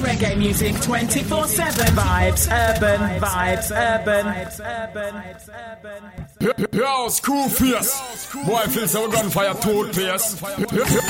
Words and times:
reggae 0.00 0.36
music 0.36 0.80
24 0.80 1.48
7. 1.48 1.86
Vibes, 1.94 2.48
urban, 2.50 3.20
vibes, 3.20 3.70
urban. 3.70 4.26
urban 4.60 5.28
Yo, 6.72 7.08
school 7.08 7.48
face. 7.48 8.32
Boy, 8.32 8.52
like 8.52 8.74
we're 8.76 9.08
gunfire 9.10 9.54
toothpaste. 9.54 10.40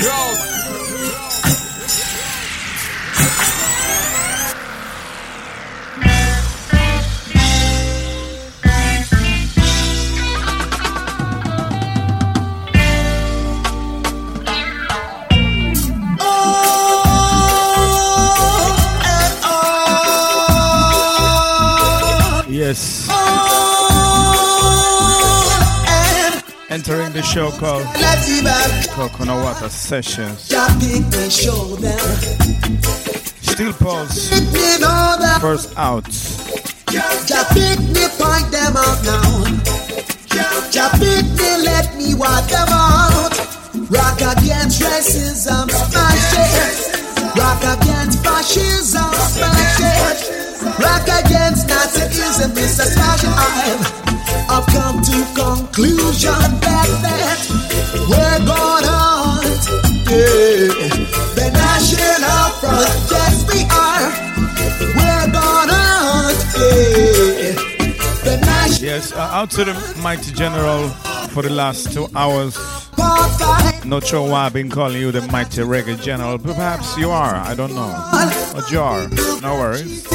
Yo. 0.03 1.48
Entering 26.79 27.13
the 27.13 27.23
show 27.23 27.51
called 27.59 27.83
Coconut 28.95 29.43
Water 29.43 29.69
Sessions. 29.69 30.43
Steel 33.43 33.73
Pulse. 33.73 34.31
First 35.41 35.77
out. 35.77 36.05
Just 36.07 37.51
pick 37.51 37.81
me, 37.83 38.07
point 38.15 38.47
them 38.55 38.77
out 38.79 39.03
now. 39.03 39.43
Just 40.71 40.95
pick 41.03 41.27
me, 41.35 41.51
let 41.67 41.97
me 41.99 42.15
wipe 42.15 42.47
them 42.47 42.69
out. 42.71 43.35
Rock 43.91 44.23
against 44.39 44.81
racism, 44.81 45.69
smash 45.69 46.31
it. 46.39 46.95
Rock 47.35 47.59
against 47.75 48.23
fascism, 48.23 49.13
smash 49.35 49.81
it. 49.83 50.39
Rock 50.79 51.09
against 51.27 51.67
Nazism, 51.67 52.55
Mr. 52.55 52.87
Smash 52.87 54.08
I've 54.49 54.67
come 54.67 55.03
to 55.03 55.19
conclusion 55.35 56.41
that, 56.65 56.89
that 57.05 57.41
we're 58.09 58.41
gonna 58.47 58.99
hunt 59.25 59.65
yeah. 60.09 60.89
the 61.35 61.51
national 61.53 62.45
front. 62.61 62.89
Yes, 63.11 63.37
we 63.49 63.61
are. 63.85 64.09
We're 64.97 65.29
gonna 65.33 65.85
hunt 66.11 66.41
yeah. 66.57 67.53
the 68.25 68.37
national. 68.41 68.89
Yes, 68.89 69.13
uh, 69.13 69.19
out 69.19 69.51
to 69.53 69.65
the 69.65 70.01
mighty 70.03 70.33
general 70.33 70.89
for 71.29 71.43
the 71.43 71.51
last 71.51 71.93
two 71.93 72.09
hours. 72.15 72.57
Not 73.85 74.07
sure 74.07 74.29
why 74.29 74.45
I've 74.45 74.53
been 74.53 74.69
calling 74.69 75.01
you 75.01 75.11
the 75.13 75.23
mighty 75.33 75.63
reggae 75.63 76.01
general. 76.03 76.39
Perhaps 76.39 76.99
you 76.99 77.11
are. 77.11 77.35
I 77.37 77.55
don't 77.55 77.75
know. 77.75 77.89
A 77.89 78.63
jar. 78.69 79.09
No 79.41 79.55
worries. 79.55 80.07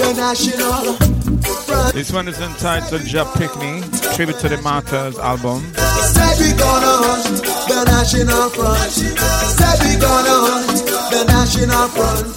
Front. 0.00 1.92
This 1.92 2.10
one 2.10 2.26
is 2.26 2.40
entitled 2.40 3.02
Jah 3.02 3.30
Pickney, 3.36 3.82
tribute 4.14 4.38
to 4.38 4.48
the 4.48 4.56
Martyrs 4.62 5.18
album. 5.18 5.60
Said 5.76 6.40
we 6.40 6.56
gonna 6.56 7.04
hunt 7.04 7.44
the 7.68 7.84
national 7.84 8.48
front. 8.48 8.90
Said 8.90 9.78
we 9.84 10.00
gonna 10.00 10.36
hunt 10.48 10.88
the 11.12 11.24
national 11.28 11.88
front. 11.92 12.32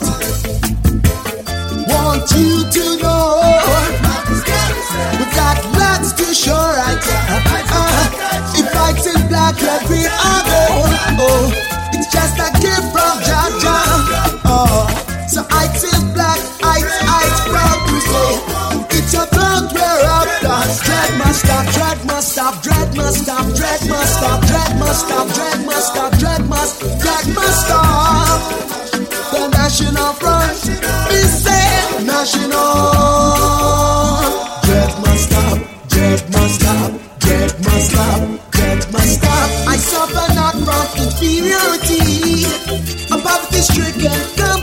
Want 1.88 2.30
you 2.36 2.68
to 2.70 2.84
know 3.02 3.40
We've 5.18 5.34
got 5.34 5.64
lots 5.80 6.12
to 6.20 6.34
show 6.34 6.52
right 6.52 7.00
uh, 7.00 8.60
If 8.60 8.76
I 8.76 8.94
say 9.00 9.28
black, 9.30 9.56
red, 9.62 9.88
green, 9.88 10.06
or 10.06 10.12
Oh, 11.16 11.52
it's 11.94 12.12
just 12.12 12.36
a 12.40 12.52
gift 12.60 12.92
from 12.92 13.20
Jaja 13.24 13.78
Oh, 14.46 15.03
must 21.34 21.46
stop, 21.46 21.74
dread 21.74 22.06
must 22.06 22.32
stop, 22.32 22.64
dread 22.64 22.96
must 22.96 23.24
stop, 23.24 23.56
dread 23.56 23.90
must 23.90 24.14
stop, 24.18 24.42
dread 24.46 24.78
must 24.78 25.08
stop, 25.08 25.28
dread 25.34 25.66
must 25.66 25.88
stop, 25.88 26.12
dread 26.20 26.48
must, 26.48 26.80
dread 27.02 27.28
must 27.34 27.66
stop 27.66 28.40
The 29.34 29.48
national 29.50 30.14
front, 30.22 30.62
we 31.10 31.20
say 31.42 32.06
national 32.06 32.74
Dread 34.66 34.94
must 35.02 35.24
stop, 35.30 35.58
dread 35.90 36.22
must 36.30 36.56
stop, 36.62 36.92
dread 37.20 37.52
must 37.66 37.92
stop, 37.92 38.52
dread 38.52 38.92
must 38.94 39.14
stop. 39.18 39.50
I 39.68 39.78
suffer 39.78 40.34
not 40.36 40.54
from 40.54 40.86
inferiority. 41.02 42.46
A 43.10 43.18
poverty 43.18 43.62
stricken, 43.62 44.22
complex, 44.38 44.63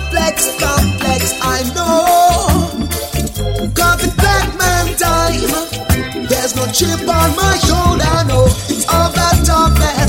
chip 6.73 7.01
on 7.09 7.35
my 7.35 7.59
shoulder, 7.59 8.25
no. 8.29 8.47
It's 8.71 8.87
all 8.89 9.11
that 9.13 9.43
top 9.45 9.73
man. 9.79 10.09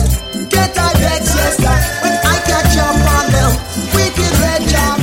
Get 0.50 0.78
I 0.78 0.94
that. 0.94 1.82
When 2.04 2.14
I 2.14 2.38
catch 2.46 2.78
up 2.78 2.96
on 3.18 3.26
them, 3.34 3.52
wicked 3.94 4.34
red 4.42 4.62
job 4.70 5.02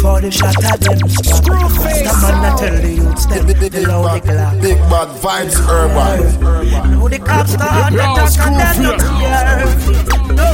for 0.00 0.20
the 0.20 0.30
shot 0.30 0.56
at 0.64 0.80
them 0.80 1.08
stop. 1.08 1.44
The 1.44 2.12
man 2.22 2.44
I 2.44 2.56
tell 2.56 2.76
the 2.80 2.92
youths 2.92 3.26
them 3.26 3.46
below 3.46 4.02
the 4.02 4.20
clock. 4.20 4.60
Big 4.60 4.78
bad 4.90 5.08
vibes 5.22 5.56
urban. 5.68 6.18
Know 6.90 7.08
the 7.08 7.18
cops 7.18 7.52
start 7.52 7.92
attack 7.92 8.38
and 8.46 8.56
then 8.60 8.82
no 10.36 10.48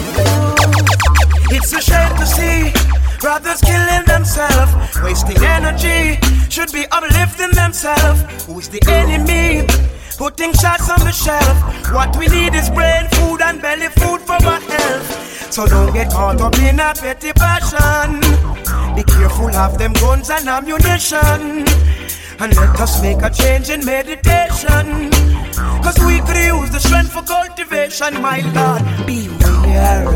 It's 1.50 1.73
a 1.73 1.81
shame 1.81 2.17
to 2.17 2.27
see 2.27 2.95
brothers 3.21 3.60
killing 3.60 4.04
themselves, 4.06 4.72
wasting 5.03 5.43
energy. 5.43 6.19
Should 6.49 6.72
be 6.72 6.87
uplifting 6.91 7.50
themselves. 7.50 8.22
Who's 8.47 8.69
the 8.69 8.81
enemy? 8.88 9.66
Putting 10.16 10.53
shots 10.54 10.88
on 10.88 11.00
the 11.00 11.12
shelf. 11.12 11.56
What 11.93 12.16
we 12.16 12.26
need 12.28 12.55
is 12.55 12.71
brain 12.71 13.06
food 13.12 13.43
and 13.43 13.60
belly 13.60 13.88
food 13.88 14.21
for 14.21 14.41
our 14.44 14.60
health. 14.60 15.53
So 15.53 15.66
don't 15.66 15.93
get 15.93 16.10
caught 16.10 16.41
up 16.41 16.59
in 16.59 16.81
a 16.81 16.94
petty 16.94 17.32
passion. 17.32 18.21
Be 18.97 19.03
careful 19.05 19.55
of 19.55 19.78
them 19.78 19.93
guns 19.94 20.31
and 20.31 20.49
ammunition. 20.49 21.66
And 22.38 22.55
let 22.56 22.81
us 22.81 23.03
make 23.03 23.22
a 23.22 23.31
change 23.31 23.71
in 23.71 23.84
meditation. 23.84 25.10
Cause 25.82 25.99
we 26.00 26.21
could 26.21 26.37
use 26.37 26.71
the 26.71 26.81
strength 26.81 27.12
for 27.12 27.22
cultivation, 27.22 28.21
my 28.21 28.41
lord. 28.41 28.82
God. 28.82 29.45
Beware. 29.76 30.09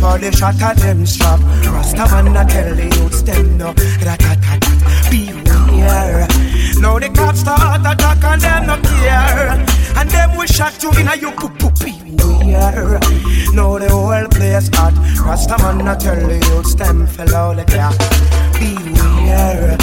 For 0.00 0.18
the 0.18 0.32
shot 0.34 0.60
of 0.60 0.76
them 0.82 1.06
stop. 1.06 1.38
Rasta 1.70 2.04
man 2.10 2.36
I 2.36 2.44
tell 2.44 2.74
the 2.74 2.82
youths 2.82 3.22
them 3.22 3.58
no. 3.58 3.72
Rat-tat-tat. 4.04 4.60
Beware. 5.10 6.26
Now 6.80 6.98
the 6.98 7.08
cops 7.14 7.40
start 7.40 7.80
attack 7.80 8.24
and 8.24 8.40
them 8.40 8.66
no 8.66 8.76
care. 8.82 9.50
And 9.96 10.10
them 10.10 10.36
we 10.36 10.46
shot 10.48 10.82
you 10.82 10.90
in 10.98 11.06
a 11.06 11.14
you 11.14 11.30
poop 11.30 11.56
poop 11.60 11.78
beware. 11.78 12.98
Now 13.54 13.78
the 13.78 13.88
whole 13.88 14.26
place 14.30 14.68
hot. 14.74 14.94
Rasta 15.24 15.56
man 15.58 15.86
I 15.86 15.94
tell 15.96 16.16
the 16.16 16.38
youths 16.50 16.74
them 16.74 17.06
fellow 17.06 17.54
like 17.54 17.68
that. 17.68 17.96
Beware. 18.58 19.78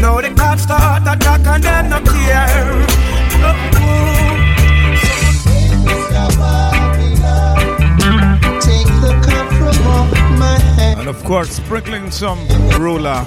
Now 0.00 0.20
the 0.20 0.30
cops 0.36 0.62
start 0.62 1.02
attack 1.02 1.44
and 1.44 1.64
them 1.64 1.88
no 1.90 2.00
care. 2.02 2.86
And 6.12 6.69
of 11.10 11.24
course, 11.24 11.50
sprinkling 11.50 12.08
some 12.08 12.38
ruler 12.78 13.26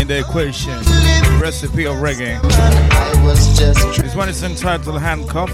in 0.00 0.08
the 0.08 0.24
equation. 0.26 0.72
Recipe 1.38 1.84
of 1.84 1.96
reggae. 1.96 2.40
This 3.98 4.16
one 4.16 4.30
is 4.30 4.42
entitled 4.42 4.98
Handcuff. 4.98 5.50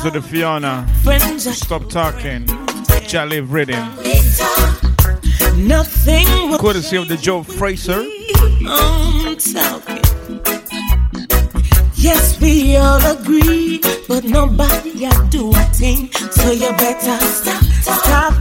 Sounds 0.00 0.16
of 0.16 0.22
the 0.22 0.28
Fiona. 0.28 0.86
Stop 1.38 1.88
talking. 1.88 2.46
Jolly 3.06 3.40
rhythm. 3.40 3.88
Nothing. 5.66 6.26
Courtesy 6.58 6.96
of 6.96 7.08
the 7.08 7.16
Joe 7.20 7.42
Fraser. 7.42 8.02
Yes, 11.96 12.40
we 12.40 12.76
all 12.76 13.00
agree, 13.16 13.80
but 14.08 14.24
nobody 14.24 15.08
do 15.30 15.50
a 15.50 15.64
thing. 15.74 16.10
So 16.12 16.50
you 16.50 16.70
better 16.76 17.18
stop, 17.24 17.62
stop 17.82 18.39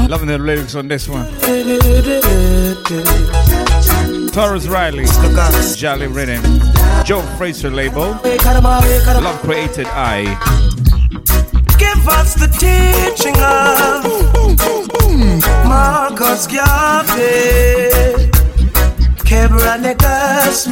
Loving 0.10 0.30
the 0.30 0.38
lyrics 0.38 0.74
on 0.74 0.88
this 0.88 1.10
one. 1.10 1.26
Tarrus 4.32 4.70
Riley, 4.70 5.04
Jolly 5.76 6.08
Rhythm, 6.08 6.42
Joe 7.04 7.22
Fraser 7.38 7.70
label, 7.70 8.18
Love 8.24 9.42
Created 9.42 9.88
I. 9.88 10.24
Give 11.78 12.08
us 12.08 12.36
the 12.36 12.48
teaching 12.56 13.36
of 13.36 14.06
Marcus 15.68 16.48
Garvey, 16.48 17.92
Kebra 19.28 19.76
Nagast, 19.84 20.72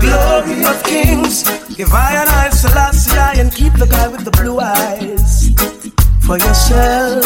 Glory 0.00 0.64
of 0.66 0.82
Kings. 0.84 1.44
Give 1.74 1.90
I 1.94 2.12
and 2.20 2.28
I 2.28 2.50
Selassie 2.50 3.40
and 3.40 3.50
keep 3.54 3.72
the 3.72 3.86
guy 3.86 4.08
with 4.08 4.26
the 4.26 4.32
blue 4.32 4.60
eyes 4.60 5.77
for 6.28 6.36
yourself. 6.36 7.24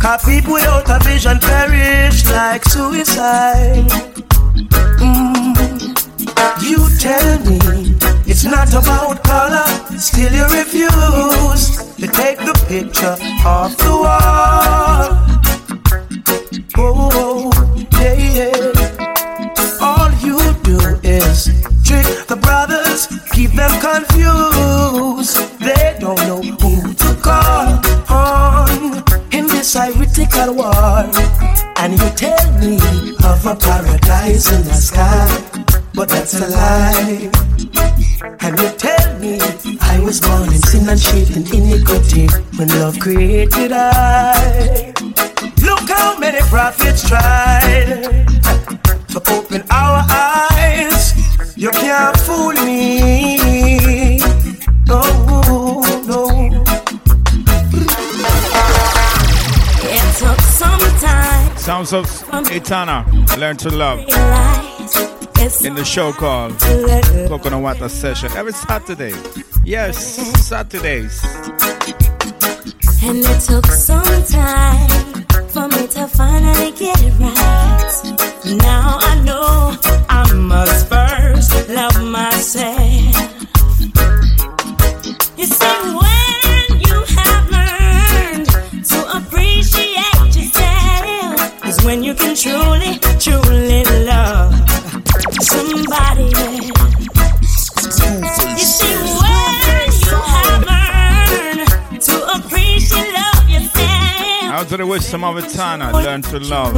Cause 0.00 0.24
people 0.24 0.54
without 0.54 0.88
a 0.88 0.98
vision 1.04 1.38
perish 1.38 2.24
like 2.30 2.64
suicide. 2.64 3.90
Mm. 5.04 5.52
You 6.64 6.78
tell 6.98 7.38
me 7.44 7.58
it's 8.24 8.44
not 8.44 8.72
about 8.72 9.22
color, 9.22 9.68
still 9.98 10.32
you 10.32 10.44
refuse 10.44 11.64
to 12.00 12.06
take 12.20 12.38
the 12.38 12.56
picture 12.68 13.16
off 13.44 13.76
the 13.76 13.94
wall. 14.02 15.08
Oh, 16.78 17.50
yeah, 18.00 18.16
yeah. 18.38 18.72
All 19.82 20.10
you 20.24 20.38
do 20.64 20.78
is 21.06 21.50
trick 21.84 22.08
the 22.28 22.38
brothers, 22.40 23.08
keep 23.34 23.52
them 23.52 23.72
confused. 23.88 25.49
Ironical 29.76 30.54
war. 30.54 31.04
And 31.76 31.92
you 31.98 32.10
tell 32.16 32.52
me 32.58 32.76
of 33.24 33.46
a 33.46 33.54
paradise 33.56 34.52
in 34.52 34.62
the 34.64 34.74
sky, 34.74 35.28
but 35.94 36.08
that's 36.08 36.34
a 36.40 36.48
lie. 36.48 37.30
And 38.40 38.58
you 38.58 38.68
tell 38.76 39.18
me 39.18 39.38
I 39.80 40.00
was 40.00 40.20
born 40.20 40.48
in 40.52 40.62
sin 40.62 40.88
and 40.88 41.00
shaped 41.00 41.36
in 41.36 41.44
iniquity 41.54 42.26
when 42.56 42.68
love 42.80 42.98
created 42.98 43.72
I. 43.72 44.92
Look 45.62 45.88
how 45.88 46.18
many 46.18 46.40
prophets 46.48 47.08
tried 47.08 48.26
to 49.08 49.22
open 49.30 49.62
our 49.70 50.04
eyes. 50.08 51.14
You 51.56 51.70
can't 51.70 52.16
fool 52.18 52.52
me. 52.64 53.49
Sounds 61.70 61.92
of 61.92 62.50
Etana, 62.50 63.06
Learn 63.38 63.56
to 63.58 63.70
Love. 63.70 64.00
In 65.64 65.76
the 65.76 65.84
show 65.84 66.12
called 66.12 66.58
Coconut 67.28 67.62
Water 67.62 67.88
Session 67.88 68.28
every 68.32 68.52
Saturday. 68.52 69.14
Yes, 69.64 69.96
Saturdays. 70.48 71.22
And 73.04 73.18
it 73.18 73.40
took 73.40 73.66
some 73.66 74.24
time 74.24 75.24
for 75.50 75.68
me 75.68 75.86
to 75.86 76.08
finally 76.08 76.72
get 76.72 77.00
it 77.02 77.12
right. 77.20 78.56
Now 78.58 78.98
I 79.00 79.22
know 79.24 79.78
I 80.08 80.32
must 80.32 80.88
first 80.88 81.68
love 81.68 82.02
myself. 82.02 82.80
You 85.38 85.46
see, 85.46 85.99
when 91.90 92.04
you 92.04 92.14
can 92.14 92.36
truly, 92.36 93.00
truly 93.18 93.82
love 94.06 94.54
somebody. 95.42 96.30
You 98.58 98.66
see, 98.76 98.94
when 99.18 99.90
you 100.04 100.16
have 100.34 100.62
learned 100.70 101.66
to 102.00 102.14
appreciate 102.36 103.12
love 103.12 103.50
yourself. 103.50 104.68
To 104.68 104.86
wish 104.86 105.04
some 105.04 105.24
other 105.24 105.42
time 105.42 105.82
I 105.82 105.90
learned 105.90 106.24
to 106.26 106.38
love. 106.38 106.76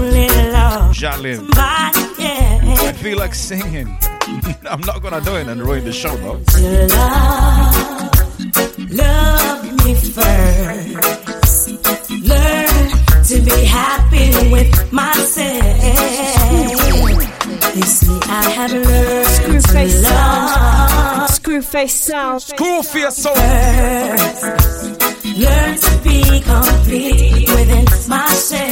Yeah. 2.18 2.78
I 2.88 2.92
feel 2.92 3.18
like 3.18 3.34
singing. 3.34 3.88
I'm 4.70 4.80
not 4.80 5.02
gonna 5.02 5.20
do 5.20 5.36
it 5.36 5.46
and 5.46 5.60
ruin 5.60 5.84
the 5.84 5.92
show 5.92 6.16
though. 6.16 6.40
Love, 6.96 7.60
love 8.90 9.84
me 9.84 9.94
first. 9.94 11.41
Learn 13.42 13.58
be 13.58 13.64
happy 13.64 14.50
with 14.50 14.92
myself. 14.92 15.66
You 17.74 17.82
see, 17.82 18.20
I 18.28 18.50
have 18.50 18.72
learned 18.72 19.26
Screwface 19.26 20.02
to 20.02 20.12
love. 20.12 21.30
Screwface 21.30 21.90
sound. 21.90 22.40
Screwface 22.40 23.12
sound. 23.12 23.38
Learn 25.38 25.76
to 25.76 25.98
be 26.04 26.40
complete 26.40 27.48
within 27.48 27.84
myself. 28.08 28.62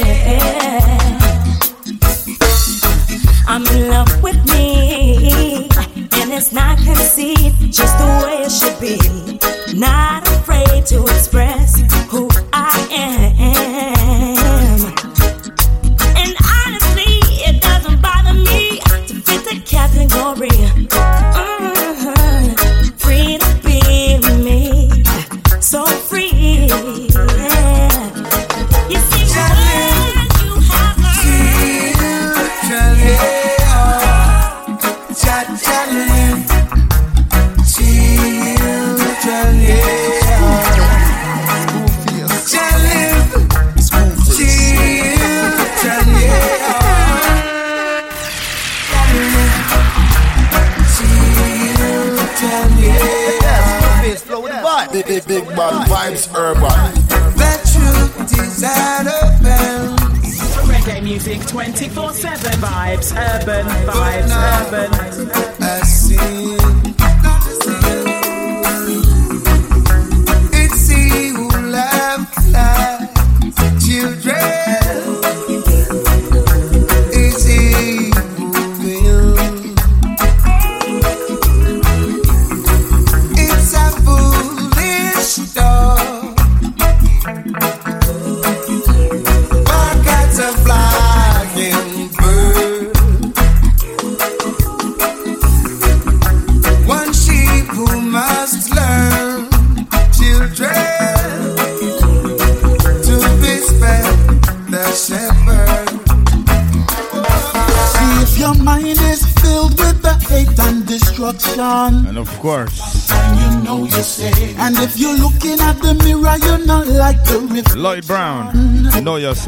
I'm 3.47 3.65
in 3.67 3.89
love 3.89 4.23
with 4.23 4.39
me, 4.53 5.67
and 6.13 6.31
it's 6.31 6.53
not 6.53 6.77
conceit, 6.77 7.53
just 7.69 7.90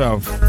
yourself. 0.03 0.42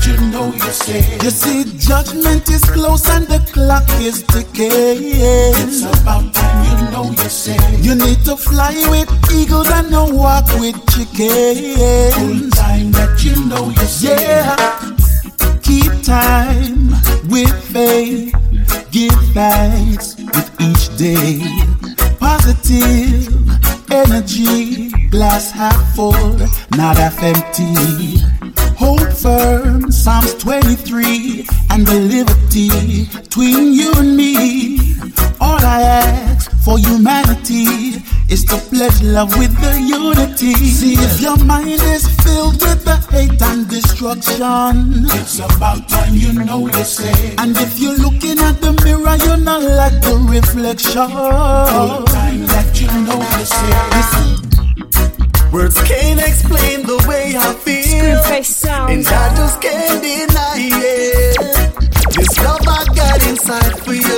Love 39.25 39.39
with 39.39 39.57
the 39.61 39.81
unity. 39.81 40.55
See 40.55 40.95
if 40.95 41.21
your 41.21 41.37
mind 41.45 41.81
is 41.95 42.07
filled 42.23 42.61
with 42.61 42.85
the 42.85 42.97
hate 43.11 43.41
and 43.43 43.69
destruction. 43.69 45.07
It's 45.19 45.39
about 45.39 45.89
time 45.89 46.15
you 46.15 46.33
know 46.33 46.67
you 46.67 46.85
say. 46.85 47.35
And 47.39 47.57
if 47.57 47.79
you're 47.79 47.97
looking 47.97 48.39
at 48.39 48.61
the 48.61 48.73
mirror, 48.85 49.17
you're 49.25 49.45
not 49.51 49.63
like 49.63 50.01
the 50.03 50.17
reflection. 50.29 51.09
Full 51.09 52.05
time 52.05 52.47
that 52.53 52.71
you 52.81 52.89
know 53.07 53.21
you 53.37 53.45
say. 53.57 53.75
Words 55.53 55.81
can't 55.85 56.21
explain 56.21 56.83
the 56.83 56.99
way 57.09 57.35
I 57.37 57.55
feel. 57.55 57.85
Screwface 57.85 58.45
sound. 58.45 58.93
And 58.93 59.07
I 59.07 59.37
just 59.37 59.61
can't 59.63 60.03
deny 60.03 60.57
it. 60.59 61.65
This 62.15 62.39
love 62.39 62.61
I 62.67 62.85
got 62.95 63.27
inside 63.27 63.79
for 63.85 63.95
you. 63.95 64.14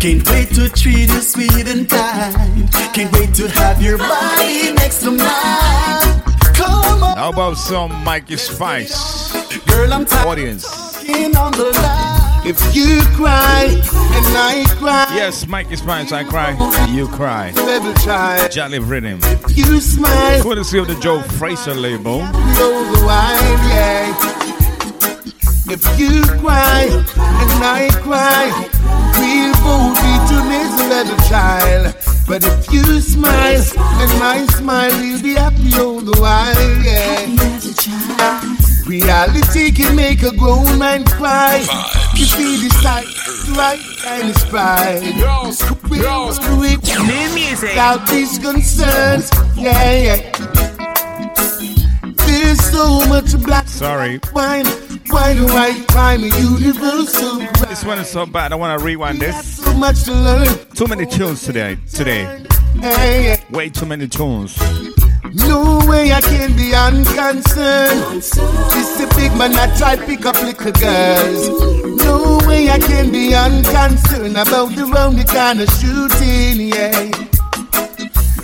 Can't 0.00 0.26
wait 0.30 0.48
to 0.54 0.68
treat 0.70 1.08
you 1.10 1.20
sweet 1.20 1.68
and 1.68 1.88
kind. 1.88 2.72
Can't 2.94 3.12
wait 3.12 3.34
to 3.34 3.48
have 3.48 3.82
your 3.82 3.98
body 3.98 4.72
next 4.72 5.00
to 5.02 5.10
mine. 5.10 6.22
Come 6.54 7.02
on, 7.02 7.16
How 7.18 7.28
about 7.30 7.58
some 7.58 7.92
Mikey 8.02 8.36
Spice? 8.36 9.32
girl, 9.66 9.92
I'm 9.92 10.06
tired 10.06 10.26
Audience. 10.26 10.64
in 11.04 11.36
on 11.36 11.52
the 11.52 11.64
line. 11.82 12.46
If 12.46 12.74
you 12.74 13.02
cry 13.14 13.64
and 13.68 14.26
I 14.36 14.64
cry, 14.78 15.06
Yes, 15.14 15.46
Mikey 15.46 15.76
Spice, 15.76 16.12
I 16.12 16.24
cry, 16.24 16.52
you 16.90 17.06
cry. 17.08 17.50
little 17.52 17.92
child, 17.94 18.50
Jolly 18.50 18.78
Rhythm. 18.78 19.20
you 19.50 19.80
smile, 19.80 20.42
Courtesy 20.42 20.78
of 20.78 20.86
the 20.88 20.94
Joe 20.94 21.20
Fraser 21.38 21.74
label. 21.74 22.20
wine, 22.20 23.60
yeah. 23.68 24.16
If 25.68 25.84
you 26.00 26.22
cry 26.40 26.88
and 26.88 27.62
I 27.62 27.88
cry, 28.02 28.68
we'll 29.18 29.54
both 29.64 29.96
be 30.02 30.12
two 30.28 30.42
days 30.48 30.74
little 30.88 31.16
child. 31.28 31.94
But 32.26 32.44
if 32.44 32.72
you 32.72 33.00
smile 33.00 33.62
and 33.74 34.20
my 34.20 34.46
smile, 34.46 34.90
we'll 35.00 35.22
be 35.22 35.34
happy 35.34 35.72
all 35.80 36.00
the 36.00 36.18
while, 36.20 36.54
yeah. 36.84 37.26
We 38.86 39.02
Reality 39.02 39.70
can 39.72 39.94
make 39.96 40.22
a 40.22 40.34
grown 40.36 40.78
man 40.78 41.04
cry. 41.04 41.58
You 42.14 42.24
see 42.24 42.56
this 42.62 42.82
side, 42.82 43.06
right, 43.56 43.80
and 44.06 44.30
it's 44.30 44.44
pride. 44.48 45.02
Screw 45.52 46.64
it, 46.64 46.82
New 46.98 47.34
music. 47.34 47.70
without 47.70 48.06
these 48.08 48.38
concerns. 48.38 49.30
Yeah, 49.56 49.92
yeah. 49.92 50.59
So 52.54 53.06
much 53.06 53.36
black 53.42 53.68
Sorry. 53.68 54.20
wine, 54.32 54.64
wine, 55.08 55.44
white 55.44 55.84
crime, 55.88 56.22
universal. 56.22 57.38
This 57.68 57.84
one 57.84 57.98
is 57.98 58.08
so 58.08 58.26
bad. 58.26 58.52
I 58.52 58.56
want 58.56 58.78
to 58.78 58.84
rewind 58.84 59.20
this. 59.20 59.56
So 59.56 59.72
much 59.74 60.04
to 60.04 60.12
learn. 60.12 60.48
Too 60.74 60.86
many 60.86 61.06
tunes 61.06 61.42
today. 61.42 61.78
Today. 61.92 62.44
Hey. 62.80 63.42
Way 63.50 63.68
too 63.68 63.86
many 63.86 64.08
tunes. 64.08 64.58
No 65.34 65.80
way 65.86 66.12
I 66.12 66.20
can 66.20 66.56
be 66.56 66.74
unconcerned. 66.74 68.22
This 68.22 69.00
a 69.00 69.06
big 69.14 69.32
man, 69.36 69.54
I 69.54 69.76
try 69.76 69.96
pick 69.96 70.26
up 70.26 70.34
little 70.42 70.72
girls. 70.72 72.02
No 72.04 72.40
way 72.48 72.68
I 72.68 72.78
can 72.78 73.12
be 73.12 73.32
unconcerned 73.34 74.36
about 74.36 74.74
the 74.74 74.86
round 74.86 75.18
the 75.18 75.24
kind 75.24 75.60
of 75.60 75.68
shooting, 75.78 76.68
yeah. 76.68 77.29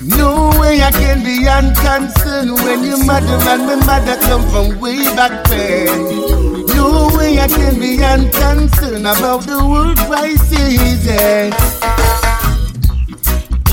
No 0.07 0.51
way 0.61 0.83
I 0.83 0.91
can 0.93 1.25
be 1.25 1.49
unconcerned 1.49 2.53
when 2.53 2.85
your 2.85 3.05
mother 3.05 3.39
and 3.51 3.67
my 3.67 3.75
mother 3.87 4.17
come 4.23 4.43
from 4.51 4.81
way 4.81 5.03
back 5.17 5.49
when. 5.49 6.67
No 6.77 7.11
way 7.17 7.39
I 7.41 7.49
can 7.49 7.81
be 7.81 8.03
unconcerned 8.03 9.07
about 9.07 9.43
the 9.43 9.59
world 9.67 9.99
crisis. 10.07 11.07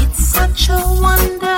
It's 0.02 0.25
such 0.25 0.70
a 0.70 0.82
wonder, 1.02 1.58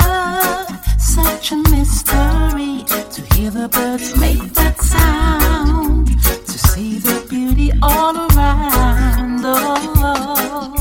such 1.00 1.53
a 1.53 1.58
mystery 1.72 2.84
to 3.13 3.22
hear 3.34 3.51
the 3.51 3.70
birds 3.70 4.17
make 4.20 4.53
that 4.55 4.82
sound, 4.82 6.08
to 6.22 6.58
see 6.58 7.00
the 7.00 7.25
beauty 7.29 7.72
all 7.82 8.17
around. 8.17 9.41
Oh, 9.46 10.75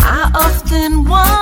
I 0.00 0.30
often 0.34 1.04
wonder 1.04 1.35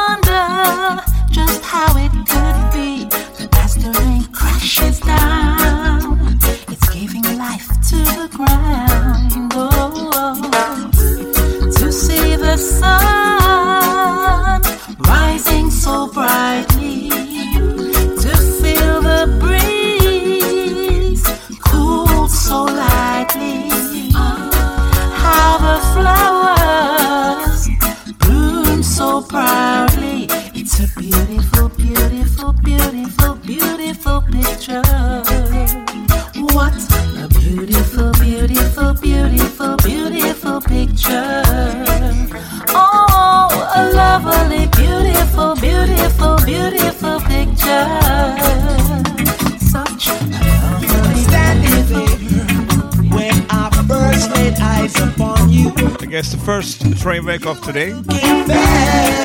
I 54.67 56.07
guess 56.09 56.33
the 56.33 56.39
first 56.45 56.99
train 57.01 57.27
wake 57.27 57.47
of 57.47 57.61
today. 57.61 57.93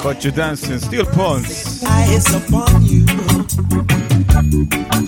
caught 0.01 0.23
you 0.25 0.31
dancing. 0.31 0.79
Steel 0.79 1.05
pulse. 1.05 1.83
Eyes 1.83 2.33
upon 2.33 2.83
you. 2.83 3.05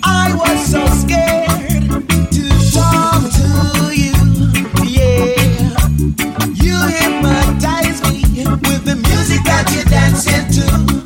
I 0.04 0.34
was 0.36 0.72
so 0.72 0.86
scared 0.88 2.08
to 2.32 2.44
talk 2.72 3.22
to 3.40 3.50
you. 3.94 4.14
Yeah, 4.88 5.36
you 6.54 6.76
hypnotize 6.88 8.02
me 8.04 8.46
with 8.46 8.86
the 8.86 8.96
music 8.96 9.44
that 9.44 9.72
you're 9.76 9.86
dancing 9.86 10.48
to. 10.56 11.01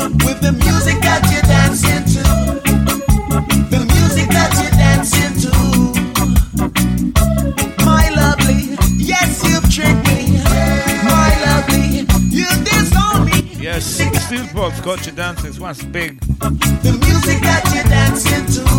Steel 0.00 0.16
pulse. 0.22 1.00
Got 1.00 1.28
you 1.32 1.42
dancing. 4.70 5.36
To 5.40 5.52
My 7.84 8.08
lovely 8.16 8.76
yes 8.96 9.42
you've 9.46 9.68
tricked 9.70 10.06
me 10.08 10.40
My 11.04 11.30
lovely 11.46 12.06
you're 12.30 12.64
this 15.42 15.58
one's 15.58 15.82
big. 15.84 16.20
The 16.20 16.92
music 17.06 17.40
that 17.42 17.62
you're 17.74 17.84
dancing 17.84 18.46
to. 18.64 18.69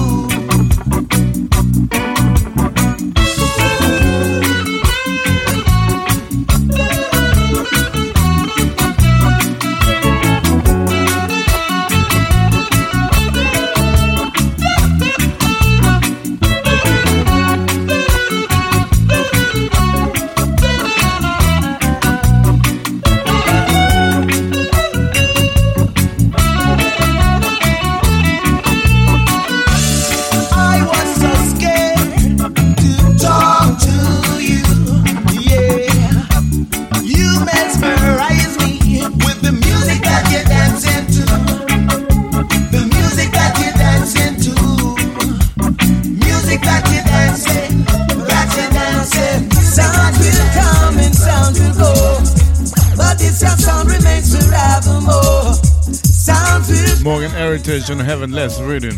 Morgan 57.72 57.84
Heritage 57.84 57.90
and 57.90 58.02
Heavenless 58.02 58.60
Rhythm. 58.60 58.98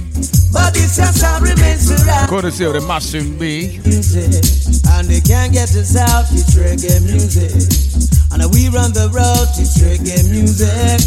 but 0.51 0.73
this 0.73 0.95
sound 0.95 1.43
remains 1.43 1.91
forever. 1.91 2.27
Courtesy 2.27 2.65
of 2.65 2.73
the 2.73 2.81
Massive 2.81 3.37
B. 3.39 3.79
music, 3.85 4.33
and 4.89 5.07
they 5.07 5.21
can't 5.21 5.53
get 5.53 5.69
us 5.75 5.95
out. 5.95 6.25
It's 6.31 6.55
reggae 6.57 7.05
music, 7.05 7.53
and 8.33 8.41
we 8.51 8.69
run 8.69 8.91
the 8.93 9.13
road. 9.13 9.45
It's 9.61 9.77
reggae 9.77 10.27
music, 10.27 11.05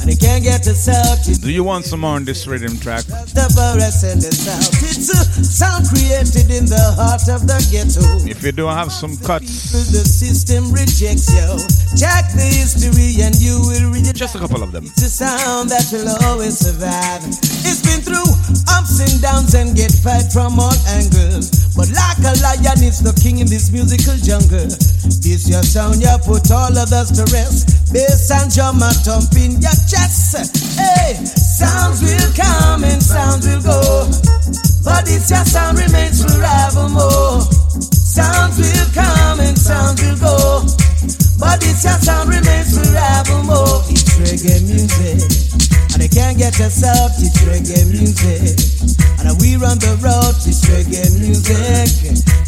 and 0.00 0.10
they 0.10 0.16
can't 0.16 0.42
get 0.42 0.66
us 0.66 0.88
out. 0.88 1.22
Do 1.40 1.52
you 1.52 1.62
want 1.62 1.84
some 1.84 2.00
more 2.00 2.16
on 2.16 2.24
this 2.24 2.48
rhythm 2.48 2.76
track? 2.80 3.04
The 3.54 3.74
forest 3.74 4.02
and 4.04 4.20
the 4.20 4.32
south. 4.34 4.74
It's 4.82 5.10
a 5.10 5.22
sound 5.44 5.86
created 5.90 6.50
in 6.50 6.66
the 6.66 6.84
heart 6.98 7.26
of 7.30 7.46
the 7.46 7.58
ghetto. 7.70 8.02
If 8.26 8.42
you 8.42 8.52
don't 8.52 8.74
have 8.74 8.90
some 8.90 9.16
cuts, 9.18 9.70
The 9.94 10.02
system 10.02 10.72
rejects 10.74 11.30
you. 11.30 11.46
Check 11.94 12.34
the 12.34 12.46
history, 12.46 13.22
and 13.22 13.34
you 13.38 13.62
will 13.62 13.94
read 13.94 14.06
it. 14.10 14.16
just 14.16 14.34
a 14.34 14.38
couple 14.38 14.62
of 14.62 14.72
them. 14.72 14.84
It's 14.84 15.02
a 15.02 15.10
sound 15.10 15.70
that 15.70 15.86
will 15.92 16.10
always 16.26 16.58
survive. 16.58 17.22
It's 17.62 17.82
been 17.82 18.02
through 18.02 18.26
ups 18.74 18.98
and 18.98 19.22
downs 19.22 19.54
and 19.54 19.76
get 19.76 19.92
fight 20.02 20.26
from 20.34 20.58
all 20.58 20.74
angles. 20.98 21.74
But 21.78 21.90
like 21.94 22.18
a 22.26 22.34
lion, 22.42 22.82
it's 22.82 23.02
the 23.02 23.14
king 23.14 23.38
in 23.38 23.46
this 23.46 23.70
musical 23.70 24.18
jungle. 24.18 24.66
This 25.22 25.46
your 25.46 25.62
sound, 25.62 26.02
you 26.02 26.10
put 26.26 26.50
all 26.50 26.74
others 26.74 27.10
to 27.18 27.24
rest. 27.30 27.92
Bass 27.92 28.30
and 28.30 28.50
drum 28.50 28.82
are 28.82 28.94
thumping 29.06 29.62
your 29.62 29.76
chest. 29.86 30.34
Hey, 30.78 31.18
sounds 31.54 32.02
will 32.02 32.32
come 32.34 32.82
and 32.82 33.02
sounds 33.02 33.46
will 33.46 33.62
go. 33.62 34.10
But 34.82 35.06
this 35.06 35.30
your 35.30 35.44
sound 35.46 35.78
remains 35.78 36.18
forevermore. 36.22 37.40
Sounds 37.94 38.58
will 38.58 38.90
come 38.92 39.40
and 39.40 39.56
sounds 39.56 40.02
will 40.02 40.18
go. 40.18 40.66
But 41.38 41.60
this 41.60 41.84
your 41.84 41.98
sound 42.02 42.30
remains 42.30 42.74
forevermore. 42.74 43.86
It's 43.86 44.02
reggae 44.18 44.66
music. 44.66 45.22
And 45.94 46.02
they 46.02 46.08
can't 46.08 46.36
get 46.36 46.58
out, 46.60 47.10
it's 47.22 47.38
reggae 47.46 47.86
music. 47.86 48.83
And 49.24 49.40
we 49.40 49.56
run 49.56 49.80
the 49.80 49.96
road, 50.04 50.36
it's 50.44 50.68
reggae 50.68 51.08
music. 51.16 51.88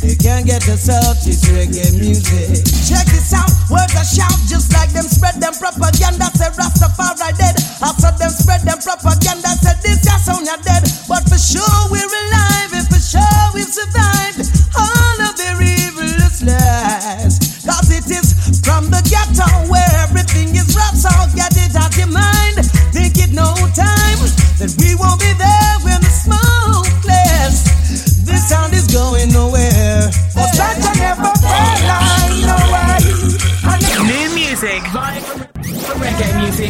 They 0.04 0.14
can't 0.14 0.44
get 0.44 0.68
us 0.68 0.92
out, 0.92 1.16
it's 1.24 1.48
reggae 1.48 1.96
music. 1.96 2.68
Check 2.84 3.08
this 3.08 3.32
out, 3.32 3.48
words 3.72 3.96
are 3.96 4.04
shout 4.04 4.36
just 4.44 4.72
like 4.76 4.92
them 4.92 5.08
spread 5.08 5.40
them 5.40 5.56
propaganda. 5.56 6.28
Say 6.36 6.52
Rastafari 6.52 7.32
dead. 7.40 7.56
After 7.80 8.12
them 8.20 8.28
spread 8.28 8.62
them 8.68 8.76
propaganda, 8.84 9.56
said 9.56 9.80
this 9.80 10.04
your 10.04 10.20
sound 10.20 10.44
dead. 10.68 10.84
But 11.08 11.24
for 11.24 11.40
sure 11.40 11.80
we're 11.88 12.04
alive, 12.04 12.72
and 12.76 12.86
for 12.92 13.00
sure 13.00 13.40
we've 13.56 13.72
survived 13.72 14.44
all 14.76 15.16
of 15.24 15.32
their 15.40 15.56
evilest 15.56 16.44
lies. 16.44 17.40
Cause 17.64 17.88
it 17.88 18.06
is 18.12 18.60
from 18.60 18.92
the 18.92 19.00
ghetto 19.08 19.48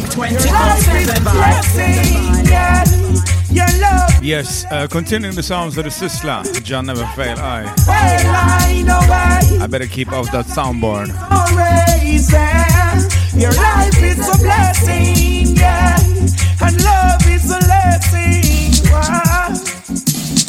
music 0.01 0.11
24 0.11 0.51
Life 0.51 0.77
is 0.79 1.07
7 1.07 1.23
blessing, 1.23 2.45
yeah. 2.45 2.83
Your 3.49 3.81
love, 3.81 4.23
Yes, 4.23 4.65
uh, 4.71 4.87
continuing 4.87 5.35
the 5.35 5.43
sounds 5.43 5.77
of 5.77 5.83
the 5.85 5.89
Sizzla. 5.89 6.43
John 6.63 6.85
never 6.85 7.05
fail. 7.15 7.37
I. 7.39 7.63
frontline, 7.85 8.85
no 8.85 8.99
way. 8.99 9.63
I 9.63 9.67
better 9.67 9.87
keep 9.87 10.11
off 10.11 10.31
that 10.31 10.45
soundboard. 10.45 11.07
Your 13.39 13.53
life 13.53 14.01
is 14.01 14.17
a 14.17 14.37
blessing, 14.39 15.55
yeah, 15.55 15.95
and 16.61 16.83
love 16.83 17.27
is 17.27 17.51
a 17.51 17.59
blessing. 17.59 18.91
Wow. 18.91 19.53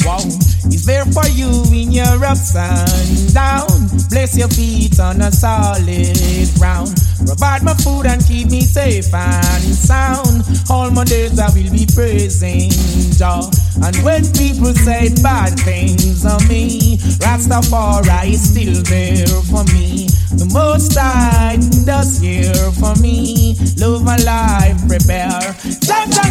wow, 0.03 0.23
He's 0.23 0.48
there 0.89 1.05
for 1.05 1.27
you 1.29 1.49
in 1.71 1.91
your 1.91 2.25
ups 2.25 2.55
and 2.55 3.33
downs. 3.33 4.07
Bless 4.09 4.35
your 4.35 4.47
feet 4.47 4.99
on 4.99 5.21
a 5.21 5.31
solid 5.31 6.49
ground. 6.57 6.89
Provide 7.27 7.61
my 7.61 7.75
food 7.75 8.07
and 8.07 8.25
keep 8.25 8.49
me 8.49 8.61
safe 8.61 9.13
and 9.13 9.63
sound. 9.63 10.41
All 10.69 10.89
my 10.89 11.03
days 11.03 11.37
I 11.37 11.47
will 11.53 11.71
be 11.71 11.85
praising 11.93 12.71
Jah. 13.13 13.45
And 13.85 13.95
when 14.01 14.23
people 14.33 14.73
say 14.73 15.13
bad 15.21 15.53
things 15.59 16.25
on 16.25 16.41
me, 16.47 16.97
Rastafari 17.21 18.33
is 18.33 18.49
still 18.49 18.81
there 18.89 19.41
for 19.51 19.63
me. 19.75 20.07
The 20.41 20.49
most 20.51 20.97
I 20.97 21.57
does 21.85 22.19
here 22.19 22.71
for 22.81 22.95
me. 22.95 23.55
Love 23.77 24.03
my 24.03 24.17
life 24.17 24.77
prepare. 24.87 25.53
Jah 25.85 26.05
Jah 26.09 26.28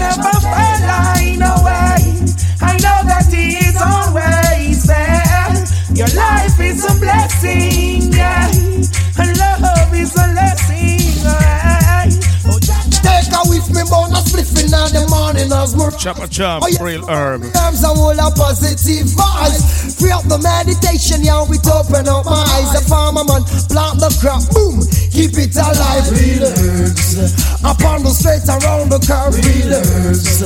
a 14.78 14.86
spliff 14.86 14.92
the 14.94 15.08
morning 15.10 15.50
as 15.52 15.74
more 15.76 15.90
Chop 15.90 16.18
a 16.18 16.28
chop, 16.28 16.62
Oh, 16.62 16.68
yeah. 16.68 16.82
real 16.82 17.04
herb. 17.08 17.42
Herbs 17.42 17.82
and 17.82 17.98
all 17.98 18.14
a 18.14 18.28
positive 18.30 19.06
vibes. 19.10 19.98
Free 19.98 20.12
up 20.12 20.22
the 20.30 20.38
meditation, 20.38 21.24
yeah, 21.24 21.42
we 21.42 21.58
open 21.66 22.06
up 22.06 22.24
my 22.24 22.38
eyes. 22.54 22.70
The 22.72 22.82
farmer 22.86 23.24
man 23.24 23.42
plant 23.66 23.98
the 23.98 24.10
crop, 24.22 24.46
boom, 24.54 24.78
keep 25.10 25.34
it 25.34 25.54
alive. 25.58 26.06
Real 26.14 26.46
herbs, 26.46 27.18
upon 27.66 28.06
the 28.06 28.12
straight 28.14 28.46
around 28.46 28.90
the 28.94 29.00
curve. 29.02 29.34
Real 29.42 29.74
herbs, 29.74 30.42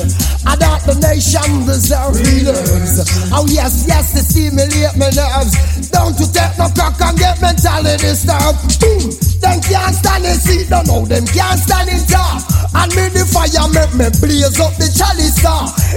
I 0.49 0.57
thought 0.57 0.83
the 0.88 0.97
nation 1.05 1.66
deserve 1.68 2.16
real 2.16 2.49
herbs. 2.57 3.05
Oh 3.35 3.45
yes, 3.53 3.85
yes, 3.87 4.16
they 4.16 4.25
stimulate 4.25 4.97
my 4.97 5.12
nerves. 5.12 5.53
Don't 5.92 6.16
you 6.16 6.27
take 6.33 6.57
no 6.57 6.73
crack 6.73 6.97
and 7.05 7.18
get 7.18 7.37
mentality 7.45 8.01
disturbed. 8.09 8.81
Boom, 8.81 9.05
them 9.45 9.59
can't 9.61 9.92
stand 9.95 10.25
it, 10.25 10.40
see, 10.40 10.64
don't 10.71 10.87
know 10.88 11.05
them 11.05 11.27
can't 11.29 11.61
stand 11.61 11.90
it 11.92 12.09
up. 12.16 12.40
And 12.72 12.88
me 12.96 13.04
the 13.12 13.28
fire 13.28 13.68
make 13.68 13.92
me 13.92 14.08
blaze 14.20 14.56
up 14.56 14.72
the 14.80 14.88
chalice. 14.88 15.44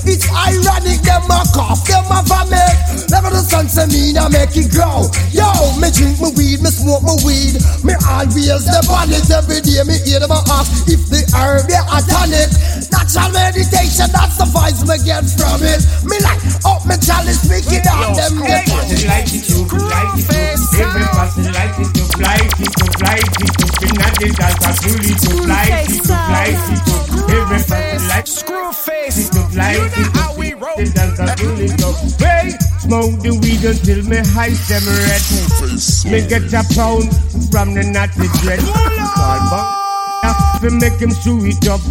It's 0.03 0.27
ironic, 0.27 1.01
them 1.07 1.23
a 1.31 1.41
cough, 1.55 1.87
them 1.87 2.03
a 2.11 2.19
vomit. 2.27 2.75
Never 3.07 3.31
the 3.31 3.41
sun 3.41 3.71
say 3.71 3.87
me 3.87 4.11
now 4.11 4.27
make 4.27 4.53
it 4.59 4.69
grow. 4.69 5.07
Yo, 5.31 5.47
me 5.79 5.87
drink 5.91 6.19
my 6.19 6.29
weed, 6.35 6.59
me 6.59 6.69
smoke 6.69 7.01
my 7.01 7.15
weed. 7.23 7.55
Me 7.87 7.95
always 8.11 8.67
the 8.67 8.79
on 8.91 9.09
it 9.09 9.27
every 9.31 9.63
day. 9.63 9.81
Me 9.87 9.95
hear 10.03 10.19
them 10.19 10.35
a 10.35 10.39
ask 10.51 10.87
if 10.91 11.07
the 11.07 11.23
herb 11.31 11.65
yeah 11.71 11.87
a 11.87 12.03
tonic. 12.03 12.51
Natural 12.91 13.31
meditation, 13.31 14.11
that's 14.11 14.35
the 14.35 14.47
vibes 14.51 14.83
me 14.83 14.99
get 15.07 15.23
from 15.39 15.63
it. 15.63 15.79
Me 16.03 16.19
like 16.19 16.43
up 16.67 16.83
me 16.83 16.99
chalice, 16.99 17.47
make 17.47 17.71
it 17.71 17.87
out 17.87 18.19
them 18.19 18.43
get 18.43 18.67
it. 18.67 19.07
like 19.07 19.31
it 19.31 19.47
to 19.47 19.63
like 19.63 20.11
it 20.19 20.27
to 20.27 20.75
every 20.81 21.07
person 21.07 21.45
like 21.53 21.77
it 21.79 21.89
to 21.95 22.03
fly 22.19 22.35
it 22.35 22.51
to 22.51 22.85
fly 22.99 23.15
it 23.15 23.31
to 23.31 23.65
spin 23.67 23.95
at 24.01 24.13
the 24.19 24.27
dance 24.35 24.65
I 24.65 24.71
pull 24.83 24.99
it 24.99 25.17
to 25.23 25.31
fly 25.43 25.65
it 25.71 25.87
to 25.87 26.13
fly 26.13 26.45
it 26.51 26.64
to 26.73 26.95
every 27.37 27.61
person 27.63 28.07
like 28.09 28.27
Screw 28.27 28.71
face. 28.73 29.17
it 29.17 29.31
to 29.33 29.41
fly 29.53 29.73
it 29.73 29.91
to 29.91 30.03
the 30.77 30.85
dance 30.93 31.19
I 31.19 31.21
pull 31.35 31.59
it 31.59 31.77
to 31.79 31.89
hey 32.23 32.49
smoke 32.81 33.15
the 33.21 33.31
weed 33.41 33.63
until 33.65 34.01
me 34.09 34.17
high 34.33 34.55
them 34.69 34.85
red 35.05 35.23
me 36.11 36.19
get 36.27 36.53
a 36.53 36.63
pound 36.73 37.07
from 37.51 37.67
the 37.73 37.83
natty 37.83 38.27
dread 38.41 38.59
call 39.15 39.39
back 39.51 39.67
to 40.61 40.69
make 40.71 40.99
him 40.99 41.11
chew 41.23 41.39
it 41.45 41.67
up 41.67 41.81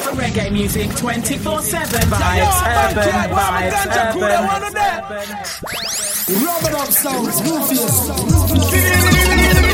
For 0.00 0.12
reggae 0.16 0.50
music 0.52 0.90
24 0.96 1.62
7 1.62 2.00
vibes. 2.10 2.62
Urban 2.66 3.30
vibes. 3.30 3.86
Urban. 3.96 4.44
Rub 6.44 6.64
it 6.64 6.74
up 6.74 6.88
sounds, 6.90 7.40
Rufus. 7.42 9.69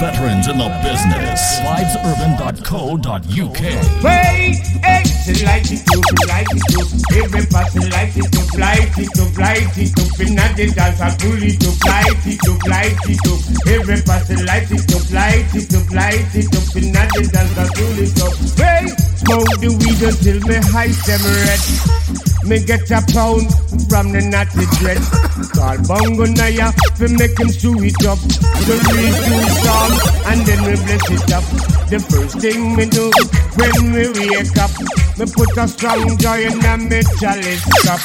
Veterans 0.00 0.48
in 0.48 0.58
the 0.58 0.68
business. 0.84 1.60
Vibesurban.co.uk. 1.64 3.60
Wait, 4.04 4.60
hey, 4.84 5.02
she 5.24 5.44
like 5.44 5.64
it 5.72 5.80
she 5.80 6.00
like 6.28 6.46
it 6.52 6.62
too. 6.68 6.84
Every 7.16 7.46
person 7.46 7.88
like 7.90 8.16
it 8.16 8.28
to 8.32 8.40
fly 8.52 8.76
it 8.76 9.10
to 9.16 9.24
fly 9.32 9.56
it 9.56 9.88
spin 9.88 10.38
at 10.38 10.56
the 10.56 10.66
dance 10.72 11.00
and 11.00 11.18
pull 11.18 11.42
it 11.42 11.60
to 11.60 11.70
fly 11.80 12.04
it 12.06 12.40
to 12.44 12.52
fly 12.64 12.92
it 12.92 13.18
to. 13.24 13.32
Every 13.72 14.00
person 14.04 14.44
like 14.44 14.70
it 14.70 14.84
to 14.88 14.98
fly 15.08 15.44
it 15.48 15.68
to 15.70 15.78
fly 15.88 16.12
it 16.12 16.44
spin 16.52 16.96
at 16.96 17.08
the 17.12 17.22
dance 17.32 17.56
and 17.56 17.70
pull 17.72 17.96
it 17.96 18.12
to. 18.20 18.26
Wait, 18.60 18.92
smoke 19.24 19.52
the 19.60 19.68
weed 19.80 20.02
until 20.04 20.40
me 20.44 20.56
high 20.72 20.92
red. 20.92 21.60
Me 22.46 22.62
get 22.62 22.88
a 22.94 23.02
pound 23.10 23.50
from 23.90 24.12
the 24.12 24.22
natty 24.22 24.62
dread. 24.78 25.02
Call 25.50 25.74
Bongo 25.82 26.26
Naya 26.30 26.70
to 26.94 27.08
make 27.18 27.34
him 27.34 27.50
chew 27.50 27.74
it 27.82 27.98
up. 28.06 28.22
The 28.22 28.78
real 28.86 29.14
two 29.26 29.42
and 30.26 30.40
then 30.46 30.60
we 30.64 30.74
bless 30.84 31.06
it 31.10 31.32
up. 31.32 31.44
The 31.88 31.98
first 32.00 32.40
thing 32.40 32.76
we 32.76 32.86
do 32.86 33.10
when 33.56 33.92
we 33.94 34.10
wake 34.10 34.56
up, 34.58 34.70
we 35.18 35.24
put 35.30 35.56
a 35.56 35.68
strong 35.68 36.18
joy 36.18 36.44
in 36.44 36.58
a 36.58 37.02
chalice 37.18 37.64
cup. 37.84 38.00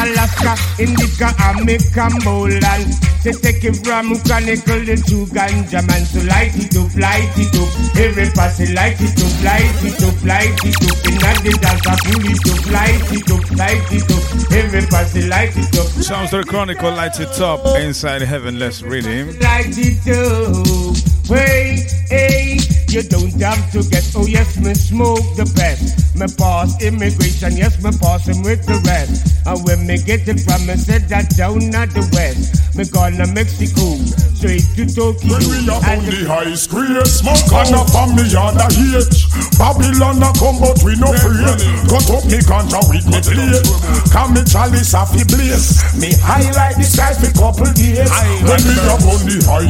Alaska, 0.00 0.56
Indica, 0.80 1.30
and 1.46 1.64
me 1.64 1.76
Cambolan. 1.94 2.82
They 3.22 3.32
take 3.32 3.64
it 3.64 3.76
from 3.84 4.14
Chronicle 4.22 4.86
the 4.86 4.96
two 5.02 5.26
ganja 5.34 5.82
man. 5.86 6.04
So 6.06 6.22
light 6.26 6.54
it 6.54 6.76
up, 6.78 6.94
light 6.94 7.34
it 7.36 7.54
up. 7.58 7.70
Every 7.98 8.30
person 8.30 8.74
light 8.74 9.00
it 9.00 9.18
up, 9.18 9.34
light 9.42 9.82
it 9.82 10.02
up, 10.02 10.16
light 10.24 10.58
it 10.62 10.78
up. 10.86 10.96
In 11.06 11.18
the 11.42 11.58
dance, 11.60 11.86
I 11.86 11.96
pull 12.06 12.22
it 12.22 12.46
up, 12.46 12.62
light 12.70 13.12
it 13.12 13.30
up, 13.30 13.46
light 13.58 13.92
it 13.92 14.10
up. 14.10 14.52
Every 14.52 14.86
person 14.86 15.28
light 15.28 15.56
it 15.56 15.78
up. 15.78 15.86
Sounds 16.02 16.30
the 16.30 16.44
Chronicle 16.44 16.90
lights 16.90 17.18
it 17.20 17.40
up 17.40 17.66
inside 17.80 18.22
heaven. 18.22 18.58
Let's 18.58 18.82
read 18.82 19.04
him. 19.04 19.38
Light 19.40 19.74
it 19.76 20.06
up. 20.08 21.15
Wait, 21.28 21.90
hey, 22.08 22.58
you 22.86 23.02
don't 23.02 23.34
have 23.42 23.72
to 23.72 23.82
get. 23.90 24.06
Oh 24.14 24.26
yes, 24.26 24.56
me 24.58 24.74
smoke 24.74 25.26
the 25.34 25.42
best. 25.58 26.14
Me 26.14 26.26
pass 26.38 26.70
immigration, 26.80 27.56
yes, 27.56 27.82
me 27.82 27.90
pass 27.98 28.30
him 28.30 28.46
with 28.46 28.62
the 28.62 28.78
rest. 28.86 29.34
And 29.42 29.58
when 29.66 29.86
me 29.86 29.98
get 29.98 30.28
it 30.28 30.38
from, 30.46 30.66
me 30.70 30.78
said 30.78 31.10
that 31.10 31.34
down 31.34 31.74
at 31.74 31.90
the 31.90 32.06
west. 32.14 32.78
Me 32.78 32.86
gonna 32.86 33.26
Mexico, 33.34 33.98
straight 34.38 34.62
to 34.78 34.86
Tokyo. 34.86 35.34
When 35.34 35.42
we 35.50 35.66
are 35.66 35.82
on 35.82 36.06
the 36.06 36.30
high 36.30 36.54
screen, 36.54 36.94
smoke 37.02 37.50
on 37.50 37.74
a 37.74 37.82
family 37.90 38.30
on 38.38 38.54
the 38.54 38.66
hate. 38.70 39.18
Babylon 39.58 40.22
a 40.22 40.30
come, 40.38 40.62
but 40.62 40.78
we 40.86 40.94
no 40.94 41.10
afraid. 41.10 41.58
Cut 41.90 42.06
up 42.06 42.22
me 42.30 42.38
ganja 42.46 42.80
with 42.86 43.06
me 43.10 43.18
plate. 43.18 43.66
Come 44.14 44.38
me 44.38 44.46
chalice 44.46 44.94
off 44.94 45.10
the 45.10 45.26
blaze. 45.26 45.82
Me 45.98 46.14
highlight 46.22 46.78
the 46.78 46.86
skies 46.86 47.18
for 47.18 47.34
couple 47.34 47.66
days. 47.74 48.06
When 48.46 48.62
we 48.62 48.78
are 48.78 49.02
on 49.10 49.26
the 49.26 49.42
high 49.42 49.66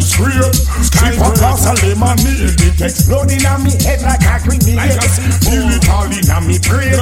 a 1.45 1.45
glass 1.46 1.66
of 1.70 1.78
lemonade. 1.82 2.58
It 2.58 2.80
exploding 2.82 3.46
on 3.46 3.62
me 3.62 3.72
head 3.86 4.02
like 4.02 4.22
a 4.26 4.42
grenade. 4.42 4.98
Feel 5.46 5.70
it 5.70 5.86
all 5.88 6.10
in 6.10 6.26
a 6.26 6.38
me 6.42 6.58
brain. 6.58 6.98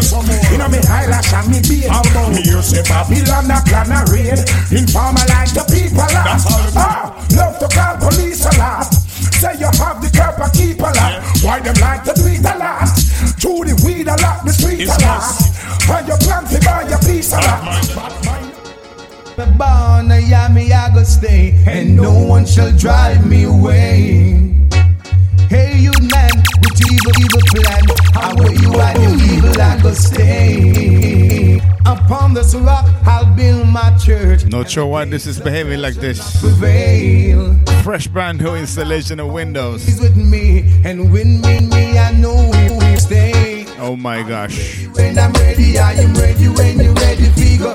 In 0.53 0.61
a 0.61 0.69
me 0.69 0.81
eyelash 0.85 1.33
and 1.33 1.49
me 1.49 1.61
beard. 1.65 1.89
Me 2.33 2.43
hear 2.45 2.61
say 2.61 2.85
Babylon 2.85 3.49
a 3.49 3.59
plan 3.65 3.89
a 3.89 4.05
raid. 4.13 4.41
Informer 4.69 5.25
like 5.33 5.53
the 5.57 5.65
people 5.73 6.05
lot. 6.05 6.41
Ah, 6.77 7.17
love 7.33 7.57
to 7.59 7.69
call 7.73 7.97
police 7.97 8.45
a 8.45 8.53
lot. 8.61 8.85
Say 9.41 9.57
you 9.57 9.71
have 9.81 9.99
the 10.03 10.11
curb 10.13 10.37
to 10.37 10.49
keep 10.53 10.81
a 10.81 10.91
lot. 10.93 11.23
Why 11.41 11.61
them 11.61 11.77
like 11.81 12.05
to 12.05 12.13
do 12.13 12.27
it 12.29 12.45
a 12.45 12.55
lot? 12.59 12.89
Through 13.41 13.65
the 13.65 13.75
weed 13.85 14.09
a 14.09 14.17
lot, 14.21 14.45
the 14.45 14.53
street 14.53 14.89
a 14.89 14.97
lot. 15.01 15.25
And 15.85 16.09
you 16.09 16.17
plan 16.21 16.45
to 16.45 16.59
buy 16.65 16.89
your 16.89 17.01
piece 17.01 17.33
a 17.33 17.41
lot. 17.41 18.44
Me 19.37 19.45
born 19.59 20.13
a 20.13 20.21
yummy, 20.21 20.73
I 20.73 20.95
go 20.95 21.03
stay, 21.03 21.61
and 21.67 21.97
no 21.97 22.13
one 22.13 22.47
shall 22.47 22.71
drive 22.77 23.27
me 23.27 23.43
away. 23.45 24.69
Hey, 25.49 25.77
you 25.77 25.91
man, 26.03 26.31
with 26.63 26.81
evil, 26.93 27.13
evil 27.19 27.41
plan, 27.51 27.83
how 28.13 28.35
will 28.37 28.53
you 28.53 28.73
are 28.75 28.95
the 28.95 29.35
evil, 29.35 29.61
I 29.61 29.81
go 29.83 29.93
stay. 29.93 31.61
Upon 31.85 32.35
this 32.35 32.55
rock, 32.55 32.87
I'll 33.07 33.27
build 33.35 33.67
my 33.69 33.97
church. 33.99 34.45
Not 34.47 34.71
sure 34.71 34.87
why 34.87 35.05
this 35.05 35.27
is 35.27 35.41
behaving 35.41 35.81
like 35.81 35.95
this. 35.95 36.41
Prevail. 36.41 37.57
Fresh 37.83 38.07
brand 38.07 38.39
new 38.39 38.55
installation 38.55 39.19
of 39.19 39.33
Windows. 39.33 39.85
He's 39.85 40.01
with 40.01 40.17
me, 40.17 40.61
and 40.85 41.13
when 41.13 41.41
me, 41.41 41.59
me, 41.61 41.99
I 41.99 42.13
know 42.13 42.35
we 42.35 42.69
will 42.71 42.97
stay. 42.99 43.67
Oh 43.81 43.97
my 43.97 44.23
gosh. 44.23 44.87
When 44.95 45.19
I'm 45.19 45.33
ready, 45.33 45.77
I 45.77 45.93
am 45.95 46.15
ready. 46.15 46.49
When 46.49 46.79
you're 46.79 46.95
ready, 46.95 47.25
figure, 47.31 47.75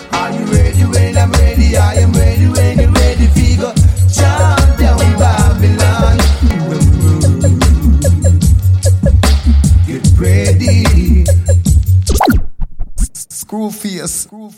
Come, 14.11 14.51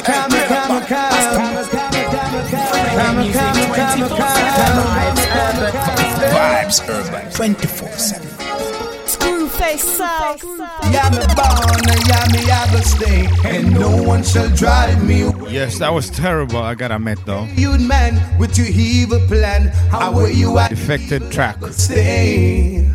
come, 0.00 0.08
come, 0.08 0.40
come, 0.48 0.84
come, 0.86 1.64
come, 1.68 2.00
come, 2.80 4.08
come, 4.08 4.40
Vibes 6.30 6.88
Urban 6.88 7.30
24 7.32 7.88
7. 7.88 8.28
Screwface 9.04 9.78
sauce. 9.80 10.42
Yeah, 10.90 11.10
me 11.10 11.18
born, 11.36 11.84
yeah, 12.08 12.26
me 12.32 12.40
I 12.50 12.68
go 12.72 12.80
stay, 12.80 13.28
and 13.44 13.74
no 13.74 14.02
one 14.02 14.22
shall 14.22 14.48
drive 14.56 15.04
me 15.06 15.22
away. 15.22 15.52
Yes, 15.52 15.78
that 15.80 15.92
was 15.92 16.08
terrible, 16.08 16.58
I 16.58 16.74
gotta 16.74 16.96
admit 16.96 17.18
though. 17.26 17.44
You 17.56 17.76
man 17.78 18.38
with 18.38 18.56
your 18.56 18.68
evil 18.68 19.20
plan, 19.26 19.68
how 19.90 20.12
will 20.12 20.30
you 20.30 20.56
at 20.58 20.70
Defected 20.70 21.30
track. 21.30 21.58
stay 21.72 22.90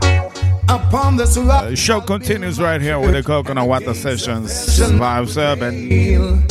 upon 0.70 1.18
this 1.18 1.38
rock? 1.38 1.70
The 1.70 1.76
show 1.76 2.02
continues 2.02 2.60
right 2.60 2.82
here 2.82 3.00
with 3.00 3.14
the 3.14 3.24
Coconut 3.24 3.68
Water 3.68 3.94
Sessions. 3.94 4.52
Vibes 4.80 5.38
Urban. 5.38 6.46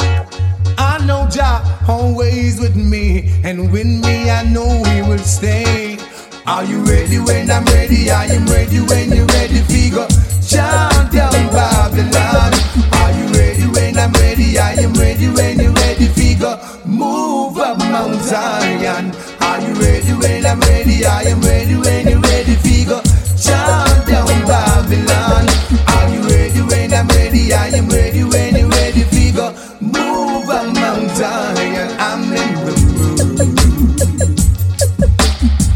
I 0.79 1.05
know 1.07 1.29
Jah 1.31 1.62
always 1.88 2.61
with 2.61 2.77
me, 2.77 3.33
and 3.44 3.70
with 3.72 3.87
me 3.87 4.31
I 4.31 4.42
know 4.44 4.83
He 4.85 5.03
will 5.03 5.18
stay. 5.18 5.98
Are 6.46 6.64
you 6.64 6.85
ready 6.85 7.18
when 7.18 7.50
I'm 7.50 7.64
ready? 7.64 8.11
I 8.11 8.27
am 8.27 8.46
ready 8.46 8.81
when 8.81 9.11
you're 9.12 9.27
ready. 9.27 9.61
Figure, 9.62 10.07
shout 10.42 11.11
down 11.11 11.33
Babylon. 11.33 12.53
Are 12.92 13.12
you 13.18 13.27
ready 13.33 13.66
when 13.66 13.96
I'm 13.98 14.12
ready? 14.12 14.59
I 14.59 14.74
am 14.74 14.92
ready 14.94 15.29
when 15.29 15.59
you're 15.59 15.72
ready. 15.72 16.07
Figure, 16.07 16.59
move 16.85 17.57
up 17.59 17.79
Mount 17.79 18.20
Zion. 18.22 19.12
Are 19.40 19.61
you 19.61 19.74
ready 19.81 20.12
when 20.12 20.44
I'm 20.44 20.61
ready? 20.61 21.05
I 21.07 21.22
am 21.22 21.40
ready 21.40 21.77
when 21.77 22.09
you're 22.09 22.20
ready. 22.20 22.55
Figure, 22.57 23.00
shout 23.38 23.66
down 23.66 23.94
Babylon. 24.85 25.49
Are 25.88 26.09
you 26.11 26.20
ready 26.29 26.61
when 26.61 26.92
I'm 26.92 27.09
ready? 27.09 27.53
I 27.55 27.68
am 27.68 27.88
ready 27.88 28.23
when 28.23 28.55
you're 28.55 28.68
ready. 28.68 29.05
Figure, 29.05 29.53
move 29.81 30.51
up 30.51 30.75
Mount 30.75 31.11
Zion. 31.16 31.97
I'm 31.99 32.25
in 32.25 32.55
the 32.64 32.75
mood. 32.92 33.38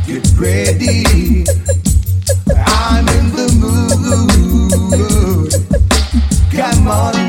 Get 0.07 0.31
ready. 0.38 1.47
I'm 2.66 3.09
in 3.09 3.31
the 3.33 3.49
mood. 3.61 3.88
Come 6.53 6.88
on 6.88 7.28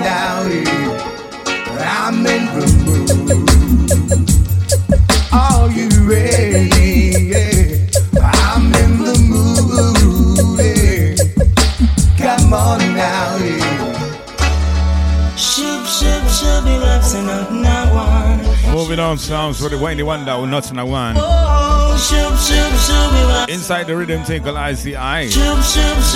Moving 18.90 19.06
on 19.06 19.20
sounds 19.20 19.62
for 19.62 19.70
the 19.70 19.78
Wayne 19.78 20.04
Wonder 20.04 20.42
with 20.42 20.50
Nothing 20.50 20.80
I 20.80 20.84
Want. 20.84 21.20
Oh, 21.22 21.96
shoop, 21.96 22.34
shoop, 22.42 22.74
shoop, 22.82 23.12
be 23.14 23.22
raps. 23.30 23.54
Inside 23.54 23.84
the 23.86 23.96
rhythm 23.96 24.24
tinkle 24.24 24.58
ICI. 24.58 25.30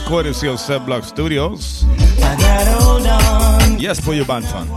Courtesy 0.07 0.47
of 0.47 0.59
Sub 0.59 0.87
Block 0.87 1.03
Studios. 1.03 1.85
Yes, 3.77 3.99
for 3.99 4.15
your 4.15 4.25
band 4.25 4.45
fun. 4.45 4.67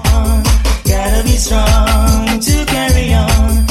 gotta 0.85 1.23
be 1.25 1.39
strong 1.39 2.39
to 2.39 2.67
carry 2.67 3.15
on. 3.15 3.65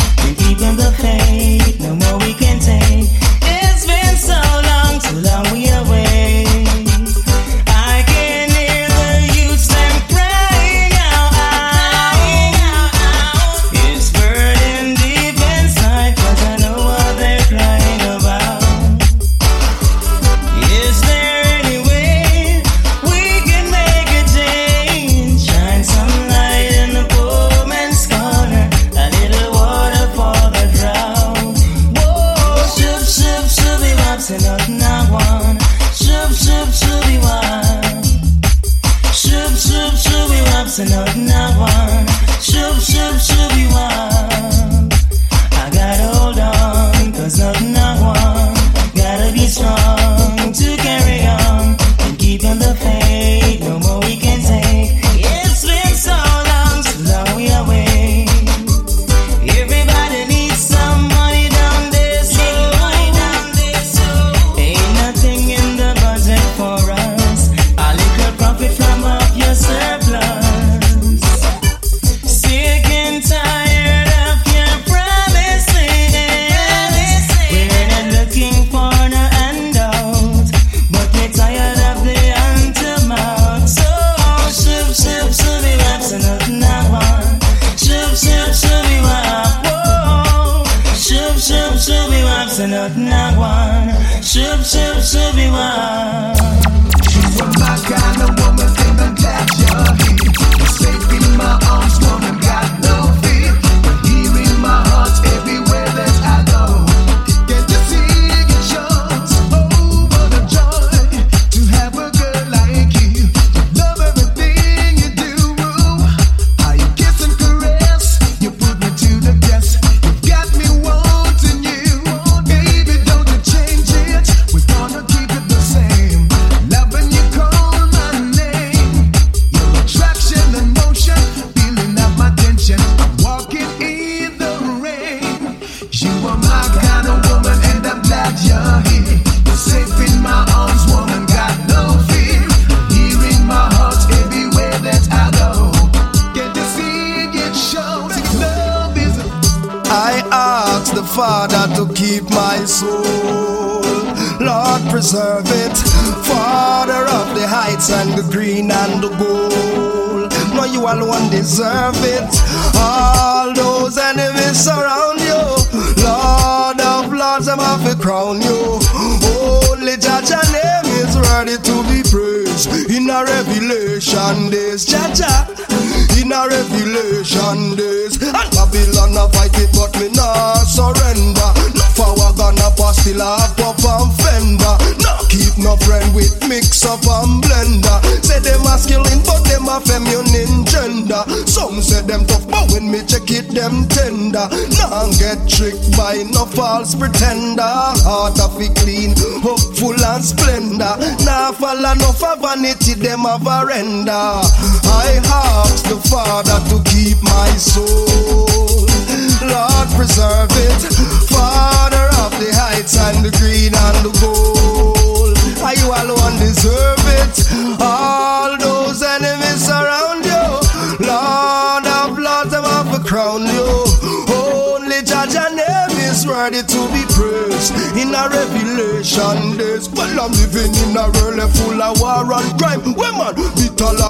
The 0.75 0.91
faith, 0.97 1.79
no 1.81 1.93
more 1.93 2.17
we 2.17 2.33
can 2.33 2.59
take. 2.59 3.05
It's 3.43 3.85
been 3.85 4.15
so 4.17 4.41
long, 4.65 4.99
too 5.01 5.21
long 5.21 5.53
we 5.53 5.69
away. 5.69 6.54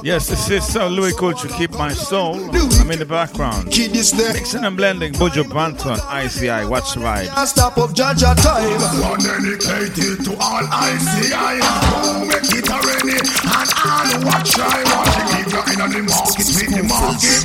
Yes, 0.05 0.29
this 0.29 0.51
is 0.51 0.63
Sir 0.63 0.87
Louis 0.87 1.13
Culture, 1.17 1.47
Keep 1.47 1.71
My 1.71 1.91
Soul. 1.91 2.35
I'm 2.53 2.91
in 2.91 2.99
the 2.99 3.07
background. 3.09 3.65
Mixing 3.65 4.63
and 4.63 4.77
blending, 4.77 5.13
Buju 5.13 5.45
Banton, 5.45 5.97
ICI, 5.97 6.69
What's 6.69 6.95
Right. 6.95 7.27
I 7.35 7.45
stop 7.45 7.75
of 7.79 7.91
Jaja 7.95 8.37
time. 8.37 8.77
I'm 9.01 9.17
dedicated 9.17 10.23
to 10.25 10.37
all 10.39 10.61
ICI. 10.61 11.57
Don't 11.89 12.27
make 12.29 12.53
it 12.53 12.69
a 12.69 12.77
rainy 12.85 13.17
and 13.17 13.65
all 13.81 14.05
watch 14.29 14.53
I 14.61 14.85
watch. 14.93 15.17
Keep 15.33 15.49
your 15.49 15.65
in 15.73 15.81
on 15.81 15.89
the 15.89 16.05
market, 16.05 16.53
make 16.53 16.69
the 16.69 16.85
market. 16.85 17.41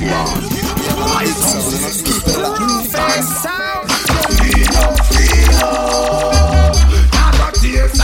My 1.01 1.25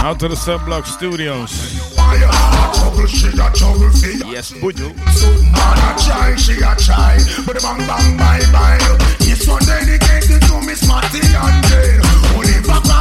Out 0.03 0.19
to 0.19 0.27
the 0.27 0.35
Sunblock 0.35 0.87
Studios. 0.87 1.77
Fire, 1.93 2.31
trouble, 2.73 3.05
shit, 3.05 3.35
trouble. 3.53 4.26
Yes, 4.49 4.61
Bunyo. 4.61 4.95
So 5.11 5.27
man 5.51 5.77
a 5.83 5.91
try, 5.99 6.35
she 6.35 6.53
a 6.63 6.75
try, 6.75 7.17
but 7.45 7.61
bang 7.61 7.79
bang 7.87 8.17
bye 8.17 8.39
bye. 8.51 8.79
This 9.19 9.47
one 9.47 9.61
dedicated 9.65 10.41
to 10.47 10.61
Miss 10.61 10.87
Martin 10.87 11.19
and 11.19 11.65
Jane. 11.67 11.99
Only 12.35 12.55
Papa 12.63 12.96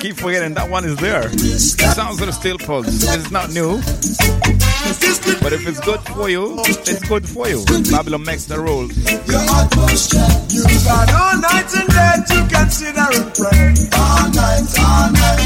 keep 0.00 0.16
forgetting 0.16 0.54
that 0.54 0.70
one 0.70 0.84
is 0.84 0.96
there. 0.96 1.28
Sounds 1.28 2.20
of 2.20 2.26
the 2.26 2.32
Steel 2.32 2.58
Pulse. 2.58 2.88
It's 2.88 3.30
not 3.30 3.50
new. 3.52 3.76
But 5.42 5.52
if 5.52 5.68
it's 5.68 5.80
good 5.80 6.00
for 6.00 6.30
you, 6.30 6.56
it's 6.64 7.06
good 7.06 7.28
for 7.28 7.48
you. 7.48 7.62
Babylon 7.90 8.24
makes 8.24 8.46
the 8.46 8.58
rules. 8.58 8.96
You 8.96 10.64
got 10.84 11.12
all 11.12 11.36
night 11.40 11.68
and 11.76 11.88
day 11.92 12.16
to 12.32 12.38
consider 12.48 13.06
and 13.12 13.28
pray. 13.36 13.74
All 13.92 14.28
night, 14.32 14.64
all 14.80 15.12
night, 15.12 15.39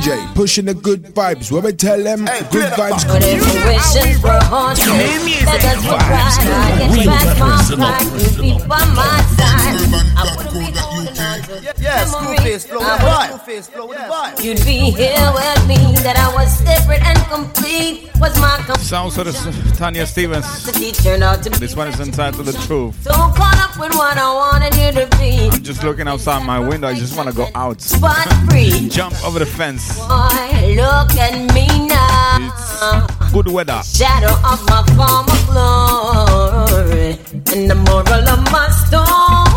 DJ, 0.00 0.34
pushing 0.34 0.64
the 0.64 0.74
good 0.74 1.02
vibes. 1.14 1.52
What 1.52 1.64
we 1.64 1.72
tell 1.72 2.02
them 2.02 2.24
good 2.50 2.72
vibes 2.72 3.04
come. 3.04 3.20
Whatever 3.20 3.44
wishes 3.68 4.22
were 4.22 4.40
haunted, 4.44 4.86
let 4.88 5.64
us 5.64 5.76
be 5.82 5.88
bright. 5.88 6.40
I 6.40 6.96
get 6.96 7.06
back 7.06 7.38
my 7.38 7.60
pride, 7.76 8.08
you 8.16 8.30
be 8.40 8.56
by 8.66 8.80
my 8.96 9.20
side. 9.36 9.76
I 10.16 10.24
wouldn't 10.36 10.54
be 10.54 10.72
holding 10.80 11.09
on 11.50 11.62
to 11.62 11.82
Yeah, 11.82 12.04
Screwface 12.04 12.66
flow 12.68 12.78
with 12.78 12.88
the 12.88 13.04
vibe. 13.06 13.30
Screwface 13.40 13.68
flow 13.70 13.86
with 13.86 13.98
vibe. 13.98 14.44
You'd 14.44 14.64
be 14.64 14.90
here 14.90 15.32
with 15.34 15.66
me, 15.68 15.76
that 16.02 16.16
I 16.16 16.32
was 16.34 16.50
separate 16.58 17.02
and 17.04 17.18
complete. 17.28 18.10
Was 18.20 18.38
my 18.38 18.58
Sounds 18.78 19.16
of 19.18 19.24
the 19.26 19.74
Tanya 19.76 20.06
Stephens. 20.06 20.44
capacity 20.44 20.92
turned 20.92 21.22
out 21.22 21.42
to 21.42 21.50
be 21.50 21.56
This 21.58 21.74
one 21.74 21.88
is 21.88 21.98
entitled 22.00 22.46
The 22.46 22.52
Truth. 22.66 23.02
so 23.02 23.12
caught 23.12 23.56
up 23.58 23.78
with 23.80 23.94
what 23.94 24.16
I 24.18 24.32
wanted 24.34 24.74
you 24.76 24.92
to 25.00 25.06
be. 25.18 25.48
I'm 25.48 25.62
just 25.62 25.82
looking 25.82 26.06
outside 26.06 26.44
my 26.44 26.58
window. 26.60 26.88
I 26.88 26.94
just 26.94 27.16
want 27.16 27.28
to 27.30 27.34
go 27.34 27.48
out. 27.54 27.78
But 28.00 28.26
free, 28.50 28.88
Jump 28.90 29.14
over 29.24 29.38
the 29.38 29.46
fence. 29.46 29.98
boy, 29.98 30.74
look 30.76 31.12
at 31.16 31.54
me 31.54 31.66
now. 31.88 33.06
Good 33.32 33.48
weather. 33.48 33.80
Shadow 33.84 34.34
of 34.44 34.60
my 34.68 34.82
former 34.96 35.40
glory, 35.50 37.18
and 37.54 37.70
the 37.70 37.74
moral 37.74 38.28
of 38.28 38.42
my 38.52 38.68
story. 38.86 39.49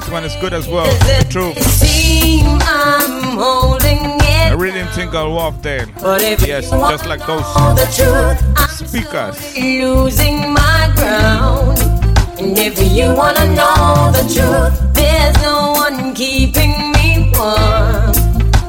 This 0.00 0.10
one 0.10 0.24
is 0.24 0.34
good 0.40 0.52
as 0.52 0.68
well. 0.68 0.86
The 0.86 1.26
Truth. 1.28 1.58
Seem 1.80 2.46
I'm 2.62 3.36
holding 3.38 3.98
it. 4.20 4.56
really 4.56 4.78
didn't 4.78 4.92
think 4.92 5.14
I'll 5.14 5.32
walk 5.32 5.62
if 6.22 6.46
Yes, 6.46 6.70
just 6.70 7.06
like 7.06 7.20
those 7.26 7.44
the 7.74 7.86
truth, 7.98 8.38
speakers. 8.88 9.36
losing 9.56 10.52
my 10.52 10.92
ground. 10.96 11.78
And 12.38 12.56
if 12.58 12.76
you 12.92 13.12
wanna 13.14 13.46
know 13.58 14.12
the 14.12 14.24
truth, 14.34 14.74
there's 14.94 15.36
no 15.42 15.72
one 15.72 16.14
keeping 16.14 16.92
me 16.92 17.32
warm. 17.34 18.12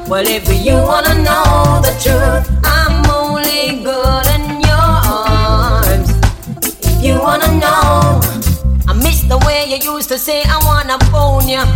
Well, 0.08 0.26
if 0.26 0.48
you 0.66 0.74
wanna 0.74 1.14
know 1.22 1.80
the 1.86 1.92
truth, 2.04 2.44
I'm 2.64 3.04
only 3.10 3.84
good 3.84 4.26
in 4.36 4.60
your 4.68 4.88
arms. 5.20 6.10
If 6.64 7.02
you 7.04 7.20
wanna 7.20 7.52
know, 7.62 8.20
you 9.68 9.96
used 9.96 10.08
to 10.08 10.18
say 10.18 10.42
I 10.44 10.58
wanna 10.64 10.98
phone 11.12 11.46
ya, 11.46 11.66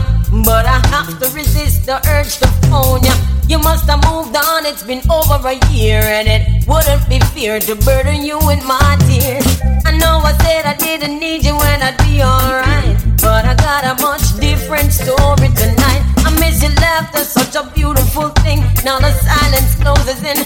but 0.44 0.64
I 0.64 0.80
have 0.88 1.18
to 1.20 1.28
resist 1.36 1.84
the 1.84 1.96
urge 2.08 2.38
to 2.38 2.48
phone 2.68 3.02
ya. 3.04 3.12
You 3.48 3.58
must 3.58 3.84
have 3.84 4.02
moved 4.08 4.34
on, 4.34 4.64
it's 4.64 4.82
been 4.82 5.02
over 5.10 5.36
a 5.46 5.58
year, 5.70 6.00
and 6.00 6.26
it 6.26 6.66
wouldn't 6.66 7.06
be 7.08 7.20
fair 7.34 7.60
to 7.60 7.74
burden 7.84 8.24
you 8.24 8.38
with 8.46 8.64
my 8.64 8.96
tears. 9.06 9.44
I 9.84 9.92
know 9.98 10.22
I 10.24 10.32
said 10.40 10.64
I 10.64 10.74
didn't 10.74 11.18
need 11.20 11.44
you 11.44 11.54
when 11.58 11.82
I'd 11.82 11.98
be 11.98 12.22
alright, 12.22 12.96
but 13.20 13.44
I 13.44 13.54
got 13.56 13.84
a 13.84 13.94
much 14.00 14.24
different 14.40 14.90
story 14.92 15.48
tonight. 15.52 16.02
I 16.24 16.30
miss 16.40 16.62
your 16.62 16.72
laughter, 16.80 17.24
such 17.24 17.54
a 17.56 17.68
beautiful 17.74 18.28
thing. 18.40 18.60
Now 18.84 19.00
the 19.00 19.12
silence 19.12 19.74
closes 19.76 20.22
in. 20.24 20.38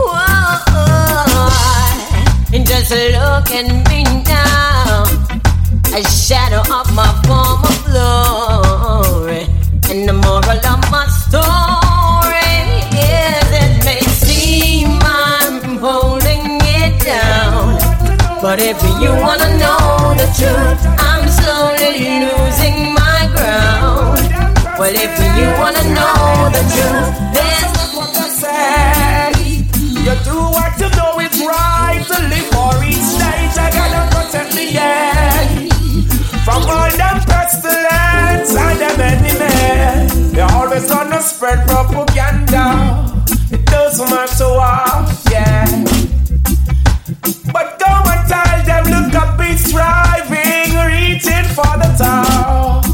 Whoa, 0.00 0.14
and 2.54 2.66
just 2.66 2.90
look 2.90 3.50
at 3.50 3.68
me 3.90 4.04
now 4.24 5.03
a 5.94 6.02
shadow 6.02 6.58
of 6.74 6.92
my 6.92 7.06
former 7.22 7.74
glory. 7.86 9.46
And 9.90 10.08
the 10.08 10.12
moral 10.12 10.58
of 10.58 10.80
my 10.90 11.06
story 11.22 12.58
is 12.98 13.46
it 13.62 13.84
may 13.84 14.00
seem 14.00 14.98
I'm 15.02 15.78
holding 15.78 16.58
it 16.82 16.98
down. 16.98 17.78
But 18.42 18.58
if 18.58 18.82
you 19.00 19.10
wanna 19.22 19.50
know 19.62 20.14
the 20.18 20.26
truth, 20.34 20.82
I'm 20.98 21.28
slowly 21.38 22.26
losing 22.26 22.92
my 22.92 23.30
ground. 23.36 24.18
Well, 24.76 24.94
if 25.06 25.14
you 25.38 25.46
wanna 25.62 25.84
know 25.94 26.50
the 26.56 26.64
truth, 26.74 27.14
there's 27.36 27.74
what 27.94 28.18
I 28.18 28.28
say. 28.42 29.62
You 30.04 30.14
do 30.24 30.38
what 30.56 30.83
pestilence 37.54 38.56
and 38.56 38.80
them 38.80 39.00
enemies. 39.00 40.32
They're 40.32 40.50
always 40.50 40.88
gonna 40.88 41.20
spread 41.20 41.66
propaganda. 41.68 43.22
It 43.50 43.64
doesn't 43.66 44.10
matter 44.10 44.48
what, 44.48 45.30
yeah. 45.30 45.66
But 47.52 47.78
go 47.78 47.92
and 48.12 48.28
tell 48.28 48.64
them, 48.64 48.84
look 48.92 49.14
up, 49.14 49.38
it's 49.40 49.64
striving, 49.64 50.74
reaching 50.90 51.46
for 51.54 51.72
the 51.78 51.94
top. 51.98 52.84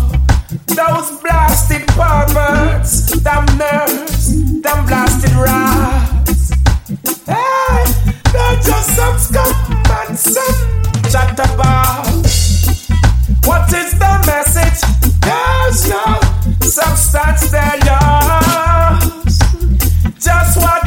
Those 0.66 1.20
blasted 1.20 1.86
perverts, 1.88 3.20
them 3.22 3.46
nerds, 3.58 4.62
them 4.62 4.86
blasted 4.86 5.32
rats. 5.32 6.50
Hey, 7.26 7.84
they're 8.32 8.60
just 8.60 8.96
some 8.96 9.18
scum 9.18 9.54
and 9.90 10.18
some 10.18 11.10
chatterbox. 11.10 12.09
What 13.50 13.72
is 13.74 13.90
the 13.98 14.14
message? 14.30 14.80
There's 15.26 15.88
no 15.90 16.20
substance 16.60 17.50
there, 17.50 17.78
lost. 17.84 19.42
Just 20.20 20.56
what 20.58 20.79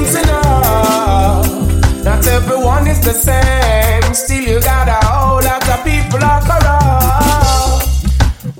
doesn't 0.00 0.14
seem 0.14 0.22
to 0.22 0.26
know. 0.26 2.02
Not 2.04 2.26
everyone 2.26 2.86
is 2.86 3.00
the 3.00 3.12
same. 3.12 4.14
Still, 4.14 4.42
you 4.42 4.60
got 4.60 4.88
a 4.88 5.06
whole 5.06 5.42
lot 5.42 5.68
of 5.68 5.84
people 5.84 6.24
are 6.24 6.40
corrupt. 6.42 7.86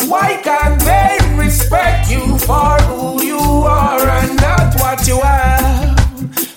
Why 0.09 0.41
can't 0.43 0.81
they 0.81 1.19
respect 1.37 2.11
you 2.11 2.39
for 2.39 2.77
who 2.89 3.23
you 3.23 3.39
are 3.39 4.01
and 4.01 4.37
not 4.37 4.75
what 4.81 5.07
you 5.07 5.21
have? 5.21 5.99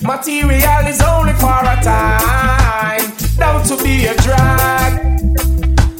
Material 0.02 0.88
is 0.88 1.02
only 1.02 1.34
for 1.34 1.62
a 1.64 1.78
time, 1.82 3.12
down 3.38 3.64
to 3.66 3.78
be 3.84 4.08
a 4.08 4.16
drag. 4.18 5.30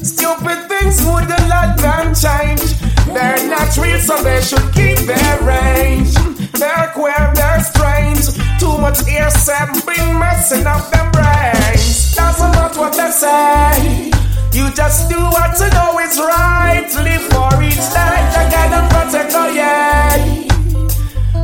Stupid 0.04 0.68
things 0.68 1.02
wouldn't 1.06 1.48
let 1.48 1.78
them 1.78 2.14
change. 2.14 2.74
They're 3.14 3.48
not 3.48 3.76
real, 3.78 3.98
so 4.00 4.22
they 4.22 4.40
should 4.42 4.72
keep 4.74 4.98
their 5.06 5.40
range. 5.42 6.12
They're 6.52 6.90
queer, 6.94 7.32
they're 7.34 7.62
strange. 7.62 8.43
Too 8.64 8.78
much 8.78 9.04
hearsay 9.06 9.66
been 9.84 10.18
messing 10.18 10.66
up 10.66 10.90
them 10.90 11.12
brains. 11.12 12.14
Doesn't 12.16 12.50
matter 12.52 12.80
what 12.80 12.94
they 12.96 13.10
say. 13.10 14.10
You 14.56 14.72
just 14.72 15.10
do 15.10 15.20
what 15.20 15.52
you 15.60 15.68
know 15.76 15.98
is 16.00 16.16
right. 16.16 16.88
Live 17.04 17.24
for 17.28 17.52
each 17.60 17.84
day. 17.92 18.16
I 18.40 18.48
gotta 18.48 18.80
protect 18.88 19.34
all 19.34 19.52
yeah. 19.52 20.16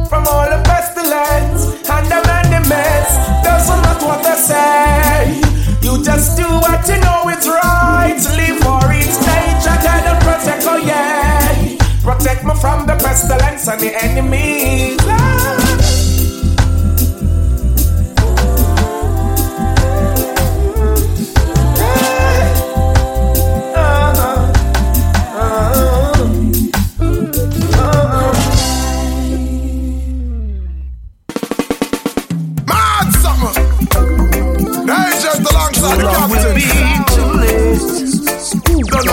From 0.08 0.26
all 0.32 0.48
the 0.48 0.64
pestilence 0.64 1.62
and 1.92 2.06
the 2.08 2.20
enemies. 2.40 3.10
Doesn't 3.44 3.82
matter 3.84 4.06
what 4.06 4.22
they 4.24 4.38
say. 4.40 5.40
You 5.84 6.02
just 6.02 6.38
do 6.38 6.48
what 6.64 6.88
you 6.88 6.96
know 7.04 7.28
is 7.28 7.46
right. 7.46 8.16
Live 8.32 8.64
for 8.64 8.80
each 8.96 9.16
day. 9.28 9.46
I 9.68 9.76
gotta 9.84 10.14
protect 10.24 10.66
all 10.66 10.80
yeah. 10.80 11.76
Protect 12.02 12.44
me 12.46 12.54
from 12.54 12.86
the 12.86 12.96
pestilence 12.96 13.68
and 13.68 13.78
the 13.78 13.92
enemies. 14.02 14.96
Mad 15.04 15.99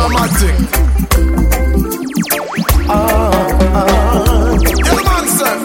my 0.10 0.28
the 0.28 0.62
man 5.06 5.28
said. 5.28 5.60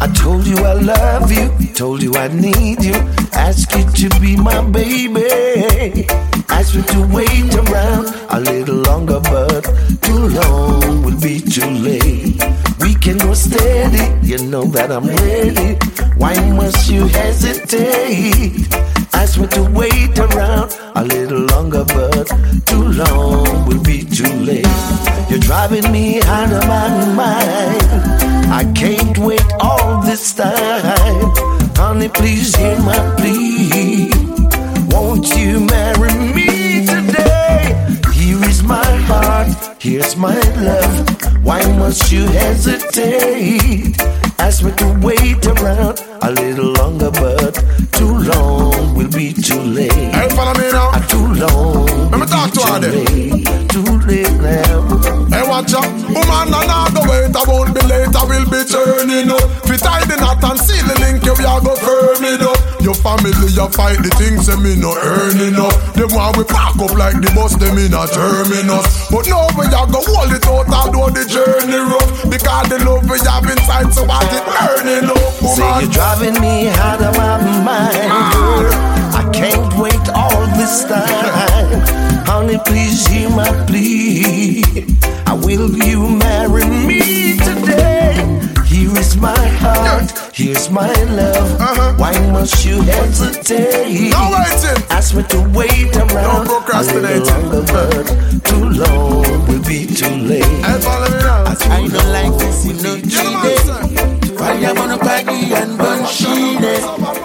I 0.00 0.06
told 0.14 0.46
you 0.46 0.56
I 0.58 0.72
love 0.72 1.30
you, 1.32 1.50
told 1.74 2.02
you 2.02 2.14
I 2.14 2.28
need 2.28 2.82
you, 2.82 2.94
ask 3.32 3.74
you 3.74 3.84
to 4.08 4.20
be 4.20 4.36
my 4.36 4.62
baby. 4.70 6.06
Ask 6.48 6.74
you 6.74 6.82
to 6.82 7.06
wait 7.12 7.54
around 7.54 8.14
a 8.30 8.40
little 8.40 8.76
longer, 8.76 9.20
but 9.20 9.62
too 10.02 10.28
long 10.28 11.02
will 11.02 11.20
be 11.20 11.40
too 11.40 11.70
late. 11.70 12.42
We 12.80 12.94
can 12.94 13.18
go 13.18 13.34
steady, 13.34 14.04
you 14.26 14.38
know 14.38 14.64
that 14.64 14.90
I'm 14.90 15.06
ready. 15.06 15.78
Why 16.16 16.34
must 16.50 16.90
you 16.90 17.06
hesitate? 17.08 18.68
Ask 19.14 19.38
me 19.38 19.46
to 19.48 19.62
wait 19.70 20.18
around 20.18 20.76
a 20.94 21.04
little 21.04 21.40
longer, 21.46 21.84
but 21.84 22.26
too 22.66 22.82
long 22.82 23.66
will 23.66 23.82
be 23.82 24.04
too 24.04 24.32
late. 24.44 24.66
You're 25.28 25.38
driving 25.38 25.90
me 25.92 26.20
out 26.22 26.52
of 26.52 26.66
my 26.66 26.88
mind. 27.14 28.52
I 28.52 28.70
can't 28.74 29.16
wait 29.18 29.44
all 29.60 30.02
this 30.02 30.32
time. 30.32 31.32
Honey, 31.76 32.08
please 32.08 32.54
hear 32.56 32.78
my 32.80 33.14
plea. 33.16 34.10
Won't 34.90 35.28
you 35.36 35.60
marry 35.60 36.12
me 36.34 36.84
today? 36.86 37.74
Here 38.12 38.42
is 38.44 38.62
my 38.62 38.90
heart, 39.06 39.48
here's 39.78 40.16
my 40.16 40.38
love. 40.56 41.44
Why 41.44 41.64
must 41.78 42.10
you 42.12 42.26
hesitate? 42.26 43.96
Ask 44.38 44.64
me 44.64 44.72
to 44.72 44.98
wait 45.00 45.46
around 45.46 46.02
a 46.22 46.30
little 46.32 46.72
longer, 46.72 47.10
but 47.10 47.54
too 47.92 48.18
long 48.18 48.69
be 49.10 49.32
too 49.32 49.60
late. 49.60 49.92
Hey, 49.92 50.28
follow 50.30 50.54
me 50.54 50.70
now. 50.72 50.90
Uh, 50.92 51.00
too 51.06 51.26
long. 51.34 51.86
Let 52.10 52.20
me 52.20 52.26
talk 52.26 52.50
to 52.52 52.60
her 52.66 52.78
then. 52.78 53.42
Too 53.68 53.98
late 54.06 54.30
now. 54.38 54.82
Hey, 55.30 55.42
watch 55.46 55.74
out. 55.74 55.90
Woman, 56.10 56.54
I 56.54 56.66
not 56.66 56.94
go 56.94 57.02
wait. 57.06 57.34
I 57.34 57.42
won't 57.46 57.74
be 57.74 57.82
late. 57.86 58.14
I 58.14 58.24
will 58.24 58.46
be 58.46 58.62
turning 58.66 59.30
up. 59.30 59.46
Fit 59.66 59.80
tie 59.80 60.04
the 60.06 60.16
knot 60.16 60.42
and 60.42 60.58
seal 60.58 60.84
the 60.86 60.96
link. 61.00 61.24
You 61.24 61.34
are 61.46 61.60
go 61.60 61.74
firm 61.76 62.24
it 62.24 62.42
up. 62.42 62.58
Your 62.80 62.94
family, 62.94 63.30
you 63.30 63.68
fight 63.76 64.00
the 64.00 64.10
things 64.16 64.46
that 64.46 64.58
me 64.58 64.74
no 64.74 64.96
earning 64.96 65.58
up. 65.60 65.74
Them 65.94 66.10
want 66.16 66.36
we 66.36 66.44
pack 66.44 66.74
up 66.80 66.96
like 66.96 67.20
the 67.20 67.30
bus, 67.36 67.54
them 67.56 67.76
in 67.76 67.92
a 67.92 68.08
terminus. 68.08 68.88
But 69.12 69.28
now 69.28 69.46
we 69.52 69.68
are 69.68 69.86
go 69.86 70.00
hold 70.00 70.32
it 70.32 70.46
out, 70.48 70.68
although 70.72 71.12
the 71.12 71.28
journey 71.28 71.76
rough. 71.76 72.24
Because 72.24 72.68
the 72.72 72.78
love 72.84 73.04
we 73.04 73.20
have 73.28 73.44
inside, 73.44 73.92
so 73.92 74.08
I 74.08 74.24
it 74.32 74.44
burning 74.48 75.12
up. 75.12 75.20
Say 75.44 75.60
Woman. 75.60 75.80
you're 75.84 75.92
driving 75.92 76.36
me 76.40 76.68
out 76.72 77.02
of 77.04 77.12
my 77.16 77.36
mind, 77.62 78.32
girl. 78.32 78.99
I 79.30 79.32
can't 79.32 79.74
wait 79.78 80.08
all 80.10 80.46
this 80.58 80.84
time. 80.84 81.80
Honey, 82.26 82.58
please 82.66 83.06
hear 83.06 83.30
my 83.30 83.46
plea. 83.66 84.62
I 85.24 85.34
will 85.34 85.70
you 85.86 86.08
marry 86.18 86.64
me 86.66 87.36
today? 87.38 88.14
Here 88.66 88.90
is 88.98 89.16
my 89.16 89.38
heart, 89.62 90.10
here's 90.34 90.68
my 90.70 90.90
love. 91.04 91.60
Uh-huh. 91.60 91.94
Why 91.96 92.12
must 92.32 92.64
you 92.64 92.82
hesitate? 92.82 94.10
No 94.10 94.34
waiting. 94.34 94.82
Ask 94.90 95.14
me 95.14 95.22
to 95.24 95.40
wait 95.54 95.94
around 95.96 96.46
Don't 96.46 96.64
procrastinate. 96.64 97.22
a 97.22 97.38
longer, 97.38 97.62
but 97.72 98.44
too 98.44 98.68
long 98.82 99.46
will 99.46 99.62
be 99.62 99.86
too 99.86 100.10
late. 100.26 100.42
Hey, 100.44 100.80
follow 100.80 101.08
me 101.08 101.18
now. 101.22 101.44
I 101.46 101.86
don't 101.86 102.10
like 102.10 102.36
this 102.38 102.64
in 102.66 102.76
no 102.82 102.94
Yeah, 102.96 103.22
the 103.22 103.30
man 103.30 103.46
cheating. 103.46 104.26
said. 104.26 104.40
Why 104.40 104.54
you 104.54 104.74
wanna 104.74 104.98
party 104.98 105.54
and 105.54 105.78
bun 105.78 106.00
I 106.00 106.58
nah 106.98 107.19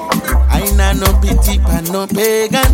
no 1.00 1.20
pity 1.22 1.60
pa 1.60 1.82
no 1.92 2.08
pagan. 2.08 2.72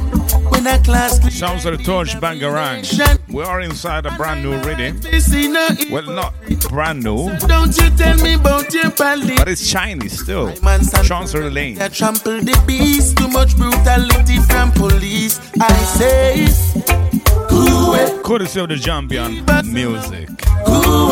When 0.51 0.67
a 0.67 0.78
class 0.84 1.19
Sounds 1.34 1.65
of 1.65 1.78
the 1.78 1.84
Torch 1.84 2.15
Bangarang. 2.19 2.84
We 3.30 3.43
are 3.43 3.61
inside 3.61 4.05
a 4.05 4.11
brand 4.11 4.43
new 4.43 4.57
rhythm. 4.61 4.99
Well, 5.91 6.03
not 6.03 6.34
brand 6.69 7.03
new, 7.03 7.36
Don't 7.47 7.76
you 7.78 7.89
tell 7.91 8.17
me 8.17 8.34
about 8.36 8.74
your 8.74 8.91
pally. 8.91 9.38
but 9.38 9.47
it's 9.47 9.69
Chinese 9.69 10.19
still. 10.22 10.53
Chancery 11.03 11.49
Lane. 11.49 11.76
That 11.76 11.93
trample 11.93 12.39
the 12.41 12.61
beast. 12.67 13.17
Too 13.17 13.28
much 13.30 13.55
brutality 13.57 14.38
from 14.39 14.72
police. 14.74 15.39
I 15.59 15.74
say, 15.97 16.47
Courtesy 18.24 18.59
of 18.59 18.69
the 18.69 18.78
champion 18.78 19.43
music. 19.65 20.30
cool 20.65 21.11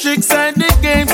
tricks 0.00 0.30
and 0.32 0.56
the 0.56 0.78
games 0.80 1.09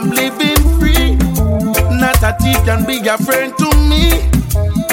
so 0.00 0.06
I 0.06 0.08
am 0.08 0.10
living 0.10 0.78
free. 0.78 1.16
Not 1.98 2.22
a 2.22 2.36
thief 2.40 2.64
can 2.64 2.84
be 2.86 3.06
a 3.08 3.16
friend 3.18 3.52
to 3.58 3.68
me. 3.88 4.10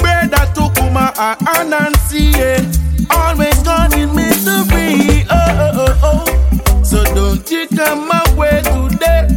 Brother 0.02 0.46
Tukuma 0.54 1.14
and 1.18 1.72
Anansi, 1.74 2.34
yeah. 2.36 2.62
Always 3.10 3.62
gone 3.64 3.94
in 3.98 4.14
misery. 4.16 5.26
Oh, 5.30 5.36
oh, 5.60 6.00
oh, 6.04 6.26
oh. 6.28 6.84
So 6.84 7.04
don't 7.16 7.50
you 7.50 7.68
come 7.68 8.08
my 8.08 8.24
way 8.36 8.62
today. 8.64 9.28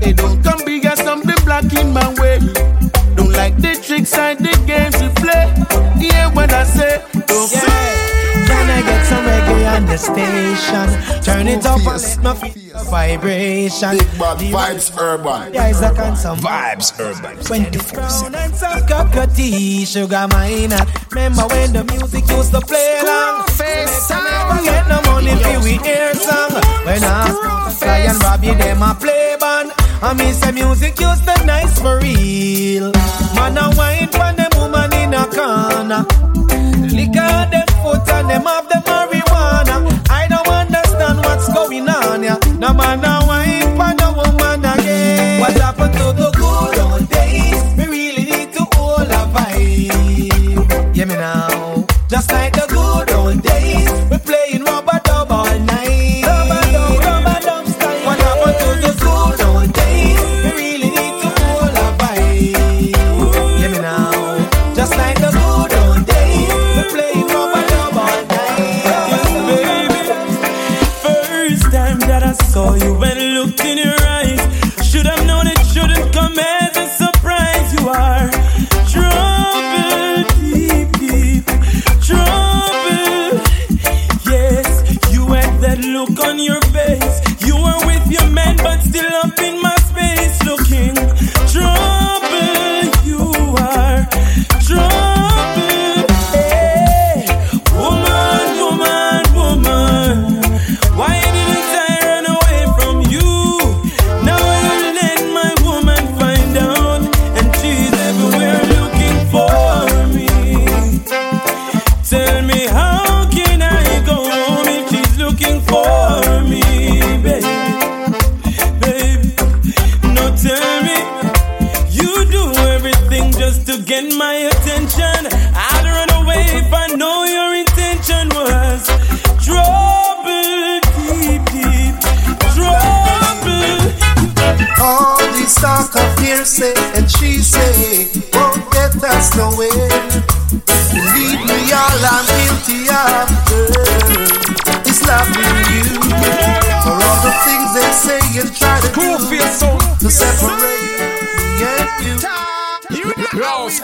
They 0.00 0.12
don't 0.12 0.42
come 0.42 0.64
be 0.64 0.84
as 0.86 0.98
something 0.98 1.44
black 1.44 1.72
in 1.74 1.92
my 1.92 2.08
way. 2.20 2.38
Don't 3.14 3.32
like 3.32 3.56
the 3.56 3.78
tricks 3.84 4.14
and 4.14 4.38
the 4.38 4.52
games 4.66 5.00
you 5.00 5.10
play. 5.10 5.52
Yeah, 5.98 6.32
when 6.34 6.50
I 6.50 6.64
say, 6.64 7.02
don't 7.12 7.50
Can 7.50 8.70
I 8.70 8.82
get 8.82 9.06
some 9.06 9.24
reggae 9.24 9.76
on 9.76 9.86
the 9.86 9.96
station? 9.96 11.22
Turn 11.22 11.48
it 11.48 11.66
up 11.66 11.78
and 11.86 12.24
let 12.24 12.42
me 12.42 12.50
feel 12.50 12.61
the 12.61 12.61
vibration. 13.16 13.98
Big 13.98 14.18
bad 14.18 14.38
vibes 14.38 14.98
urban. 14.98 15.54
Yeah, 15.54 15.68
it's 15.68 15.80
a 15.80 15.90
consum. 15.90 16.38
Vibes 16.38 16.98
urban. 17.00 17.36
When 17.48 17.70
the 17.70 17.78
crown 17.92 18.34
and 18.34 18.54
some 18.54 18.86
cockatoo 18.86 19.84
sugar 19.84 20.26
mine. 20.30 20.72
Remember 21.10 21.46
when 21.48 21.72
the 21.72 21.84
music 21.84 22.28
used 22.28 22.52
to 22.52 22.60
play 22.60 23.00
along? 23.02 23.46
Face 23.48 24.10
never 24.10 24.62
get 24.64 24.88
no 24.88 25.00
money 25.02 25.34
for 25.42 25.60
we 25.64 25.76
hear 25.78 26.14
song. 26.14 26.52
When 26.84 27.02
I 27.04 27.72
Sly 27.78 27.98
and 28.10 28.22
Robbie 28.22 28.54
them 28.54 28.82
a 28.82 28.94
play 28.94 29.36
band. 29.38 29.72
I 30.02 30.14
miss 30.14 30.40
the 30.40 30.52
music 30.52 30.98
used 30.98 31.24
to 31.24 31.46
nice 31.46 31.78
for 31.78 31.98
real. 32.00 32.90
Man 33.36 33.56
a 33.56 33.70
wine 33.76 34.08
for 34.08 34.32
them 34.34 34.50
woman 34.56 34.92
in 34.94 35.14
a 35.14 35.24
corner. 35.26 36.04
Liquor 36.90 37.48
them 37.50 37.68
foot 37.82 38.08
and 38.08 38.30
them 38.30 38.44
have 38.44 38.68
the 38.68 38.82
marijuana. 38.86 39.11
Going 41.52 41.88
on, 41.88 42.22
yeah. 42.22 42.38
No 42.58 42.72
man 42.72 43.04
a 43.04 43.26
wine 43.26 43.76
for 43.76 43.94
no 44.00 44.12
woman 44.16 44.64
again. 44.64 45.40
What 45.40 45.52
happened 45.52 45.92
to 45.94 46.12
the 46.12 46.30
good 46.36 46.78
old 46.78 47.08
days? 47.08 47.62
We 47.76 47.84
really 47.86 48.24
need 48.24 48.52
to 48.54 48.64
hold 48.74 49.08
a 49.08 49.22
vibe. 49.34 50.96
Yeah, 50.96 51.04
me 51.04 51.14
now. 51.14 51.86
Just 52.08 52.30
like 52.32 52.52
the 52.54 52.71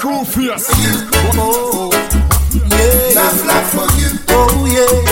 School 0.08 0.24
fierce. 0.24 0.66
Oh, 1.36 1.90
yeah. 1.92 3.12
That's 3.12 3.44
life 3.44 3.68
for 3.76 3.84
you. 4.00 4.08
Oh, 4.30 4.64
yeah. 4.64 5.04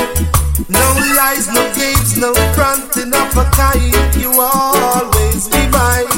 No 0.70 0.84
lies, 1.14 1.52
no 1.52 1.60
games, 1.76 2.16
no 2.16 2.32
fronting 2.54 3.12
of 3.12 3.36
a 3.36 3.44
kind. 3.52 3.92
You 4.16 4.32
always 4.40 5.48
be 5.48 5.68
mine. 5.68 6.08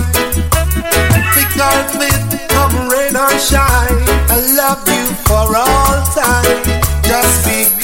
Thick 1.35 1.59
or 1.59 1.83
thin, 1.91 2.23
come 2.51 2.89
rain 2.89 3.17
or 3.17 3.35
shine. 3.43 3.99
I 4.31 4.39
love 4.55 4.87
you 4.87 5.07
for 5.27 5.57
all 5.59 5.99
time. 6.15 6.63
Just 7.03 7.47
be 7.47 7.78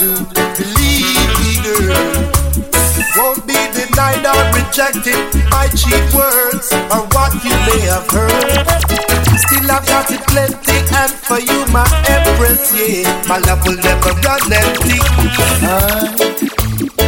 do. 0.00 0.16
Believe 0.56 1.28
me, 1.44 1.60
girl. 1.60 2.32
Won't 3.16 3.44
be 3.46 3.58
denied 3.76 4.24
or 4.24 4.40
rejected 4.56 5.20
by 5.52 5.68
cheap 5.76 6.00
words 6.16 6.72
or 6.88 7.04
what 7.12 7.32
you 7.44 7.52
may 7.68 7.80
have 7.92 8.08
heard. 8.08 8.64
Still 9.44 9.70
I've 9.70 9.84
got 9.84 10.10
it 10.10 10.24
plenty 10.26 10.78
and 10.96 11.12
for 11.12 11.38
you 11.38 11.66
my 11.68 11.84
empress, 12.08 12.72
yeah. 12.72 13.04
My 13.28 13.38
love 13.40 13.60
will 13.66 13.76
never 13.76 14.12
run 14.24 14.40
empty. 14.50 15.00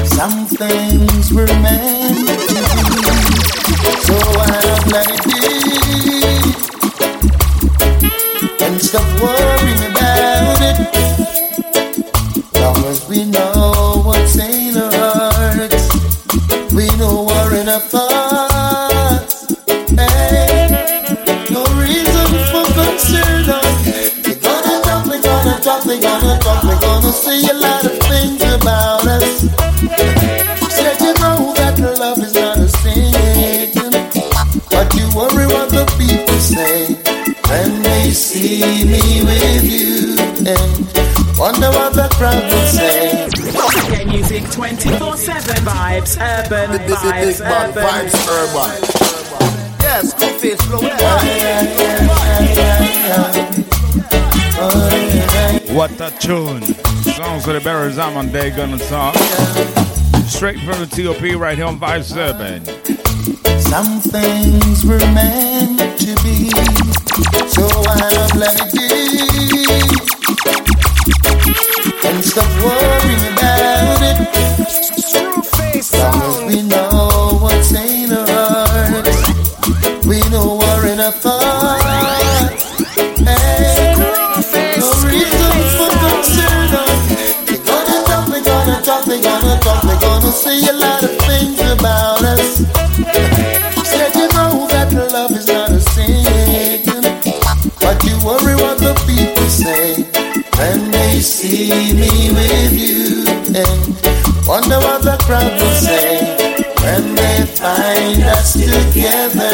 Some 0.04 0.44
things 0.46 1.32
were 1.32 1.46
meant 1.46 2.28
to 2.28 2.34
be, 2.44 3.00
so 4.04 4.16
I've 4.52 4.86
let 4.92 5.08
it 5.16 5.24
be. 5.24 5.40
And 8.64 8.80
stop 8.82 9.06
worrying 9.22 9.82
about 9.90 10.60
it. 10.60 11.21
We 13.12 13.26
know 13.26 14.00
what's 14.06 14.38
in 14.38 14.74
our 14.74 14.90
hearts, 14.90 15.92
we 16.72 16.88
know 16.96 17.26
we're 17.28 17.60
in 17.60 17.68
a 17.68 17.78
thoughts. 17.78 19.52
Hey, 19.68 20.96
no 21.50 21.62
reason 21.76 22.28
for 22.48 22.64
concern. 22.72 23.52
We're 24.24 24.40
gonna 24.40 24.80
talk, 24.80 25.04
we're 25.04 25.20
gonna 25.20 25.60
talk, 25.60 25.84
we're 25.84 26.00
gonna 26.00 26.38
talk, 26.40 26.64
we're 26.64 26.80
gonna 26.80 27.12
say 27.12 27.44
a 27.50 27.52
lot 27.52 27.84
of 27.84 27.98
things 28.08 28.40
about 28.40 29.06
us. 29.06 29.40
Said 30.72 30.98
you 31.02 31.12
know 31.20 31.52
that 31.52 31.78
love 31.98 32.16
is 32.16 32.32
not 32.32 32.56
a 32.56 32.68
sin, 32.80 33.12
but 34.70 34.88
you 34.94 35.04
worry 35.14 35.46
what 35.52 35.68
the 35.68 35.84
people 36.00 36.40
say 36.40 36.94
when 37.50 37.82
they 37.82 38.10
see 38.10 38.86
me 38.86 39.22
with 39.22 39.64
you. 39.68 40.16
And 40.48 41.21
wonder 41.42 41.70
what 41.70 41.92
the 41.92 42.08
crowd 42.14 42.40
will 42.40 42.66
say. 42.68 43.26
Reggae 43.90 44.06
music 44.06 44.48
24 44.52 45.16
7 45.16 45.56
vibes, 45.64 46.16
urban 46.20 46.70
Big, 46.70 46.80
big, 46.80 46.88
big, 46.88 46.96
vibes, 46.98 47.26
big 47.26 47.38
bad 47.40 47.70
urban. 47.70 47.82
vibes 47.82 48.14
urban. 48.38 48.80
Yes, 49.82 50.14
cool 50.14 50.28
face 50.38 50.62
flow. 50.62 50.78
What 55.74 55.90
a 56.00 56.10
tune. 56.20 56.62
Songs 57.16 57.46
of 57.48 57.54
the 57.54 57.60
Beres 57.60 57.96
Hammond 57.96 58.32
Day 58.32 58.50
gonna 58.50 58.78
talk. 58.78 59.16
Straight 60.28 60.60
from 60.60 60.78
the 60.78 60.86
TOP 60.86 61.22
right 61.40 61.56
here 61.58 61.66
on 61.66 61.80
Vibes 61.80 62.14
Urban. 62.16 62.64
Some 63.60 64.00
things 64.00 64.84
were 64.84 64.98
meant 65.12 65.80
to 65.98 66.14
be, 66.22 66.50
so 67.48 67.66
I've 67.88 68.36
let 68.36 68.60
it 68.60 68.72
be. 68.72 68.82
And 72.04 72.24
stop 72.24 72.50
worrying 72.62 73.32
about 73.32 74.02
it. 74.02 74.18
Long 75.92 76.22
as 76.22 76.36
we 76.46 76.62
know 76.62 77.38
what's 77.40 77.72
in 77.72 78.12
our 78.12 78.26
hearts, 78.26 80.06
we 80.06 80.20
no 80.30 80.58
for 85.76 85.90
concern. 86.02 86.70
We're 87.46 87.64
gonna 87.64 88.04
talk, 88.04 88.28
we're 88.28 88.44
gonna 88.44 88.82
talk, 88.82 89.06
we're 89.06 89.22
gonna 89.22 89.60
talk, 89.60 89.82
we're 89.84 90.00
gonna 90.00 90.32
say 90.32 90.58
a 90.68 90.72
lot 90.72 91.02
of 91.02 91.10
things 91.26 91.60
about 91.60 92.22
us. 92.22 93.41
See 101.42 101.92
me 101.92 102.30
with 102.30 102.72
you. 102.72 103.26
And 103.50 103.82
wonder 104.46 104.78
what 104.78 105.02
the 105.02 105.16
crowd 105.26 105.52
will 105.58 105.74
say 105.74 106.36
when 106.82 107.14
they 107.14 107.38
find 107.58 108.22
us 108.22 108.52
together. 108.54 109.50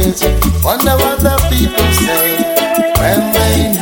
Yes. 0.00 0.24
Wonder 0.64 0.96
what 0.96 1.20
the 1.20 1.36
people 1.52 1.88
say 1.92 2.40
when 3.00 3.20
they 3.36 3.75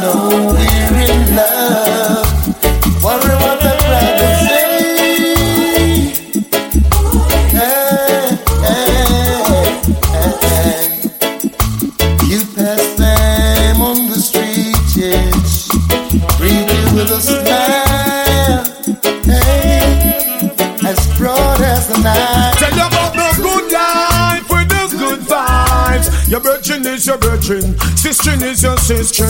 is 28.91 29.09
sister. 29.09 29.25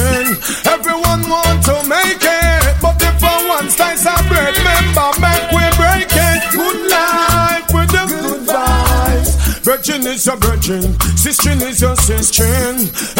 Everyone 0.69 1.23
want 1.29 1.63
to 1.65 1.75
make 1.87 2.23
it, 2.23 2.75
but 2.83 3.01
if 3.01 3.15
for 3.21 3.49
one 3.49 3.71
slice 3.71 4.07
of 4.07 4.27
bread, 4.27 4.57
remember 4.57 5.11
make 5.21 5.47
we 5.55 5.65
break 5.79 6.11
it. 6.11 6.41
Good 6.51 6.91
life 6.91 7.67
with 7.71 7.91
the 7.91 8.05
good 8.09 8.49
vibes. 8.49 9.63
Virgin 9.63 10.07
is 10.07 10.27
your 10.27 10.37
virgin, 10.37 10.99
sister 11.17 11.51
is 11.51 11.81
your 11.81 11.97
sister. 11.97 12.45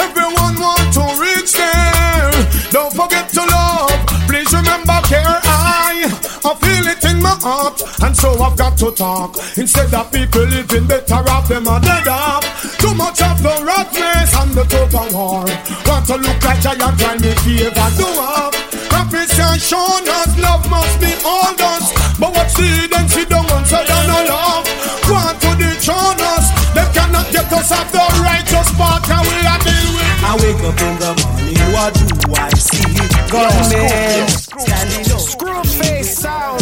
Everyone 0.01 0.59
want 0.59 0.93
to 0.95 1.05
reach 1.22 1.53
there. 1.53 2.30
Don't 2.70 2.93
forget 2.93 3.28
to 3.30 3.41
love. 3.41 3.95
Please 4.26 4.53
remember 4.53 4.99
care. 5.07 5.39
I, 5.45 6.11
I 6.45 6.55
feel 6.55 6.87
it 6.89 7.05
in 7.05 7.22
my 7.22 7.37
heart, 7.43 7.80
and 8.03 8.16
so 8.16 8.30
I've 8.43 8.57
got 8.57 8.76
to 8.78 8.91
talk. 8.91 9.37
Instead 9.57 9.95
of 9.95 10.11
people 10.11 10.43
living 10.43 10.87
better 10.87 11.22
off, 11.30 11.49
them 11.49 11.68
are 11.68 11.80
dead 11.80 12.09
off. 12.09 12.45
Too 12.78 12.95
much 12.95 13.22
of 13.22 13.43
the 13.43 13.55
race 13.64 14.35
and 14.37 14.51
the 14.53 14.64
total 14.64 15.07
war. 15.12 15.84
Want 16.05 16.22
to 16.22 16.28
look 16.28 16.44
like 16.44 16.61
giant, 16.61 17.00
try 17.00 17.16
me 17.16 17.32
favor, 17.48 17.88
do 17.96 18.05
up. 18.20 18.52
Prophets 18.92 19.40
are 19.40 19.57
shown 19.57 20.05
us 20.05 20.36
love 20.36 20.68
must 20.68 21.00
be 21.00 21.09
all 21.24 21.57
us. 21.57 21.96
But 22.20 22.28
what's 22.36 22.52
see 22.52 22.86
then 22.92 23.09
she 23.09 23.24
don't 23.24 23.48
want 23.48 23.66
so 23.66 23.80
don't 23.80 24.07
no 24.07 24.20
love. 24.28 24.68
Want 25.09 25.40
to 25.40 25.57
dethrone 25.57 26.20
us, 26.36 26.52
they 26.76 26.84
cannot 26.92 27.32
get 27.32 27.50
us 27.50 27.72
off 27.72 27.88
the 27.90 28.05
righteous 28.20 28.68
path, 28.76 29.09
and 29.09 29.24
we 29.24 29.48
are 29.48 29.57
deal 29.64 29.88
with. 29.96 30.28
I 30.28 30.36
wake 30.44 30.61
up 30.68 30.76
in 30.76 30.94
the 31.00 31.12
morning, 31.24 31.72
what 31.72 31.96
do 31.96 32.05
I 32.36 32.52
see? 32.52 32.84
Gunmen 33.32 34.28
standing 34.61 35.09
up. 35.09 35.20
Screw 35.24 35.64
face 35.64 36.18
sound. 36.18 36.61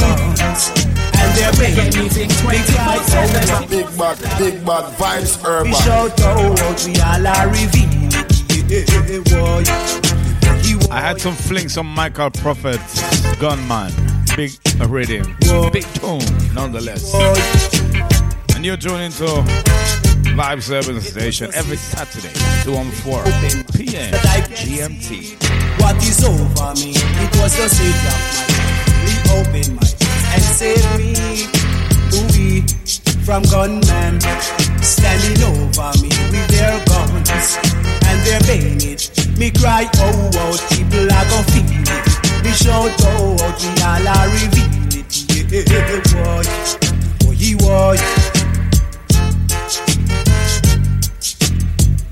And 1.18 1.30
they're 1.34 1.50
begging 1.58 1.90
me 1.98 2.08
to 2.08 2.22
big 2.46 2.62
lights 2.78 3.10
over. 3.10 3.66
Big 3.66 3.90
bad, 3.98 4.18
big 4.38 4.64
bad 4.64 4.86
vibes 4.94 5.34
urban. 5.44 5.72
We 5.72 5.78
shout 5.82 6.20
out, 6.20 6.86
we 6.86 6.94
all 7.00 7.26
are 7.26 7.48
revealed. 7.48 7.91
I 10.90 11.00
had 11.00 11.20
some 11.20 11.34
flings 11.34 11.76
on 11.76 11.86
Michael 11.86 12.30
Prophet's 12.30 13.00
Gunman. 13.36 13.92
Big 14.36 14.52
rhythm. 14.88 15.36
Big 15.72 15.84
tune, 15.94 16.20
nonetheless. 16.54 17.14
And 18.54 18.64
you're 18.64 18.76
tuning 18.76 19.06
into 19.06 19.24
Vibes 20.36 20.70
Urban 20.70 21.00
Station 21.00 21.50
every 21.54 21.76
Saturday, 21.76 22.32
2 22.64 22.74
on 22.74 22.90
4 22.90 23.24
p.m. 23.74 24.12
GMT. 24.54 25.36
What 25.80 25.96
is 25.96 26.24
over 26.24 26.74
me? 26.80 26.92
It 26.94 27.36
was 27.40 27.56
the 27.56 27.68
savior 27.68 28.14
of 28.14 28.32
my 28.36 28.62
opened 29.40 29.74
my 29.74 29.82
eyes 29.82 30.34
and 30.34 30.42
saved 30.42 30.98
me. 30.98 31.12
Ooh, 32.14 32.62
from 33.24 33.42
gunmen 33.44 34.20
standing 34.82 35.42
over 35.44 35.92
me 36.02 36.08
with 36.30 36.48
their 36.48 36.84
guns 36.86 37.81
and 38.22 38.26
their 38.26 38.40
bayonets. 38.40 39.26
Me 39.38 39.50
cry, 39.50 39.88
oh, 39.96 40.30
oh, 40.34 40.56
people 40.70 41.10
are 41.10 41.26
gonna 41.28 41.42
feel 41.50 41.64
it. 41.66 42.44
Me 42.44 42.50
shout, 42.52 42.90
oh, 43.00 43.36
oh, 43.40 43.52
we 43.60 43.70
all 43.82 44.08
are 44.08 44.28
reveal 44.28 44.70
it. 44.98 45.12
Yeah, 45.52 46.00
boy, 46.12 46.44
boy, 47.20 47.34
he 47.34 47.54
was. 47.56 48.00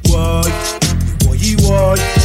Boy, 0.05 0.51
boy, 1.21 2.20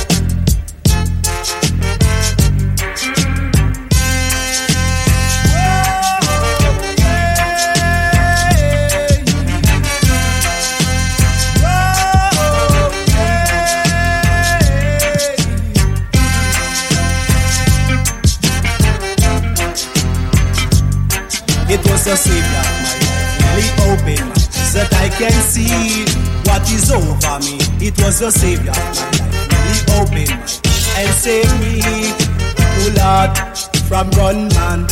he 22.06 22.12
the 22.12 22.18
savior 22.18 22.62
my 22.62 22.94
life. 23.02 23.42
Really 23.42 23.70
open 23.90 24.30
my 24.30 24.36
eyes 24.36 24.74
that 24.74 24.94
I 24.94 25.10
can 25.10 25.34
see 25.42 26.06
what 26.46 26.62
is 26.70 26.92
over 26.94 27.40
me. 27.42 27.58
It 27.82 27.98
was 28.02 28.20
the 28.20 28.30
savior 28.30 28.72
my 28.72 29.10
life. 29.10 29.50
Really 29.50 29.82
open 29.98 30.30
my 30.30 30.46
and 31.02 31.10
save 31.18 31.50
me, 31.60 31.82
oh 32.78 32.94
Lord, 32.94 33.34
from 33.90 34.10
gunman 34.14 34.88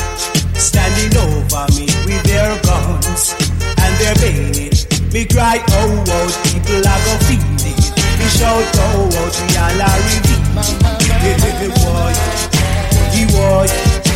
standing 0.57 1.13
over 1.21 1.65
me 1.77 1.85
with 2.09 2.23
their 2.25 2.49
guns 2.65 3.37
and 3.61 3.93
their 4.01 4.15
bayonets. 4.17 4.89
Me 5.13 5.25
cry, 5.25 5.61
oh, 5.69 6.03
oh, 6.07 6.29
people 6.49 6.81
are 6.81 7.01
gonna 7.05 7.29
feel 7.29 7.45
it. 7.61 7.93
Me 8.17 8.25
shout, 8.33 8.65
oh, 8.89 9.05
oh, 9.13 9.29
we 9.37 9.53
all 9.61 9.81
are 9.85 10.01
hey, 11.21 11.37
hey, 11.37 11.69
boy, 11.69 12.13
he 13.13 13.25
was. 13.37 14.12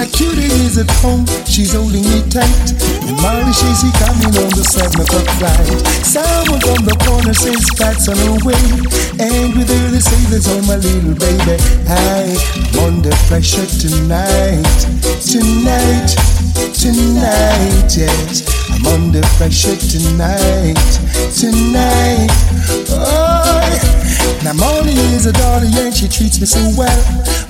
Now 0.00 0.08
cutie 0.16 0.48
is 0.64 0.78
at 0.78 0.88
home, 1.04 1.26
she's 1.44 1.76
holding 1.76 2.00
me 2.00 2.24
tight. 2.32 2.72
And 3.04 3.20
Molly 3.20 3.52
she's 3.52 3.84
coming 4.00 4.32
on 4.32 4.48
the 4.56 4.64
seven 4.64 4.96
o'clock 4.96 5.28
flight. 5.36 5.76
Someone 6.00 6.56
from 6.64 6.88
the 6.88 6.96
corner 7.04 7.36
says 7.36 7.60
Pat's 7.76 8.08
on 8.08 8.16
her 8.16 8.40
way. 8.40 8.56
And 9.20 9.52
with 9.52 9.68
her 9.68 9.86
they 9.92 10.00
say 10.00 10.16
there's 10.32 10.48
all 10.48 10.64
my 10.64 10.80
little 10.80 11.12
baby. 11.20 11.60
I'm 11.84 12.32
under 12.80 13.12
pressure 13.28 13.68
tonight, 13.76 14.64
tonight, 15.20 16.16
tonight, 16.80 17.92
yes. 17.92 18.40
I'm 18.72 18.86
under 18.86 19.20
pressure 19.36 19.76
tonight, 19.76 20.80
tonight. 21.36 22.32
Oh, 22.88 24.40
now 24.42 24.54
Molly 24.54 24.96
is 25.12 25.26
a 25.26 25.32
daughter 25.32 25.68
and 25.68 25.94
she 25.94 26.08
treats 26.08 26.40
me 26.40 26.46
so 26.46 26.60
well. 26.80 26.96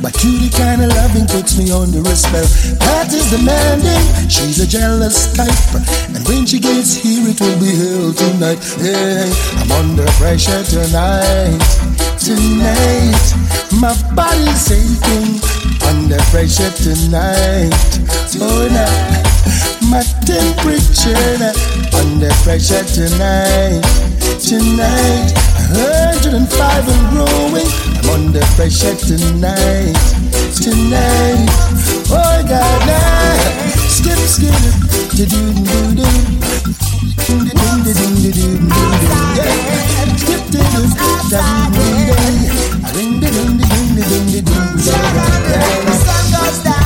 But 0.02 0.14
cutie 0.14 0.50
kind 0.50 0.82
of 0.82 0.90
loving 0.98 1.26
puts 1.30 1.56
me 1.56 1.70
under 1.70 2.00
a 2.02 2.16
spell. 2.16 2.48
Pat 2.80 3.12
is 3.12 3.30
demanding, 3.30 4.02
she's 4.28 4.58
a 4.58 4.66
jealous 4.66 5.32
type. 5.38 5.78
And 6.10 6.26
when 6.26 6.44
she 6.44 6.58
gets 6.58 6.96
here, 6.98 7.22
it 7.30 7.38
will 7.40 7.58
be 7.62 7.70
hell 7.70 8.10
tonight. 8.10 8.58
Hey, 8.82 9.30
I'm 9.62 9.70
under 9.78 10.10
pressure 10.18 10.64
tonight, 10.64 11.62
tonight. 12.20 13.32
My 13.80 13.96
body's 14.14 14.70
aching 14.70 15.40
under 15.88 16.20
pressure 16.28 16.70
tonight. 16.76 17.72
Oh, 18.40 18.68
my 19.88 20.02
temperature 20.28 21.16
under 21.96 22.30
pressure 22.44 22.84
tonight, 22.84 23.80
tonight. 24.38 25.32
105 25.72 26.88
and 26.88 27.04
growing. 27.10 27.70
I'm 27.98 28.10
under 28.10 28.44
pressure 28.54 28.94
tonight, 28.96 29.96
tonight. 30.60 31.48
Oh 32.12 32.44
God, 32.46 32.80
now 32.86 33.40
skip, 33.88 34.18
skip, 34.28 34.54
do 35.16 35.24
do 35.24 35.52
do 35.54 35.94
do 35.94 36.06
do 37.16 37.38
do 37.38 37.48
do 37.48 37.84
do 37.84 37.94
do 37.94 38.32
do 38.32 38.58
do. 38.58 39.99
Skip 40.20 40.44
to 40.52 40.58
the 40.58 40.64
The 45.86 45.96
sun 46.04 46.24
goes 46.32 46.58
down, 46.62 46.79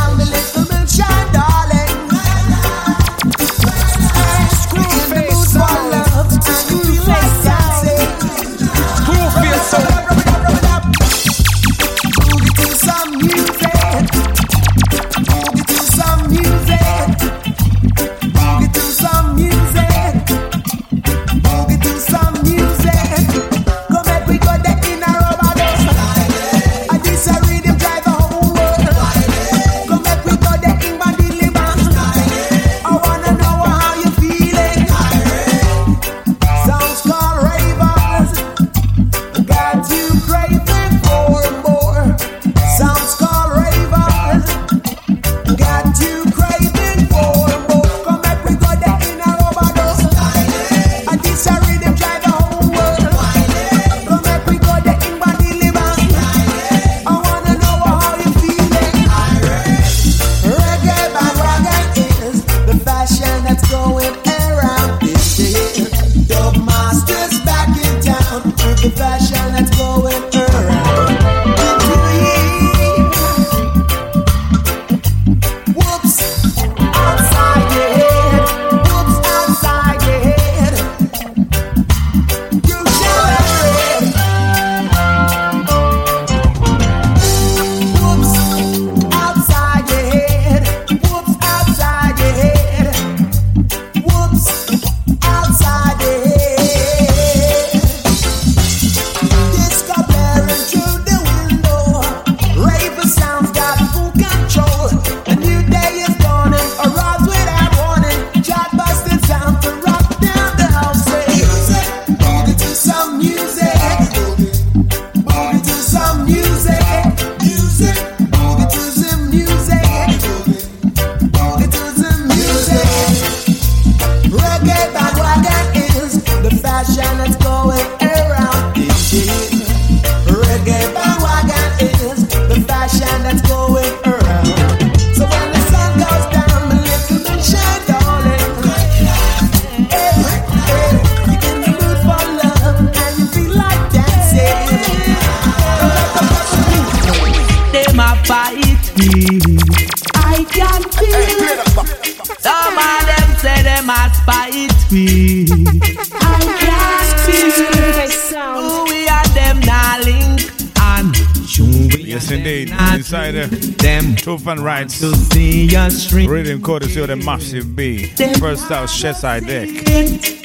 Truth 164.45 164.59
and 164.59 164.65
Rights. 164.67 165.01
To 165.01 165.15
see 165.15 165.75
us 165.75 166.07
shrink. 166.07 166.31
Reading 166.31 166.61
courtesy 166.61 167.01
of 167.01 167.09
the 167.09 167.17
Massive 167.17 167.75
B. 167.75 168.09
First 168.39 168.71
out, 168.71 168.91
Cheshire 168.91 169.41
Deck. 169.41 169.71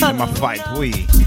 A 0.02 0.28
fight 0.36 0.62
we. 0.78 1.19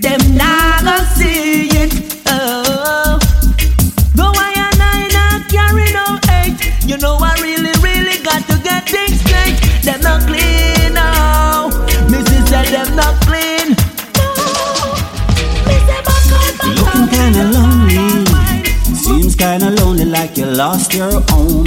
Them 0.00 0.36
nah 0.36 0.78
gonna 0.80 1.04
see 1.14 1.68
it. 1.68 2.22
Oh. 2.26 3.18
Though 4.14 4.32
I 4.34 4.52
and 4.56 4.82
I 4.82 5.08
not 5.12 5.48
carry 5.48 5.92
no 5.92 6.18
hate, 6.28 6.86
you 6.86 6.96
know 6.98 7.16
I 7.20 7.34
really, 7.40 7.72
really 7.80 8.22
got 8.22 8.46
to 8.48 8.58
get 8.62 8.88
things 8.88 9.20
straight. 9.20 9.56
Them 9.82 10.00
not 10.00 10.26
clean 10.26 10.94
now. 10.94 11.68
Missy 12.10 12.40
said 12.46 12.66
them 12.66 12.96
not 12.96 13.20
clean. 13.26 13.76
Looking 16.76 17.08
kinda 17.08 17.44
lonely. 17.52 18.64
Seems 18.94 19.36
kinda 19.36 19.70
lonely 19.70 20.04
like 20.04 20.36
you 20.36 20.46
lost 20.46 20.94
your 20.94 21.22
own. 21.32 21.66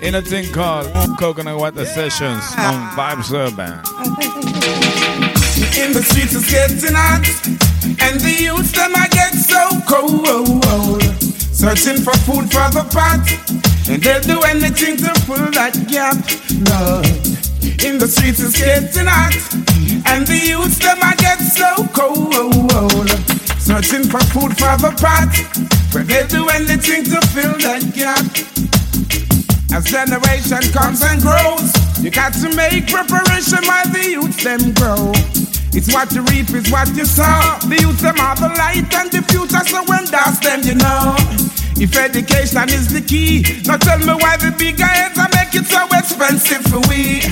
In 0.00 0.14
a 0.14 0.22
thing 0.22 0.52
called 0.52 0.92
Coconut 1.18 1.58
Water 1.58 1.84
Sessions 1.84 2.42
on 2.56 2.90
Vibes 2.96 3.32
Urban. 3.32 3.80
In 5.72 5.92
the 5.92 6.02
streets 6.02 6.34
it's 6.34 6.50
getting 6.50 6.94
hot, 6.94 7.24
and 8.04 8.20
the 8.20 8.34
youths 8.44 8.72
them 8.72 8.92
I 8.94 9.08
get 9.08 9.32
so 9.32 9.80
cold. 9.88 11.02
Searching 11.50 11.96
for 12.04 12.12
food 12.28 12.52
for 12.52 12.68
the 12.70 12.84
pot, 12.92 13.24
and 13.88 14.02
they'll 14.02 14.20
do 14.20 14.40
anything 14.42 14.96
to 14.98 15.10
fill 15.24 15.50
that 15.56 15.72
gap. 15.88 16.20
Lord, 16.68 17.08
in 17.82 17.98
the 17.98 18.06
streets 18.06 18.40
it's 18.44 18.60
getting 18.60 19.08
hot, 19.08 19.32
and 20.12 20.26
the 20.26 20.36
youths 20.36 20.78
them 20.78 20.98
I 21.00 21.16
get 21.16 21.40
so 21.40 21.88
cold. 21.96 23.08
Searching 23.58 24.04
for 24.04 24.20
food 24.28 24.52
for 24.52 24.76
the 24.76 24.92
pot, 25.00 25.32
but 25.92 26.06
they'll 26.06 26.28
do 26.28 26.48
anything 26.52 27.04
to 27.10 27.18
fill 27.32 27.56
that 27.64 27.82
gap. 27.96 28.28
As 29.72 29.84
generation 29.88 30.60
comes 30.70 31.00
and 31.02 31.20
grows, 31.22 31.72
you 32.04 32.10
got 32.10 32.34
to 32.34 32.54
make 32.54 32.86
preparation 32.86 33.64
while 33.64 33.88
the 33.88 34.04
youth 34.04 34.36
them 34.44 34.74
grow. 34.76 35.41
It's 35.74 35.92
what 35.92 36.12
you 36.12 36.22
reap, 36.28 36.50
is 36.50 36.70
what 36.70 36.88
you 36.94 37.06
sow. 37.06 37.56
The 37.64 37.80
youth 37.80 38.00
them 38.00 38.20
are 38.20 38.36
the 38.36 38.48
light 38.60 38.92
and 38.92 39.10
the 39.10 39.22
future, 39.24 39.64
so 39.64 39.82
when 39.88 40.04
that's 40.04 40.38
them, 40.40 40.60
you 40.62 40.74
know. 40.76 41.16
If 41.80 41.96
education 41.96 42.68
is 42.68 42.92
the 42.92 43.00
key, 43.00 43.42
now 43.64 43.78
tell 43.78 43.98
me 43.98 44.12
why 44.12 44.36
the 44.36 44.54
big 44.56 44.78
heads 44.78 45.18
are 45.18 45.32
make 45.32 45.54
it 45.56 45.64
so 45.64 45.88
expensive 45.96 46.62
for 46.68 46.84
we. 46.92 47.24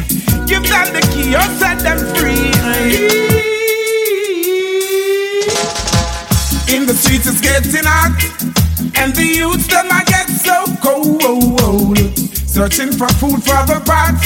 Give 0.49 0.65
them 0.65 0.89
the 0.97 1.05
key 1.13 1.37
or 1.37 1.45
set 1.61 1.85
them 1.85 2.01
free. 2.17 2.49
In 6.75 6.87
the 6.87 6.95
streets 6.95 7.27
it's 7.29 7.41
getting 7.45 7.85
hot, 7.85 8.17
and 8.97 9.15
the 9.15 9.23
youths 9.23 9.69
them 9.69 9.87
I 9.93 10.03
get 10.09 10.29
so 10.33 10.65
cold. 10.81 11.99
Searching 12.49 12.93
for 12.97 13.09
food 13.21 13.45
for 13.45 13.63
the 13.69 13.83
pot, 13.85 14.17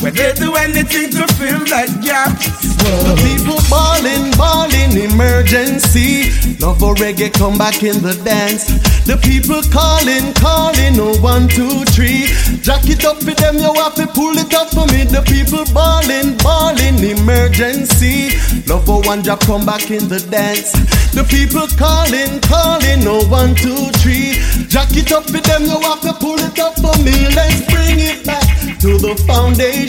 where 0.00 0.12
they 0.12 0.32
do 0.34 0.54
anything 0.54 1.10
to 1.10 1.26
fill 1.34 1.64
that 1.66 1.90
gap. 2.02 2.38
The 2.78 3.14
people 3.26 3.58
balling, 3.68 4.30
balling, 4.38 4.94
emergency. 4.96 6.30
Love 6.60 6.82
or 6.82 6.94
reggae, 6.94 7.32
come 7.32 7.58
back 7.58 7.82
in 7.82 8.00
the 8.02 8.14
dance. 8.24 8.66
The 9.04 9.16
people 9.16 9.62
calling, 9.72 10.32
calling, 10.34 10.94
oh 11.00 11.18
one, 11.20 11.48
two, 11.48 11.84
three. 11.90 12.30
Jack 12.62 12.86
it 12.86 13.04
up 13.04 13.18
for 13.18 13.34
them, 13.34 13.56
you 13.58 13.72
have 13.74 13.94
to 13.96 14.06
pull 14.06 14.36
it 14.38 14.54
up 14.54 14.70
for 14.70 14.86
me. 14.94 15.04
The 15.04 15.22
people 15.26 15.66
balling, 15.74 16.36
balling, 16.38 17.02
emergency. 17.02 18.36
Love 18.66 18.88
or 18.88 19.02
one 19.02 19.22
drop, 19.22 19.40
come 19.40 19.66
back 19.66 19.90
in 19.90 20.08
the 20.08 20.20
dance. 20.30 20.72
The 21.12 21.24
people 21.24 21.66
calling, 21.74 22.40
calling, 22.46 23.02
oh 23.08 23.26
one, 23.28 23.54
two, 23.54 23.90
three. 23.98 24.38
Jack 24.68 24.94
it 24.94 25.10
up 25.10 25.24
for 25.24 25.42
them, 25.42 25.66
you 25.66 25.78
have 25.82 26.00
to 26.02 26.12
pull 26.14 26.38
it 26.38 26.58
up 26.58 26.76
for 26.78 26.94
me. 27.02 27.26
Let's 27.34 27.66
bring 27.66 27.98
it 27.98 28.24
back 28.24 28.46
to 28.80 28.96
the 28.98 29.16
foundation. 29.26 29.87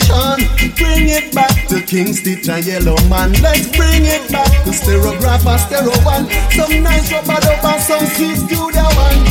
Bring 0.78 1.10
it 1.10 1.34
back 1.34 1.68
to 1.68 1.82
King 1.82 2.14
Stitt 2.14 2.48
and 2.50 2.66
Yellow 2.66 2.96
Man. 3.10 3.34
Let's 3.42 3.68
bring 3.76 4.06
it 4.06 4.32
back 4.32 4.50
to 4.64 4.72
Stereograph 4.72 5.46
and 5.46 5.60
Stereo 5.60 5.92
One. 6.06 6.30
Some 6.52 6.84
nice 6.84 7.12
rubber 7.12 7.40
dub 7.42 7.66
and 7.66 7.82
some 7.82 8.06
sweet 8.08 8.38
studio 8.38 8.84
one. 8.96 9.26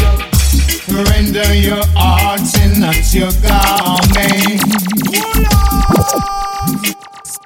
Render 0.89 1.55
your 1.55 1.85
arts 1.97 2.55
and 2.59 2.81
not 2.81 3.15
your 3.15 3.31
garment. 3.43 4.61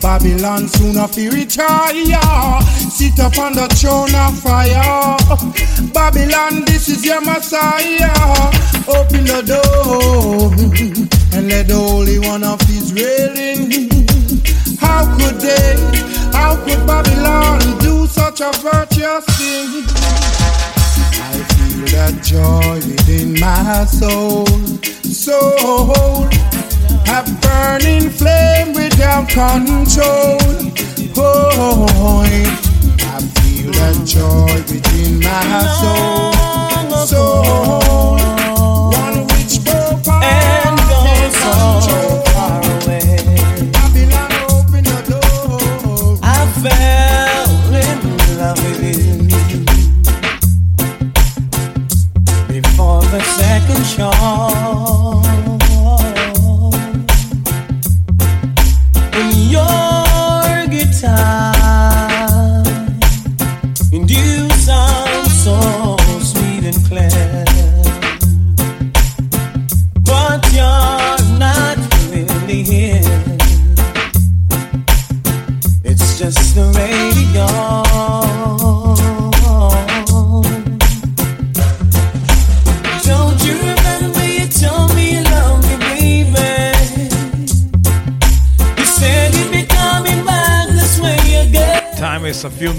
Babylon 0.00 0.66
soon 0.68 0.98
of 0.98 1.16
retire. 1.16 2.62
Sit 2.90 3.18
upon 3.20 3.54
the 3.54 3.68
throne 3.78 4.14
of 4.14 4.36
fire. 4.40 5.16
Babylon, 5.92 6.64
this 6.64 6.88
is 6.88 7.04
your 7.04 7.20
Messiah. 7.20 8.10
Open 8.88 9.24
the 9.24 9.42
door 9.46 10.50
and 11.38 11.48
let 11.48 11.68
the 11.68 11.74
Holy 11.74 12.18
One 12.18 12.42
of 12.42 12.60
Israel 12.68 13.36
in. 13.36 13.88
How 14.78 15.06
could 15.16 15.40
they? 15.40 15.76
How 16.32 16.56
could 16.64 16.84
Babylon 16.86 17.78
do 17.78 18.06
such 18.08 18.40
a 18.40 18.50
virtuous 18.58 19.24
thing? 19.38 20.77
I 21.20 21.32
feel 21.54 21.84
that 21.96 22.22
joy 22.22 22.74
within 22.86 23.38
my 23.40 23.84
soul. 23.84 24.46
Soul, 25.02 26.28
a 27.06 27.22
burning 27.42 28.10
flame 28.10 28.72
without 28.74 29.28
control. 29.28 30.38
Oh, 31.16 32.22
I 32.24 33.20
feel 33.40 33.72
that 33.72 33.96
joy 34.06 34.54
within 34.70 35.20
my 35.20 35.62
soul. 35.80 36.32
Soul, 37.06 38.37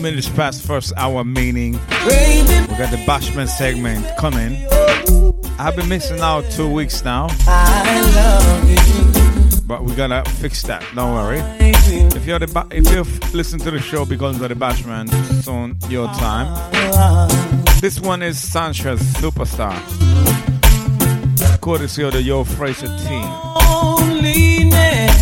minutes 0.09 0.29
past 0.29 0.65
first 0.65 0.91
hour, 0.97 1.23
meaning 1.23 1.73
we 1.73 1.79
got 2.77 2.89
the 2.89 2.97
Bashment 3.05 3.47
segment 3.47 4.03
coming. 4.17 4.57
I've 5.59 5.75
been 5.75 5.87
missing 5.87 6.19
out 6.19 6.43
two 6.51 6.67
weeks 6.67 7.03
now, 7.03 7.27
but 9.67 9.83
we 9.83 9.93
gotta 9.93 10.27
fix 10.31 10.63
that. 10.63 10.83
Don't 10.95 11.13
worry. 11.13 11.39
If 11.59 12.25
you're 12.25 12.39
the 12.39 12.47
ba- 12.47 12.67
if 12.71 12.89
you 12.91 13.03
listen 13.37 13.59
to 13.59 13.69
the 13.69 13.79
show 13.79 14.03
because 14.05 14.41
of 14.41 14.49
the 14.49 14.55
Bashment, 14.55 15.11
soon 15.43 15.77
your 15.89 16.07
time. 16.07 16.47
This 17.79 17.99
one 17.99 18.23
is 18.23 18.39
Sanchez 18.39 18.99
Superstar, 19.21 19.75
courtesy 21.61 22.03
of 22.03 22.13
the 22.13 22.23
Joe 22.23 22.43
Fraser 22.43 22.87
team. 23.07 23.29
Loneliness 23.69 25.15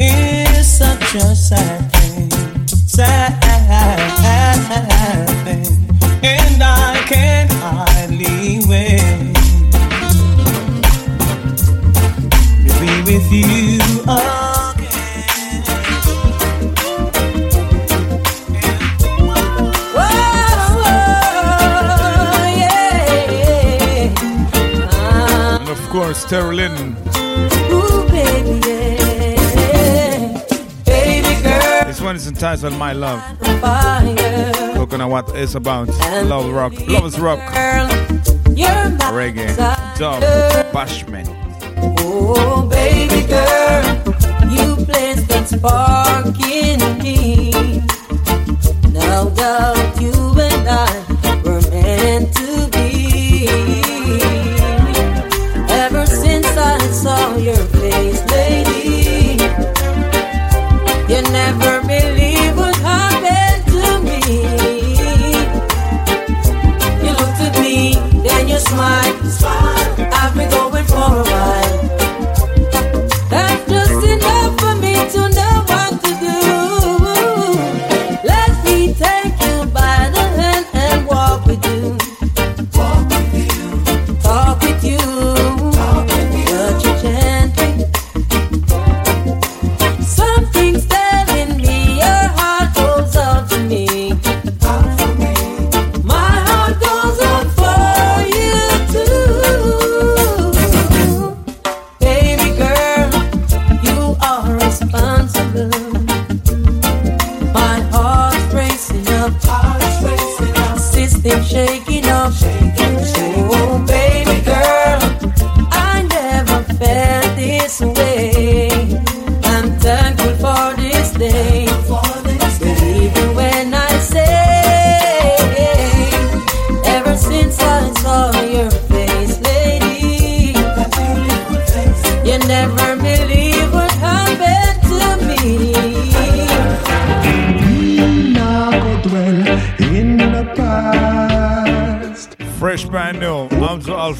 is 0.00 0.78
such 0.78 1.14
a 1.14 1.36
sad 1.36 1.99
thing, 3.00 3.32
sad 4.20 5.28
thing, 5.44 5.66
and 6.22 6.62
I 6.62 6.90
This 32.00 32.06
one 32.06 32.16
is 32.16 32.26
entitled 32.28 32.78
My 32.78 32.94
Love. 32.94 33.20
About 33.42 35.10
what 35.10 35.36
it's 35.36 35.54
about. 35.54 35.88
Love 36.24 36.50
rock. 36.50 36.72
Love 36.88 37.04
is 37.04 37.20
rock. 37.20 37.40
Reggae. 39.12 39.54
Dub. 39.98 40.22
Bashment. 40.72 41.28
Oh, 41.98 42.66
baby 42.70 43.26
girl, 43.28 43.84
you 44.50 44.76
placed 44.86 45.28
that 45.28 45.46
spark 45.46 46.40
in 46.40 46.80
me. 47.02 47.50
No 48.94 49.28
doubt 49.36 50.00
you 50.00 50.14
and 50.40 50.68
I 50.70 50.99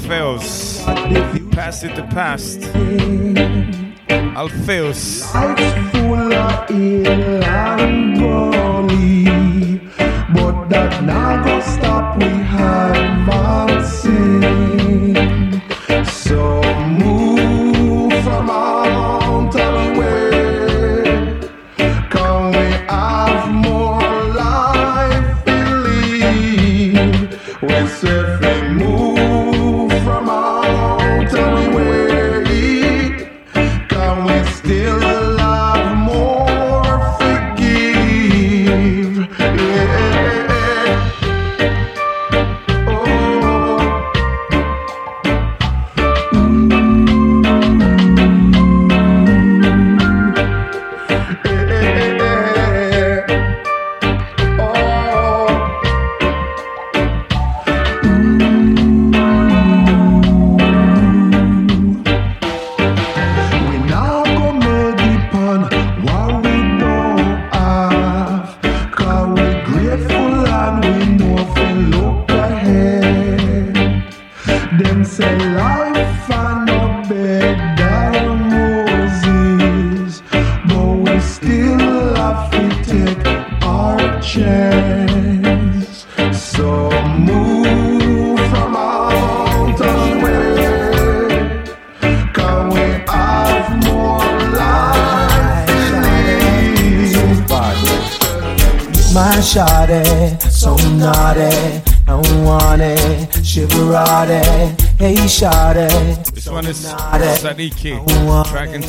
new. 0.06 1.50
Pass 1.50 1.84
it 1.84 1.94
to 1.96 2.02
past. 2.08 2.62
Alpheus. 4.36 5.30
full 5.92 6.32
of 6.32 6.70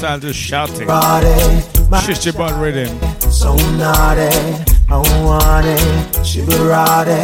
Track 0.01 0.23
entitled 0.23 0.35
Shouting. 0.35 0.87
Chichi 2.01 2.31
Bud 2.35 2.53
Rhythm. 2.59 2.99
So 3.31 3.53
naughty, 3.77 4.33
I 4.89 4.97
want 5.23 5.67
it, 5.67 5.79
shiverati, 6.25 7.21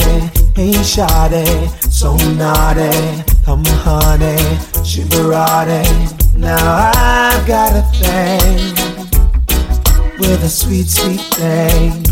hey 0.55 0.73
shawty, 0.73 1.67
so 1.91 2.15
naughty, 2.35 3.23
come 3.43 3.65
honey, 3.65 4.37
shiverati. 4.85 6.37
Now 6.37 6.91
I've 6.93 7.47
got 7.47 7.73
a 7.73 7.81
thing 7.97 8.75
with 10.19 10.43
a 10.43 10.49
sweet, 10.49 10.85
sweet 10.85 11.21
thing. 11.33 12.05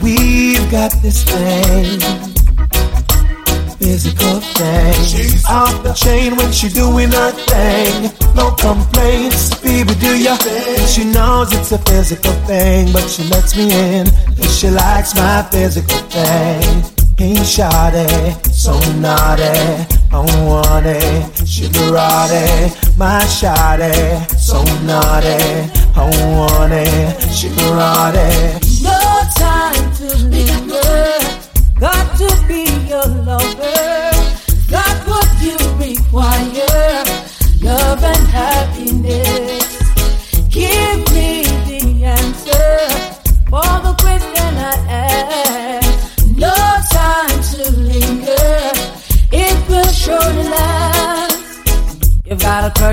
We've 0.00 0.70
got 0.70 0.92
this 1.02 1.24
thing, 1.24 2.00
physical 3.76 4.40
thing. 4.40 4.94
She's 5.04 5.44
off 5.44 5.82
the 5.82 5.92
chain 5.92 6.36
when 6.36 6.50
she 6.52 6.70
doing 6.70 7.12
her 7.12 7.32
thing. 7.32 8.15
No 8.36 8.50
complaints, 8.50 9.54
baby, 9.60 9.94
do 9.94 10.12
thing. 10.36 10.86
She 10.86 11.04
knows 11.04 11.52
it's 11.54 11.72
a 11.72 11.78
physical 11.78 12.32
thing, 12.44 12.92
but 12.92 13.08
she 13.08 13.24
lets 13.24 13.56
me 13.56 13.72
in. 13.72 14.06
Cause 14.36 14.58
she 14.58 14.68
likes 14.68 15.14
my 15.14 15.42
physical 15.50 15.98
thing. 16.10 16.84
Ain't 17.18 17.46
shoddy, 17.46 18.06
so 18.52 18.78
naughty. 19.00 19.86
I 20.12 20.20
want 20.44 20.84
it, 20.84 21.48
she 21.48 21.66
it, 22.30 22.96
my 22.98 23.24
shoddy, 23.26 23.92
so 24.36 24.62
naughty. 24.84 25.40
I 25.96 26.04
want 26.36 26.74
it, 26.74 27.32
she 27.32 27.48
it. 28.16 28.65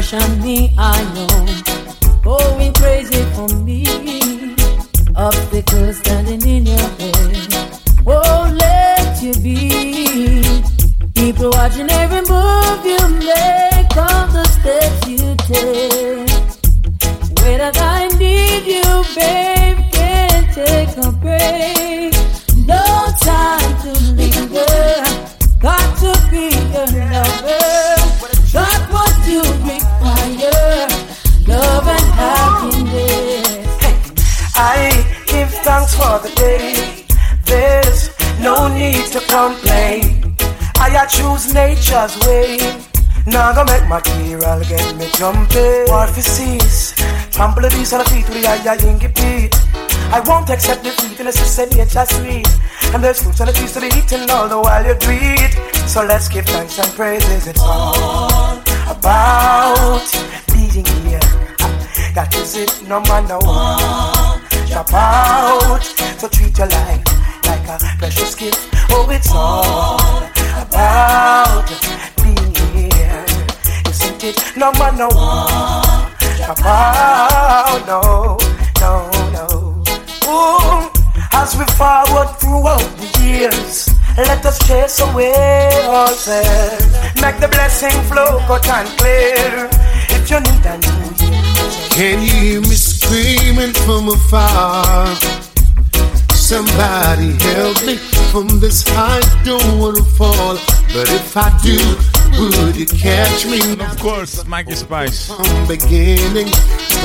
Got 0.04 0.14
a 0.14 0.18
crush 0.18 0.22
on 0.22 0.42
me, 0.42 0.74
I 0.78 1.04
know. 1.14 2.22
Going 2.22 2.74
crazy 2.74 3.24
for 3.36 3.48
me. 3.64 3.86
Obstacles 5.16 5.98
standing 5.98 6.42
in 6.48 6.66
your 6.66 6.90
way. 7.00 7.48
Won't 8.04 8.58
let 8.58 9.22
you 9.22 9.34
be. 9.42 10.44
People 11.14 11.52
watching 11.52 11.90
every 11.90 12.22
move 12.22 12.86
you 12.86 13.00
make, 13.20 13.98
all 13.98 14.28
the 14.28 14.46
steps 14.46 15.08
you 15.08 15.36
take. 15.48 16.30
Wait, 17.42 17.62
I 17.62 18.08
need 18.18 18.66
you, 18.66 19.04
babe. 19.16 19.78
Can't 19.92 20.54
take 20.54 20.98
a 20.98 21.12
break. 21.12 21.93
For 36.20 36.28
the 36.28 36.36
day. 36.36 37.06
There's 37.46 38.10
no 38.40 38.68
need 38.68 39.06
to 39.14 39.20
complain. 39.22 40.36
I 40.76 41.06
choose 41.08 41.54
nature's 41.54 42.14
way. 42.26 42.58
Now 43.26 43.54
go 43.54 43.64
make 43.64 43.88
material 43.88 44.60
get 44.70 44.96
me 44.96 45.08
jumping. 45.18 45.86
War 45.88 46.08
for 46.08 46.22
cease. 46.22 46.94
Trample 47.32 47.64
the 47.64 47.70
beast 47.70 47.94
on 47.94 48.00
the 48.00 48.10
feet 48.10 48.28
with 48.30 48.44
the 48.44 48.48
eye 48.48 48.78
inky 48.86 49.08
beat. 49.08 49.54
I 50.14 50.20
won't 50.28 50.50
accept 50.50 50.84
defeat 50.84 51.20
unless 51.20 51.40
you 51.40 51.46
say 51.46 51.66
nature's 51.66 52.10
sweet. 52.10 52.50
And 52.94 53.04
there's 53.04 53.24
fruits 53.24 53.42
on 53.42 53.48
the 53.48 53.54
trees 53.54 53.74
to 53.74 53.82
be 53.82 53.88
eaten 53.88 54.30
all 54.30 54.48
the 54.48 54.60
while 54.60 54.86
you 54.86 54.96
it. 55.00 55.54
So 55.90 56.04
let's 56.04 56.28
give 56.28 56.46
thanks 56.46 56.78
and 56.78 56.92
praises. 56.94 57.48
It's 57.48 57.62
all 57.62 58.62
about 58.88 60.06
being 60.54 60.86
here. 61.06 61.26
That 62.14 62.30
is 62.36 62.56
it, 62.56 62.88
no 62.88 63.02
man 63.02 63.28
no 63.28 63.40
Jump 64.92 65.82
so 66.20 66.28
treat 66.28 66.58
your 66.58 66.68
life 66.68 67.04
like 67.46 67.68
a 67.68 67.78
precious 67.98 68.36
gift. 68.36 68.60
Oh, 68.90 69.08
it's 69.10 69.30
all 69.32 70.00
about 70.62 71.68
being 72.22 72.56
here. 72.74 73.26
Isn't 73.88 74.24
it? 74.24 74.38
No 74.58 74.72
man 74.74 74.98
no 74.98 75.08
one. 75.08 76.12
Jump 76.38 76.66
out, 76.66 77.84
no, 77.88 78.38
no, 78.80 79.10
no. 79.32 79.84
Ooh, 80.28 80.92
as 81.34 81.56
we 81.58 81.66
forward 81.76 82.30
throughout 82.40 82.98
the 82.98 83.22
years. 83.24 83.90
Let 84.18 84.46
us 84.46 84.60
chase 84.68 85.00
away 85.00 85.72
all 85.86 86.14
fear. 86.14 86.78
Make 87.22 87.40
the 87.40 87.48
blessing 87.50 88.00
flow 88.04 88.40
cut 88.48 88.68
and 88.68 88.88
clear. 89.00 89.70
If 90.10 90.30
you 90.30 90.40
need 90.40 90.66
a 90.66 90.78
new 90.78 91.26
year, 91.26 91.53
Can 91.94 92.24
you 92.24 92.34
hear 92.34 92.62
me 92.62 92.74
screaming 92.74 93.72
from 93.86 94.10
afar? 94.10 95.06
Somebody 96.34 97.34
help 97.54 97.86
me 97.86 97.98
from 98.32 98.60
this 98.60 98.84
high, 98.88 99.22
don't 99.46 99.78
wanna 99.78 100.04
fall. 100.04 100.56
But 100.92 101.08
if 101.12 101.38
I 101.38 101.56
do, 101.62 101.78
would 102.42 102.76
you 102.76 102.88
catch 102.88 103.46
me? 103.46 103.60
Of 103.80 104.00
course, 104.00 104.44
Mikey 104.48 104.74
Spice. 104.74 105.28
From 105.28 105.68
beginning, 105.68 106.48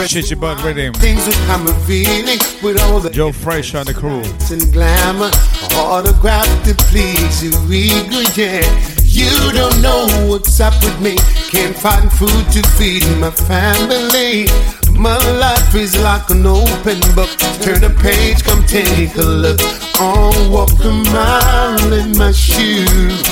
Chichi 0.06 0.34
Bud 0.34 0.58
Rhythm. 0.62 0.94
things 0.94 1.26
that 1.26 1.36
I'm 1.50 1.66
revealing 1.66 2.38
with 2.62 2.80
all 2.84 2.98
the 2.98 3.10
Joe 3.10 3.30
Fresh 3.30 3.74
on 3.74 3.84
the 3.84 3.92
crew. 3.92 4.22
and 4.50 4.72
glamour, 4.72 5.30
autograph 5.76 6.48
to 6.64 6.74
please 6.88 7.44
you, 7.44 7.52
eager, 7.70 8.24
yeah. 8.40 8.64
You 9.04 9.52
don't 9.52 9.82
know 9.82 10.06
what's 10.28 10.60
up 10.60 10.74
with 10.82 11.00
me. 11.00 11.16
Can't 11.50 11.76
find 11.76 12.10
food 12.12 12.52
to 12.52 12.62
feed 12.78 13.04
my 13.18 13.30
family. 13.30 14.46
My 14.98 15.16
life 15.38 15.76
is 15.76 15.96
like 16.02 16.28
an 16.30 16.44
open 16.44 16.98
book. 17.14 17.30
Turn 17.62 17.84
a 17.84 17.90
page, 17.90 18.42
come 18.42 18.64
take 18.64 19.14
a 19.14 19.22
look. 19.22 19.60
Oh, 20.00 20.50
walk 20.50 20.70
a 20.84 20.90
mile 20.90 21.92
in 21.92 22.18
my 22.18 22.32
shoes. 22.32 23.22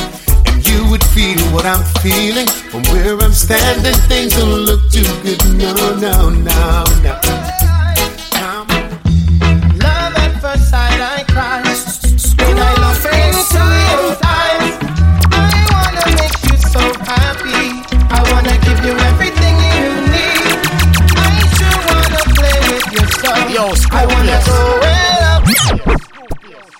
And 0.47 0.67
you 0.69 0.89
would 0.91 1.03
feel 1.03 1.41
what 1.53 1.67
I'm 1.67 1.83
feeling. 2.03 2.47
From 2.71 2.83
where 2.95 3.19
I'm 3.19 3.33
standing, 3.33 3.95
things 4.09 4.37
don't 4.37 4.61
look 4.65 4.89
too 4.93 5.03
good. 5.25 5.43
No, 5.59 5.75
no, 5.97 6.31
no, 6.31 6.85
no. 7.03 7.21
Love 9.83 10.17
at 10.17 10.39
first 10.41 10.71
sight, 10.71 11.01
I 11.01 11.25
cry. 11.29 11.66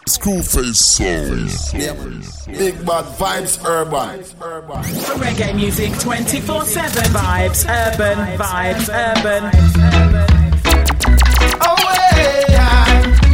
Screwface 0.09 0.77
Soul. 0.77 1.35
Big 2.47 2.75
bad 2.87 3.05
vibes, 3.19 3.59
urban. 3.67 4.21
Reggae 5.19 5.55
music 5.55 5.99
24 5.99 6.65
7 6.65 7.03
vibes, 7.13 7.67
urban 7.69 8.39
vibes, 8.39 8.89
urban. 8.89 9.51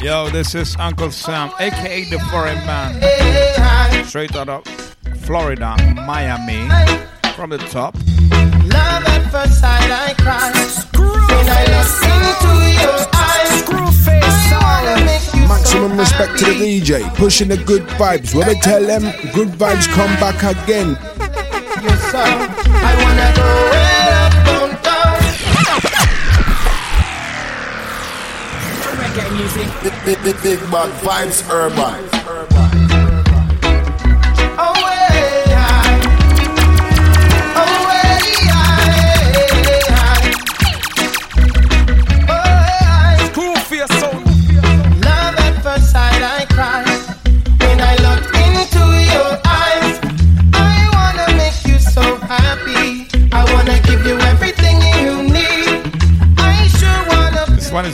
Yo, 0.02 0.30
this 0.30 0.54
is 0.54 0.74
Uncle 0.78 1.10
Sam, 1.10 1.50
aka 1.60 2.04
the 2.04 2.18
Foreign 2.30 2.58
Man. 2.66 4.04
Straight 4.06 4.34
out 4.34 4.48
of 4.48 4.64
Florida, 5.20 5.76
Miami. 6.06 6.68
From 7.36 7.50
the 7.50 7.58
top. 7.58 7.94
Love 7.94 9.04
at 9.06 9.30
first 9.30 9.60
sight, 9.60 9.90
I 9.90 10.14
cry. 10.18 10.52
When 10.96 11.48
I 11.48 11.64
look 11.68 12.02
into 12.02 12.50
your 12.82 12.92
eyes, 12.92 13.06
I 13.06 13.06
wanna 13.06 13.06
you 13.06 13.11
Maximum 15.48 15.98
respect 15.98 16.38
to 16.38 16.44
the 16.46 16.80
DJ, 16.80 17.02
pushing 17.14 17.48
the 17.48 17.56
good 17.56 17.82
vibes. 17.98 18.34
When 18.34 18.46
we 18.48 18.54
tell 18.56 18.84
them 18.84 19.02
good 19.32 19.48
vibes 19.48 19.86
come 19.88 20.14
back 20.20 20.42
again. 20.42 20.96
your 21.82 21.96
soul. 21.96 22.22
I 22.22 22.92
wanna 23.02 23.32
go 23.36 23.48
well 23.72 24.08
up, 24.22 24.34
don't 24.46 24.76
go. 24.82 24.98
Reggae 29.00 29.26
music. 29.36 29.68
Big, 29.82 29.94
big, 30.04 30.18
big, 30.24 30.42
big 30.42 30.60
bad 30.70 30.90
vibes, 31.02 31.38
urban. 31.50 32.11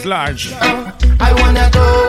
Large. 0.09 0.53
I 1.21 1.33
wanna 1.39 1.69
go 1.71 2.08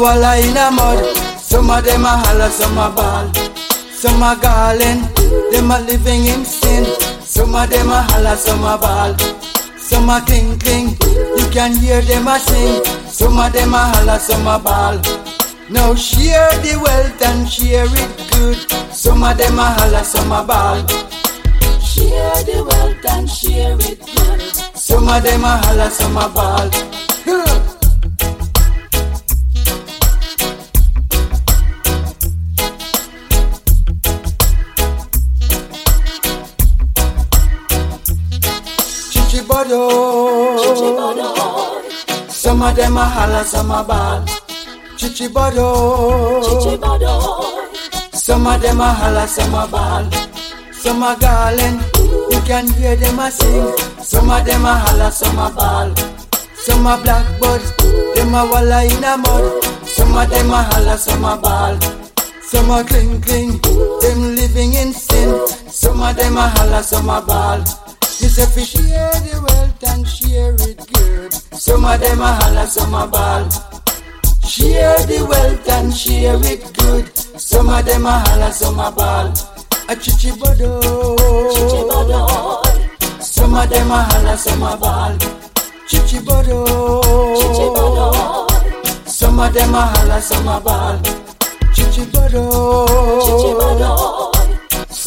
walla 0.00 0.36
in 0.36 0.56
a 0.56 0.70
mud. 0.70 1.16
Some 1.38 1.70
of 1.70 1.84
them 1.84 2.04
a 2.04 2.16
holler, 2.16 2.48
some 2.48 2.78
a 2.78 2.90
ball. 2.90 3.32
Some 3.92 4.22
a 4.22 4.34
garland, 4.40 5.04
them 5.52 5.70
a 5.70 5.80
living 5.80 6.26
in 6.26 6.44
sin. 6.44 6.84
Some 7.20 7.54
of 7.54 7.68
them 7.68 7.90
a 7.90 8.02
holler, 8.02 8.36
some 8.36 8.64
a 8.64 8.78
ball. 8.78 9.14
Some 9.76 10.08
a 10.08 10.22
cling 10.24 10.58
cling, 10.58 10.96
you 11.36 11.46
can 11.50 11.76
hear 11.76 12.00
them 12.00 12.28
a 12.28 12.38
sing. 12.38 12.84
Some 13.08 13.38
of 13.38 13.52
them 13.52 13.74
a 13.74 13.78
holler, 13.92 14.18
some 14.18 14.46
a 14.46 14.58
ball. 14.58 14.96
Now 15.68 15.94
share 15.94 16.50
the 16.62 16.80
wealth 16.82 17.22
and 17.22 17.48
share 17.48 17.86
it 17.86 18.30
good. 18.32 18.58
Some 18.94 19.22
of 19.22 19.36
them 19.36 19.58
a 19.58 19.70
holler, 19.76 20.04
some 20.04 20.32
a 20.32 20.44
ball. 20.44 20.78
Share 21.80 22.42
the 22.44 22.64
wealth 22.68 23.04
and 23.10 23.28
share 23.28 23.76
it 23.80 24.00
good. 24.16 24.40
Some 24.76 25.08
of 25.08 25.22
them 25.22 25.44
a 25.44 25.56
holler, 25.58 25.90
some 25.90 26.16
a 26.16 26.28
ball. 26.28 26.99
Chichibodo. 39.60 41.20
Some 42.30 42.62
of 42.62 42.74
them 42.74 42.96
a 42.96 43.04
holler, 43.04 43.44
some 43.44 43.70
a 43.70 43.84
ball. 43.84 44.24
Chichibodo. 44.96 46.42
Some 48.14 48.46
of 48.46 48.62
them 48.62 48.80
a 48.80 48.92
holler, 48.94 49.26
some 49.26 49.54
a 49.54 49.66
ball. 49.68 50.10
Some 50.72 51.02
a 51.02 51.14
garland, 51.20 51.82
you 52.30 52.40
can 52.46 52.70
hear 52.72 52.96
them 52.96 53.18
a 53.18 53.30
sing. 53.30 53.76
Some 54.02 54.30
of 54.30 54.46
them 54.46 54.64
a 54.64 54.78
holler, 54.78 55.10
some 55.10 55.38
a 55.38 55.50
ball. 55.50 55.94
Some 56.54 56.86
a 56.86 56.96
blackbirds, 57.02 57.76
them 58.14 58.34
a 58.34 58.46
walla 58.50 58.84
in 58.84 59.04
a 59.04 59.18
mud. 59.18 59.62
Some 59.84 60.16
of 60.16 60.30
them 60.30 60.50
a 60.50 60.62
holler, 60.62 60.96
some 60.96 61.24
a 61.24 61.36
ball. 61.36 61.78
Some 62.40 62.70
a 62.70 62.82
cling 62.82 63.20
cling, 63.20 63.60
them 64.00 64.34
living 64.34 64.72
in 64.72 64.92
sin. 64.94 65.46
Some 65.68 66.00
of 66.00 66.16
them 66.16 66.38
a 66.38 66.48
holler, 66.48 66.82
some 66.82 67.10
a 67.10 67.20
ball. 67.20 67.89
You 68.20 68.28
say 68.28 68.44
fi 68.44 68.62
share 68.64 69.10
the 69.24 69.40
wealth 69.48 69.82
and 69.88 70.06
share 70.06 70.54
it 70.68 70.78
good. 70.92 71.32
Some 71.58 71.86
of 71.86 71.98
them 72.00 72.20
a 72.20 72.32
holler, 72.34 72.66
some 72.66 72.92
a 72.94 73.06
ball. 73.06 73.48
Share 74.46 74.98
the 75.06 75.24
wealth 75.26 75.68
and 75.70 75.94
share 75.94 76.36
it 76.44 76.70
good. 76.76 77.16
Some 77.40 77.70
of 77.70 77.84
them 77.86 78.04
a 78.04 78.18
holler, 78.18 78.52
some 78.52 78.78
a 78.78 78.90
ball. 78.90 79.28
A 79.88 79.96
chichibodo. 79.96 80.80
Chichibodo. 81.54 83.22
Some 83.22 83.54
of 83.54 83.70
them 83.70 83.90
a 83.90 84.02
holler, 84.02 84.36
some 84.36 84.62
a 84.64 84.76
ball. 84.76 85.16
Chichibodo. 85.88 86.66
Chichibodo. 87.40 89.08
Some 89.08 89.40
of 89.40 89.54
them 89.54 89.74
a 89.74 89.80
holler, 89.80 90.20
some 90.20 90.48
a 90.48 90.60
ball. 90.60 90.98
Chichibodo. 91.72 92.86
Chichibodo. 93.24 94.39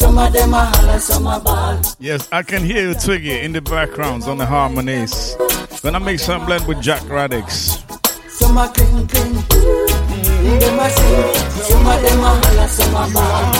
Some 0.04 0.18
of 0.18 0.32
them 0.34 0.52
a 0.52 0.66
holler, 0.66 0.98
some 0.98 1.26
a 1.26 1.40
ball. 1.40 1.80
Yes, 1.98 2.28
I 2.30 2.42
can 2.42 2.62
hear 2.62 2.88
you, 2.88 2.94
Twiggy, 2.94 3.40
in 3.40 3.52
the 3.52 3.62
backgrounds 3.62 4.28
on 4.28 4.36
the 4.36 4.44
harmonies. 4.44 5.34
Gonna 5.82 5.98
make 5.98 6.20
some 6.20 6.44
blend 6.44 6.66
with 6.68 6.82
Jack 6.82 7.00
Radics. 7.04 7.80
Some 8.28 8.58
a 8.58 8.68
cling 8.68 9.08
cling. 9.08 9.32
Mm-hmm. 9.32 10.58
Them 10.60 10.78
a 10.78 10.90
sing. 10.90 11.64
Some 11.64 11.86
of 11.86 12.02
them 12.02 12.20
a 12.20 12.36
holler, 12.36 12.68
some 12.68 12.94
a 12.94 13.04
ball. 13.14 13.54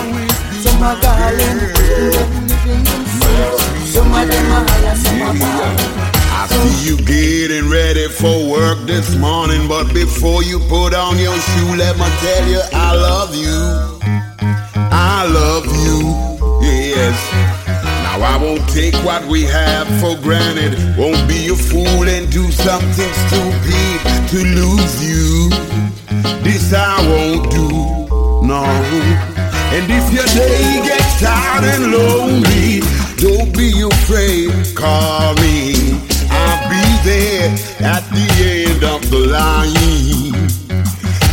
Some 0.61 0.83
a 0.85 1.01
garland. 1.01 1.61
Them 2.13 2.47
living 2.47 2.85
in. 2.93 3.07
Some 3.89 4.13
of 4.13 4.29
them 4.29 4.53
a 4.53 4.61
holler, 4.69 4.97
some 4.97 5.23
a 5.25 5.33
ball. 5.41 5.73
I 6.29 6.47
see 6.47 6.91
you 6.91 6.97
getting 6.99 7.71
ready 7.71 8.07
for 8.09 8.51
work 8.51 8.87
this 8.87 9.17
morning, 9.17 9.67
but 9.67 9.95
before 9.95 10.43
you 10.43 10.59
put 10.69 10.93
on 10.93 11.19
your 11.19 11.39
shoe, 11.39 11.77
let 11.77 11.97
me 11.97 12.05
tell 12.21 12.49
you 12.49 12.61
I 12.75 12.93
love 12.95 13.35
you. 13.35 13.95
I 14.97 15.27
love 15.27 15.67
you, 15.67 16.34
yes. 16.95 17.19
Now 18.05 18.23
I 18.23 18.37
won't 18.41 18.67
take 18.71 18.95
what 19.05 19.25
we 19.27 19.43
have 19.43 19.87
for 20.01 20.17
granted. 20.23 20.73
Won't 20.97 21.27
be 21.29 21.49
a 21.49 21.57
fool 21.57 22.07
and 22.07 22.31
do 22.31 22.51
something 22.51 23.13
stupid 23.27 23.99
to 24.31 24.39
lose 24.59 24.97
you. 25.03 25.51
This 26.43 26.73
I 26.73 27.01
won't 27.11 27.51
do, 27.51 27.69
no. 28.47 28.65
And 29.75 29.87
if 29.91 30.07
your 30.13 30.29
day 30.39 30.87
gets 30.87 31.21
tired 31.21 31.65
and 31.65 31.91
lonely, 31.91 32.81
don't 33.19 33.51
be 33.53 33.71
afraid, 33.83 34.53
call 34.77 35.35
me. 35.43 35.99
I'll 36.31 36.63
be 36.71 36.85
there 37.09 37.51
at 37.83 38.05
the 38.15 38.27
end 38.55 38.85
of 38.85 39.01
the 39.11 39.21
line. 39.35 40.35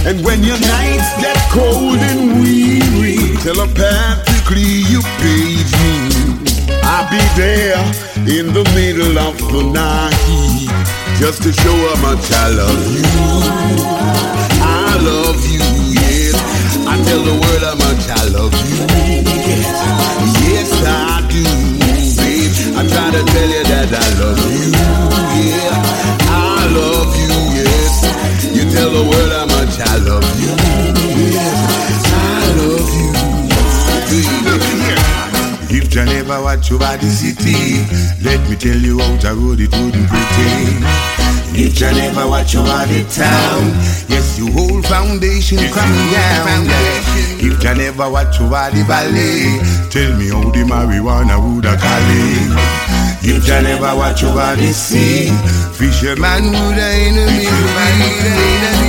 And 0.08 0.26
when 0.26 0.42
your 0.44 0.60
nights 0.60 1.22
get 1.22 1.38
cold 1.52 2.00
and 2.00 2.42
weary, 2.42 3.21
telepathically 3.42 4.86
you 4.86 5.02
page 5.18 5.72
me. 5.82 5.94
I'll 6.86 7.10
be 7.10 7.22
there 7.36 7.82
in 8.38 8.54
the 8.54 8.64
middle 8.78 9.18
of 9.18 9.36
the 9.50 9.64
night, 9.66 10.70
just 11.18 11.42
to 11.44 11.52
show 11.52 11.74
how 11.90 11.98
much 12.06 12.22
I 12.32 12.50
love 12.54 12.86
you. 12.94 13.02
I 14.62 14.94
love 15.02 15.42
you, 15.50 15.66
yes. 15.90 16.38
I 16.86 16.96
tell 17.02 17.24
the 17.26 17.34
world 17.42 17.64
how 17.66 17.76
much 17.82 18.06
I 18.14 18.24
love 18.30 18.54
you. 18.70 18.86
Yes, 20.46 20.70
I 20.86 21.26
do, 21.26 21.42
babe. 22.22 22.54
I 22.78 22.86
try 22.94 23.10
to 23.10 23.22
tell 23.26 23.50
you 23.50 23.64
that 23.74 23.90
I 23.90 24.08
love 24.22 24.42
you. 24.54 24.70
Yeah, 25.50 25.82
I 26.30 26.70
love 26.78 27.14
you. 27.18 27.34
Yes, 27.58 28.06
you 28.54 28.70
tell 28.70 28.92
the 28.92 29.02
world 29.02 29.32
how 29.34 29.46
much 29.58 29.80
I 29.82 29.98
love 29.98 30.21
You 36.02 36.08
never 36.08 36.42
watch 36.42 36.72
over 36.72 36.98
the 36.98 37.06
city, 37.06 37.86
let 38.26 38.42
me 38.50 38.58
tell 38.58 38.74
you 38.74 38.98
how 38.98 39.14
the 39.22 39.38
road 39.38 39.62
it 39.62 39.70
wouldn't 39.70 40.10
pretend. 40.10 40.82
If 41.54 41.78
you 41.78 41.94
never 41.94 42.26
watch 42.26 42.58
over 42.58 42.90
the 42.90 43.06
town, 43.06 43.70
yes, 44.10 44.34
your 44.42 44.50
whole 44.50 44.82
foundation 44.82 45.62
coming 45.70 46.10
down. 46.10 46.66
If 47.38 47.62
you 47.62 47.74
never 47.78 48.10
watch 48.10 48.42
over 48.42 48.74
the 48.74 48.82
valley, 48.90 49.62
tell 49.94 50.10
me 50.18 50.34
how 50.34 50.50
the 50.50 50.66
marijuana 50.66 51.38
would 51.38 51.70
have 51.70 51.78
call 51.78 52.10
If 53.22 53.46
you 53.46 53.62
never 53.62 53.94
watch 53.94 54.26
over 54.26 54.58
the 54.58 54.74
sea, 54.74 55.30
fisherman 55.78 56.50
would 56.50 56.82
have 56.82 56.98
enemy. 56.98 57.46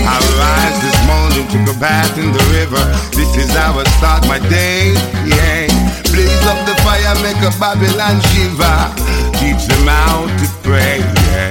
I 0.09 0.17
rise 0.17 0.81
this 0.81 0.97
morning 1.05 1.45
to 1.45 1.59
go 1.69 1.79
bath 1.79 2.17
in 2.17 2.33
the 2.33 2.45
river. 2.57 2.81
This 3.13 3.37
is 3.37 3.53
how 3.53 3.77
I 3.77 3.85
start 4.01 4.25
my 4.25 4.41
day. 4.49 4.97
Yeah, 5.29 5.72
blaze 6.13 6.45
up 6.47 6.61
the 6.69 6.77
fire, 6.85 7.17
make 7.25 7.41
a 7.41 7.51
Babylon 7.57 8.21
shiver. 8.31 8.79
Teach 9.41 9.65
them 9.67 9.89
how 9.89 10.29
to 10.29 10.47
pray. 10.61 11.01
Yeah. 11.33 11.51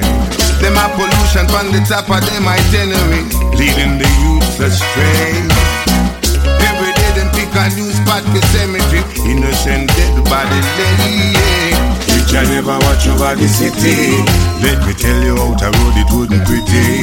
Them 0.61 0.77
a 0.77 0.85
pollution 0.93 1.49
from 1.49 1.73
the 1.73 1.81
top 1.89 2.05
of 2.05 2.21
them 2.21 2.45
itinerary, 2.45 3.25
leading 3.57 3.97
the 3.97 4.05
youths 4.21 4.61
astray. 4.61 5.33
Every 6.69 6.93
day 6.93 7.11
them 7.17 7.29
pick 7.33 7.49
a 7.57 7.65
new 7.73 7.89
spot 7.89 8.21
for 8.29 8.43
cemetery, 8.53 9.01
innocent 9.25 9.89
dead 9.97 10.15
body 10.29 10.61
lay. 10.77 11.73
If 12.13 12.29
you 12.29 12.45
never 12.53 12.77
watch 12.85 13.09
over 13.09 13.33
the 13.33 13.49
city, 13.49 14.21
let 14.61 14.77
me 14.85 14.93
tell 14.93 15.19
you 15.25 15.35
how 15.35 15.57
the 15.57 15.73
road 15.73 15.97
it 15.97 16.09
wouldn't 16.13 16.45
pretty. 16.45 17.01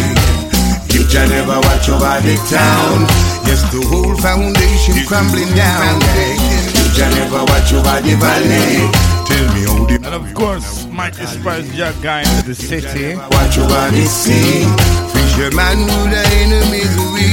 If 0.95 1.13
you 1.13 1.25
never 1.27 1.59
watch 1.67 1.91
over 1.91 2.17
the 2.23 2.39
town, 2.47 3.11
yes 3.45 3.67
the 3.75 3.83
whole 3.91 4.17
foundation 4.23 5.05
crumbling 5.07 5.51
down. 5.59 5.99
You 5.99 6.58
never 6.99 7.45
watch 7.45 7.73
over 7.73 8.01
the 8.03 8.15
valley, 8.19 8.91
tell 9.29 9.47
me 9.55 9.63
how 9.67 9.85
the 9.87 9.95
And 10.07 10.15
of 10.15 10.35
course, 10.35 10.87
Mike 10.87 11.19
Express 11.19 11.69
Jack 11.77 11.95
guy 12.03 12.21
into 12.21 12.49
the 12.49 12.55
city. 12.55 13.15
Watch 13.15 13.59
over 13.59 13.91
the 13.95 14.07
sea, 14.07 14.67
fisherman 15.15 15.79
would 15.87 16.11
the 16.11 16.25
enemies 16.43 16.95
we 17.15 17.29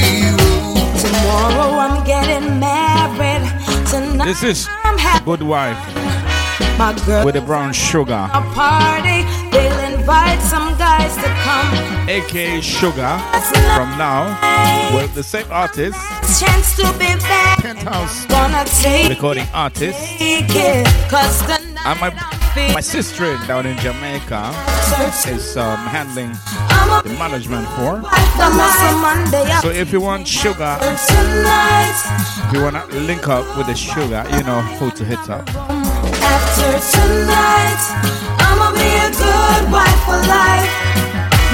Tomorrow 1.00 1.78
I'm 1.78 2.04
getting 2.04 2.60
married. 2.60 3.44
Tonight 3.90 4.26
This 4.26 4.42
is 4.42 4.68
I'm 4.84 4.98
having 4.98 5.24
Good 5.24 5.42
Wife 5.42 5.78
my 6.78 6.92
girl 7.06 7.24
with 7.24 7.34
the 7.34 7.40
brown 7.40 7.72
sugar, 7.72 8.28
a 8.32 8.40
party. 8.52 9.45
Invite 10.06 10.40
some 10.40 10.78
guys 10.78 11.16
to 11.16 11.28
come. 11.42 12.08
aka 12.08 12.60
Sugar, 12.60 13.18
from 13.74 13.98
now 13.98 14.38
with 14.94 15.12
the 15.16 15.22
same 15.24 15.50
artist, 15.50 15.98
Chance 16.38 16.76
to 16.76 16.92
be 16.92 17.10
back. 17.26 17.58
Penthouse 17.58 18.24
Gonna 18.26 18.64
take 18.66 19.08
recording 19.08 19.48
artist, 19.52 19.98
it. 20.20 20.86
Cause 21.10 21.42
and 21.50 21.98
my 21.98 22.10
my 22.72 22.80
sister 22.80 23.36
down 23.48 23.66
in 23.66 23.76
Jamaica 23.78 24.54
is 25.26 25.56
um, 25.56 25.76
handling 25.90 26.30
the 27.02 27.18
management 27.18 27.66
for. 27.74 28.00
So 29.60 29.70
if 29.70 29.92
you 29.92 30.00
want 30.00 30.28
sugar, 30.28 30.78
if 30.80 32.52
you 32.52 32.62
wanna 32.62 32.86
link 33.08 33.26
up 33.26 33.44
with 33.58 33.66
the 33.66 33.74
sugar, 33.74 34.24
you 34.30 34.44
know 34.44 34.60
who 34.78 34.92
to 34.92 35.04
hit 35.04 35.28
up. 35.28 35.48
After 36.22 36.78
tonight, 36.94 38.36
I'ma 38.38 38.45
be 38.45 38.45
a 38.45 38.45
good 39.46 39.66
wife 39.70 40.00
for 40.06 40.18
life. 40.26 40.72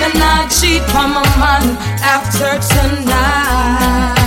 Me 0.00 0.08
not 0.18 0.50
cheat 0.50 0.82
on 0.96 1.10
my 1.16 1.24
man 1.42 1.64
after 2.00 2.50
tonight. 2.72 4.22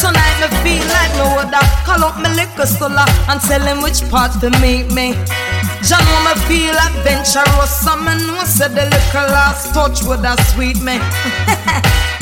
Tonight 0.00 0.36
me 0.42 0.48
feel 0.62 0.84
like 0.96 1.12
me 1.18 1.24
woulda 1.34 1.60
call 1.86 2.04
up 2.04 2.16
me 2.20 2.28
liquor 2.36 2.66
store 2.66 3.08
and 3.30 3.40
tell 3.40 3.62
him 3.62 3.82
which 3.82 4.00
part 4.10 4.32
to 4.40 4.50
meet 4.60 4.92
me. 4.92 5.14
Jah 5.88 6.00
know 6.06 6.20
me 6.26 6.34
feel 6.48 6.76
adventurous, 6.86 7.72
so 7.84 7.96
me 7.96 8.12
know 8.26 8.44
say 8.44 8.68
the 8.68 8.84
liquor 8.94 9.26
last 9.34 9.72
touch 9.74 10.02
woulda 10.02 10.36
sweet 10.52 10.80
me. 10.82 10.98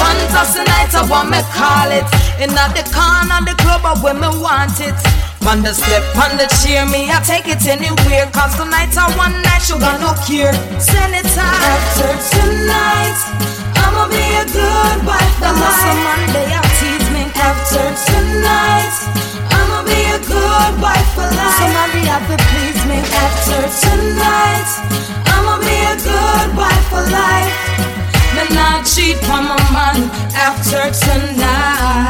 Fantasy 0.00 0.64
night, 0.64 0.92
I 0.96 1.04
want 1.04 1.28
me 1.28 1.40
call 1.52 1.92
it. 1.92 2.08
In 2.40 2.48
the 2.56 2.84
corner, 2.88 3.44
the 3.44 3.52
club, 3.60 3.84
I 3.84 3.92
when 4.00 4.16
me 4.16 4.32
want 4.40 4.80
it. 4.80 4.96
On 5.44 5.60
the 5.60 5.72
step, 5.72 6.04
on 6.16 6.36
the 6.40 6.48
chair, 6.60 6.84
me, 6.88 7.12
I 7.12 7.20
take 7.20 7.48
it 7.48 7.60
anywhere. 7.68 8.24
Cause 8.32 8.56
tonight, 8.56 8.96
I 8.96 9.08
one 9.20 9.36
night, 9.44 9.64
you 9.68 9.76
got 9.76 10.00
no 10.00 10.16
cure. 10.24 10.52
Send 10.80 11.12
it 11.12 11.28
time. 11.36 11.48
After 11.48 12.12
tonight, 12.32 13.18
I'ma 13.84 14.08
be 14.08 14.24
a 14.40 14.44
good 14.48 14.98
wife. 15.04 15.34
The 15.40 15.52
muscle 15.52 15.98
Monday, 16.04 16.48
I 16.48 16.60
tease 16.80 17.08
me. 17.12 17.24
After 17.36 17.84
tonight, 18.08 18.94
I'ma 19.52 19.84
be 19.84 20.00
a 20.12 20.20
good 20.24 20.74
wife 20.80 21.08
for 21.16 21.28
life. 21.28 21.56
Somebody 21.60 22.04
have 22.08 22.24
to 22.28 22.36
please 22.52 22.80
me. 22.88 23.00
After 23.00 23.60
tonight, 23.84 24.70
I'ma 25.28 25.60
be 25.60 25.76
a 25.88 25.96
good 26.00 26.48
wife 26.56 26.84
for 26.88 27.04
life. 27.12 27.99
Me 28.40 28.48
not 28.56 28.86
cheat 28.86 29.20
on 29.28 29.44
my 29.44 29.56
man 29.68 30.08
after 30.32 30.88
tonight. 30.96 32.00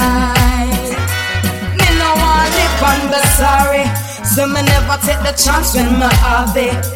Me 1.74 1.88
no 1.98 2.14
want 2.22 2.54
live 2.54 2.82
and 2.86 3.10
be 3.10 3.18
sorry, 3.34 3.84
so 4.22 4.46
me 4.46 4.62
never 4.62 4.94
take 5.02 5.18
the 5.26 5.34
chance 5.34 5.74
when 5.74 5.90
me 5.98 6.06
have 6.22 6.54
it. 6.54 6.86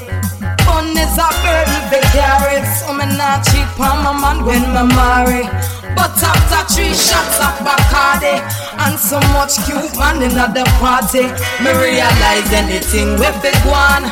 Fun 0.62 0.86
is 0.94 1.18
a 1.18 1.28
burden 1.42 1.82
to 1.90 1.98
carry, 2.14 2.62
so 2.78 2.94
me 2.94 3.10
not 3.18 3.42
cheat 3.42 3.66
on 3.82 4.06
my 4.06 4.14
man 4.14 4.46
when 4.46 4.62
me 4.70 4.86
marry. 4.94 5.50
But 5.98 6.14
after 6.22 6.62
three 6.72 6.94
shots 6.94 7.42
of 7.42 7.58
Bacardi 7.66 8.38
and 8.86 8.94
so 8.96 9.18
much 9.34 9.58
cute 9.66 9.98
man 9.98 10.22
in 10.22 10.30
the 10.30 10.62
party, 10.78 11.26
me 11.58 11.70
realize 11.74 12.52
anything 12.54 13.18
we 13.18 13.26
big 13.42 13.58
one. 13.66 14.06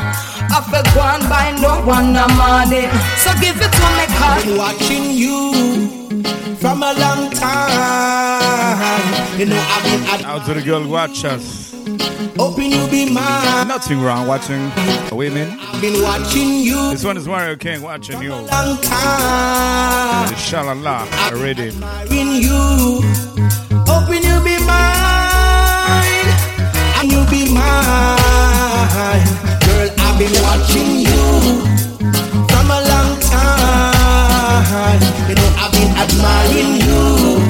I 0.54 0.60
feel 0.70 0.82
gone 0.94 1.24
by 1.28 1.50
no 1.60 1.80
one 1.86 2.12
no 2.12 2.26
money. 2.36 2.86
So 3.16 3.32
give 3.40 3.56
it 3.56 3.72
to 3.72 3.86
me, 3.96 4.04
cause 4.18 4.44
been 4.44 4.56
watching 4.58 5.10
you 5.10 5.52
from 6.56 6.82
a 6.82 6.92
long 6.92 7.30
time. 7.30 9.02
You 9.38 9.46
know 9.46 9.56
I've 9.58 9.82
been 9.84 10.24
Out 10.26 10.44
to 10.46 10.54
the 10.54 10.62
girl 10.62 10.86
watchers. 10.86 11.72
hoping 12.36 12.70
you 12.70 12.86
be 12.88 13.10
mine. 13.10 13.66
Nothing 13.68 14.00
wrong 14.02 14.26
watching 14.26 14.70
women. 15.10 15.58
I've 15.60 15.80
been 15.80 16.02
watching 16.02 16.58
you 16.60 16.90
This 16.90 17.04
one 17.04 17.16
is 17.16 17.26
Mario 17.26 17.56
King 17.56 17.80
watching 17.82 18.20
you. 18.22 18.32
long 18.34 18.76
time. 18.82 20.28
The 20.28 20.34
Shalala 20.36 21.06
already. 21.32 21.68
In 22.18 22.28
you, 22.42 23.00
hoping 23.86 24.22
you 24.22 24.40
be 24.44 24.58
mine, 24.64 26.28
and 27.00 27.10
you 27.10 27.24
be 27.30 27.52
mine. 27.52 29.22
Girl, 29.82 29.90
I've 29.98 30.16
been 30.16 30.30
watching 30.46 31.00
you 31.02 31.22
from 32.46 32.70
a 32.70 32.80
long 32.86 33.18
time. 33.18 35.00
You 35.26 35.34
know 35.34 35.50
I've 35.58 35.72
been 35.74 35.90
admiring 35.98 36.78
you, 36.86 37.42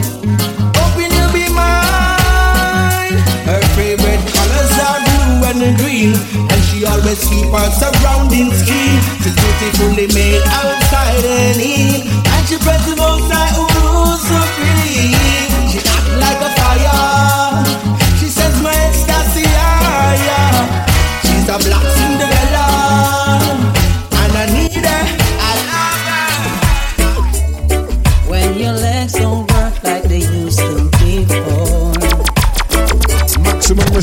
hoping 0.80 1.12
you'll 1.12 1.28
be 1.36 1.52
mine. 1.52 3.20
Her 3.44 3.60
favorite 3.76 4.24
colors 4.32 4.72
are 4.80 5.00
blue 5.04 5.44
and 5.44 5.76
green, 5.76 6.16
and 6.48 6.60
she 6.72 6.86
always 6.86 7.20
keep 7.28 7.52
her 7.52 7.68
surroundings 7.68 8.64
clean. 8.64 8.96
She's 9.20 9.36
beautifully 9.36 10.08
made 10.16 10.40
outside 10.48 11.24
and 11.24 11.60
in, 11.60 12.08
and 12.08 12.48
she 12.48 12.56
presses 12.56 12.96
outside 12.96 13.52
who 13.52 13.60
rules 13.60 13.61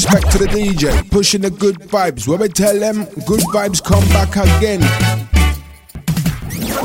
respect 0.06 0.32
to 0.32 0.38
the 0.38 0.46
DJ, 0.46 1.12
pushing 1.12 1.42
the 1.42 1.50
good 1.50 1.76
vibes. 1.80 2.26
When 2.26 2.40
we 2.40 2.48
tell 2.48 2.80
them, 2.80 3.04
good 3.28 3.42
vibes 3.52 3.84
come 3.84 4.08
back 4.16 4.30
again. 4.30 4.80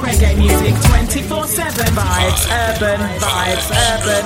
Reggae 0.02 0.36
music 0.36 0.74
24 0.90 1.46
7 1.46 1.86
vibes, 1.94 2.44
urban 2.66 2.98
vibes, 3.20 3.70
urban. 3.86 4.24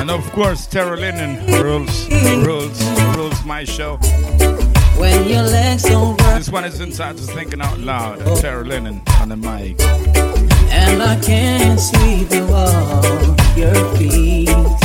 And 0.00 0.10
of 0.10 0.28
course, 0.32 0.66
Tara 0.66 0.96
Linen 0.96 1.46
rules, 1.62 2.10
rules, 2.44 2.82
rules 3.16 3.44
my 3.44 3.62
show. 3.62 3.98
When 4.98 5.28
your 5.28 5.42
legs 5.42 5.84
don't. 5.84 6.18
This 6.34 6.48
one 6.48 6.64
is 6.64 6.80
inside, 6.80 7.16
just 7.16 7.30
thinking 7.30 7.60
out 7.60 7.78
loud. 7.78 8.20
Oh. 8.24 8.40
Tara 8.40 8.64
Linen 8.64 9.00
on 9.20 9.28
the 9.28 9.36
mic. 9.36 9.80
And 10.72 11.00
I 11.00 11.16
can't 11.20 11.78
sweep 11.78 12.32
you 12.32 12.44
off 12.52 13.56
your 13.56 13.96
feet 13.96 14.83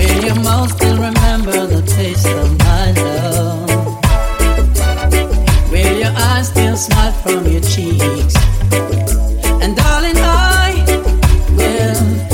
in 0.00 0.22
your 0.22 0.40
mouth 0.42 0.70
still 0.72 0.96
remember 0.96 1.66
the 1.66 1.82
taste 1.82 2.26
of 2.26 2.58
my 2.58 2.92
love? 2.92 3.70
Will 5.70 5.98
your 5.98 6.12
eyes 6.16 6.48
still 6.48 6.76
smile 6.76 7.12
from 7.12 7.46
your 7.46 7.60
cheeks? 7.60 8.34
And 9.62 9.76
darling, 9.76 10.16
I 10.16 10.84
will. 11.56 12.29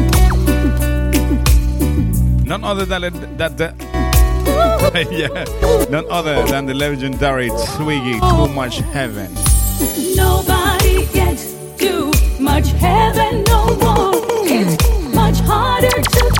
None 2.45 2.63
other 2.65 2.85
than 2.85 3.03
the, 3.03 3.11
that 3.37 3.57
yeah, 5.11 5.45
none 5.91 6.07
other 6.11 6.43
than 6.45 6.67
the 6.67 6.75
legendary 6.75 7.51
Twiggy 7.75 8.21
Too 8.21 8.49
Much 8.49 8.79
Heaven. 8.79 9.33
Nobody 10.15 11.07
gets 11.07 11.55
too 11.77 12.13
much 12.39 12.69
heaven 12.69 13.43
no 13.45 13.67
more. 13.77 14.13
It's 14.49 14.77
much 15.15 15.41
harder 15.41 15.91
to 16.03 16.36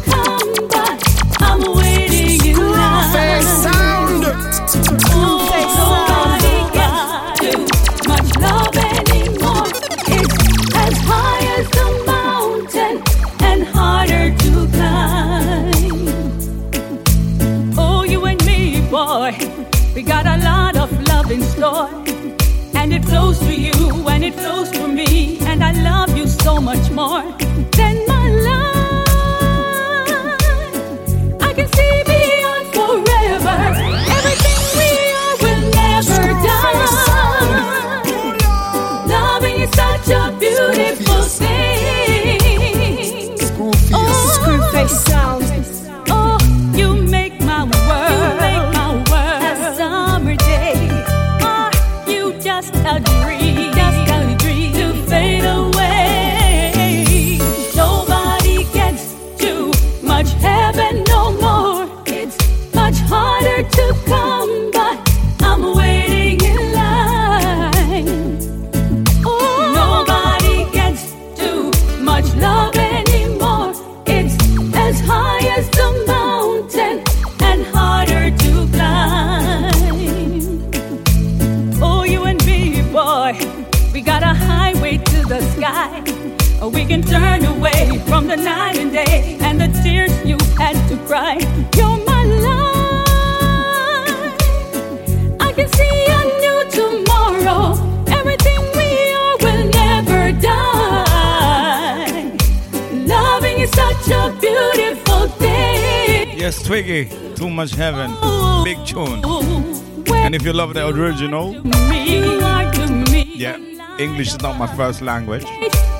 is 114.37 114.43
not 114.43 114.59
my 114.59 114.67
first 114.77 115.01
language. 115.03 115.45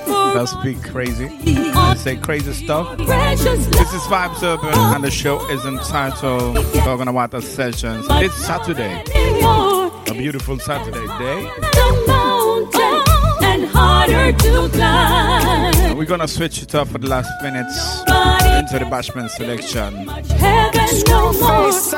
They'll 0.07 0.47
speak 0.47 0.83
crazy. 0.83 1.29
They 1.29 1.95
say 1.97 2.17
crazy 2.17 2.53
stuff. 2.53 2.97
This 2.99 3.93
is 3.95 4.03
Vibes 4.03 4.43
Urban, 4.43 4.75
and 4.95 5.03
the 5.03 5.11
show 5.11 5.39
is 5.51 5.65
entitled 5.65 6.57
Talking 6.75 7.09
About 7.09 7.31
the 7.31 7.41
Sessions. 7.41 8.07
It's 8.11 8.35
Saturday, 8.35 9.03
a 9.13 10.13
beautiful 10.13 10.59
Saturday 10.59 11.07
day. 11.19 11.51
We're 15.95 16.05
gonna 16.05 16.29
switch 16.29 16.63
it 16.63 16.75
up 16.75 16.89
for 16.89 16.99
the 16.99 17.09
last 17.09 17.31
minutes 17.43 18.01
into 18.61 18.79
the 18.79 18.87
Bashment 18.91 19.31
selection. 19.31 20.07
Screwface 20.87 21.93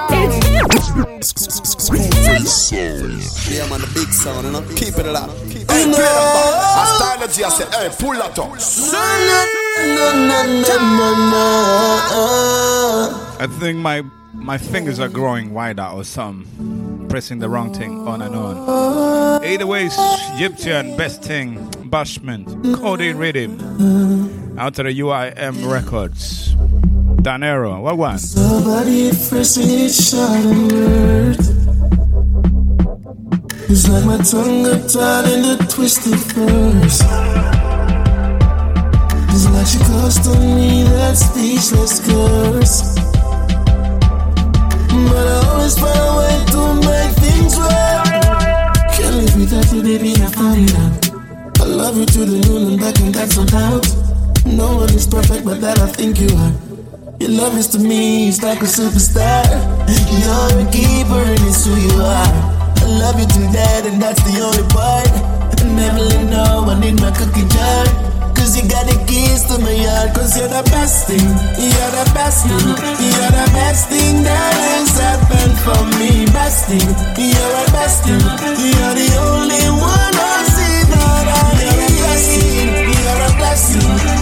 sound. 2.47 3.53
Yeah, 3.53 3.69
man, 3.69 3.81
the 3.81 3.87
big 3.95 4.13
sound, 4.13 4.47
you 4.47 4.53
know? 4.53 4.63
Keep 4.77 4.99
it 4.99 5.07
up. 5.07 5.31
Keep 5.79 5.89
it 5.89 5.95
hey, 5.95 5.95
play 5.95 6.05
that 6.05 6.35
back. 6.35 6.79
I 6.79 6.85
started 6.97 7.31
to 7.31 7.45
I 7.45 7.49
said, 7.51 7.69
hey, 7.75 7.89
pull 7.99 8.15
that 8.15 8.39
up. 8.39 8.55
I 13.41 13.47
think 13.61 13.79
my 13.79 14.03
my 14.35 14.59
fingers 14.59 14.99
are 14.99 15.09
growing 15.09 15.55
wider 15.55 15.85
or 15.85 16.03
something. 16.05 17.07
Pressing 17.09 17.39
the 17.39 17.49
wrong 17.49 17.73
thing 17.73 18.07
on 18.09 18.23
and 18.23 18.35
on. 18.35 19.45
Either 19.45 19.67
way, 19.67 19.89
Egyptian, 20.35 20.97
best 20.97 21.23
thing, 21.23 21.59
Bashment, 21.91 22.75
Cody 22.77 23.13
Rhythm. 23.13 24.59
Out 24.59 24.75
to 24.75 24.83
the 24.83 24.91
UIM 24.91 25.71
Records. 25.71 26.55
Danero, 27.23 27.81
what 27.83 27.97
one? 27.97 28.19
Somebody 28.19 29.11
first 29.11 29.59
it 29.59 29.91
shot 29.91 30.31
and 30.37 30.73
word. 30.73 31.48
It's 33.71 33.87
like 33.87 34.03
my 34.07 34.17
tongue 34.17 34.63
got 34.63 34.89
tied 34.89 35.29
in 35.29 35.43
the 35.43 35.57
twisted 35.69 36.15
verse. 36.33 37.03
It's 39.29 39.45
like 39.53 39.67
she 39.67 39.79
cursed 39.85 40.27
on 40.27 40.41
me 40.57 40.85
that 40.85 41.15
speechless 41.15 42.01
curse. 42.01 42.95
But 44.89 45.27
I 45.29 45.49
always 45.53 45.77
find 45.77 46.01
a 46.01 46.17
way 46.17 46.35
to 46.49 46.61
make 46.81 47.13
things 47.21 47.59
right. 47.61 48.89
Can't 48.97 49.17
live 49.17 49.37
without 49.37 49.71
you, 49.71 49.83
baby, 49.83 50.13
I 50.17 50.31
found 50.33 50.65
it 50.65 50.75
out. 50.75 51.61
I 51.61 51.65
love 51.65 51.99
you 51.99 52.07
to 52.07 52.25
the 52.25 52.49
moon 52.49 52.73
and 52.73 52.81
back, 52.81 52.99
and 53.01 53.15
that's 53.15 53.37
no 53.37 53.45
doubt. 53.45 53.87
No 54.47 54.77
one 54.77 54.95
is 54.95 55.07
perfect, 55.07 55.45
but 55.45 55.61
that 55.61 55.79
I 55.79 55.89
think 55.89 56.19
you 56.19 56.35
are. 56.39 56.53
Your 57.21 57.33
love 57.33 57.55
is 57.59 57.67
to 57.69 57.79
me, 57.79 58.29
it's 58.29 58.43
like 58.43 58.63
a 58.63 58.65
superstar. 58.65 59.45
You're 59.85 60.67
a 60.67 60.71
keeper, 60.73 61.21
and 61.21 61.41
it's 61.47 61.67
who 61.67 61.77
you 61.77 62.03
are. 62.03 62.58
I 62.89 62.91
love 63.05 63.21
you 63.21 63.29
to 63.29 63.43
that, 63.53 63.85
and 63.85 64.01
that's 64.01 64.17
the 64.25 64.41
only 64.41 64.65
part. 64.73 65.13
Never 65.77 66.09
let 66.09 66.25
no 66.33 66.65
one 66.65 66.81
in 66.83 66.97
my 66.97 67.13
cookie 67.13 67.45
jar. 67.45 67.85
Cause 68.33 68.57
you 68.57 68.65
got 68.65 68.89
the 68.89 68.97
keys 69.05 69.45
to 69.53 69.61
my 69.61 69.77
heart. 69.85 70.17
Cause 70.17 70.33
you're 70.41 70.49
the 70.49 70.65
best 70.73 71.05
thing. 71.05 71.21
You're 71.21 71.93
the 71.93 72.09
best 72.17 72.49
thing. 72.49 72.65
You're 72.65 73.33
the 73.37 73.49
best 73.53 73.93
thing 73.93 74.25
that 74.25 74.55
has 74.73 74.97
happened 74.97 75.57
for 75.61 75.81
me. 76.01 76.33
Best 76.33 76.65
thing. 76.65 76.89
You're 77.21 77.53
the 77.61 77.67
best 77.77 78.09
thing. 78.09 78.25
You're 78.57 78.97
the 78.97 79.09
only 79.21 79.69
one 79.69 80.15
I 80.17 80.49
see 80.49 80.81
that 80.89 81.29
I 81.29 81.45
You're 81.61 81.77
a 81.77 81.89
blessing. 81.93 82.73
You're 82.89 83.21
a 83.21 83.31
blessing. 83.37 84.18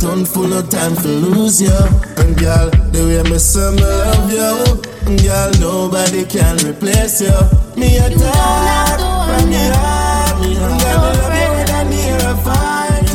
Not 0.00 0.12
on 0.12 0.24
full 0.24 0.48
no 0.48 0.62
time 0.62 0.96
to 0.96 1.08
lose 1.08 1.60
you. 1.60 1.68
And 2.16 2.34
girl, 2.38 2.70
the 2.90 3.04
way 3.04 3.22
me 3.30 3.36
say 3.36 3.70
me 3.76 3.82
love 3.82 4.32
you. 4.32 4.80
And 5.06 5.20
girl, 5.20 5.52
nobody 5.60 6.24
can 6.24 6.56
replace 6.64 7.20
you. 7.20 7.36
Me 7.76 7.98
a 7.98 8.08
top 8.08 8.96
from 9.28 9.50
the 9.50 9.60
heart. 9.76 10.40
And 10.40 10.56
girl, 10.56 10.72
me 10.72 10.88
love 10.88 11.36
you 11.36 11.50
with 11.52 11.76
a 11.76 11.84
near 11.84 12.16
a 12.16 12.34
fight. 12.40 13.12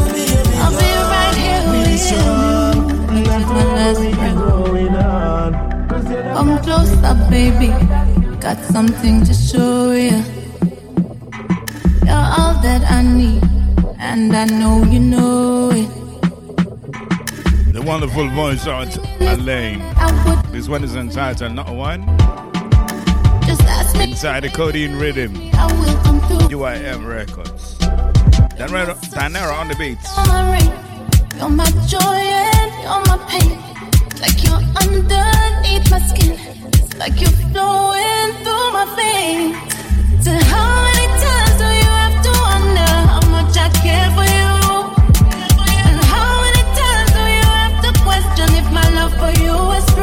I'll 0.61 0.69
be 0.77 0.89
right 1.09 1.33
here 1.41 1.65
with 1.73 2.05
you. 2.11 2.25
That's 3.25 3.49
my 3.49 3.65
last 3.73 4.01
breath. 4.13 4.39
Come 6.35 6.53
closer, 6.61 7.15
baby. 7.31 7.69
Got 8.39 8.59
something 8.65 9.25
to 9.25 9.33
show 9.33 9.91
you. 9.91 10.21
You're 12.05 12.27
all 12.37 12.53
that 12.61 12.85
I 12.87 13.01
need, 13.01 13.41
and 13.97 14.35
I 14.35 14.45
know 14.45 14.83
you 14.83 14.99
know 14.99 15.71
it. 15.71 15.94
Wonderful 17.85 18.27
voice 18.29 18.65
of 18.65 18.97
Elaine. 19.21 19.79
This 20.51 20.67
one 20.67 20.83
is 20.83 20.95
entitled 20.95 21.53
Not 21.53 21.69
One. 21.69 22.01
Inside 24.01 24.41
the 24.41 24.49
Codeine 24.51 24.95
Rhythm. 24.95 25.35
UIM 26.49 27.07
Records. 27.07 27.77
Danero, 28.57 28.95
Danero 29.13 29.53
on 29.53 29.67
the 29.67 29.75
beats. 29.75 30.17
You're 31.37 31.49
my 31.49 31.65
joy 31.85 31.99
and 32.01 32.71
you're 32.81 33.05
my 33.05 33.17
pain. 33.29 33.59
Like 34.19 34.43
you're 34.43 34.63
underneath 34.81 35.91
my 35.91 35.99
skin. 36.07 36.39
Like 36.97 37.21
you're 37.21 37.29
flowing 37.53 38.33
through 38.41 38.71
my 38.73 38.85
veins. 38.97 39.55
So 40.25 40.31
how 40.31 40.81
many 40.85 41.07
times 41.21 41.57
do 41.59 41.65
you 41.65 41.91
have 42.01 42.17
to 42.23 42.31
wonder 42.41 42.91
how 43.11 43.21
much 43.29 43.55
I 43.55 43.69
care 43.83 44.09
for 44.15 44.23
you? 44.23 44.34
For 49.25 49.41
you 49.41 49.71
is 49.71 49.94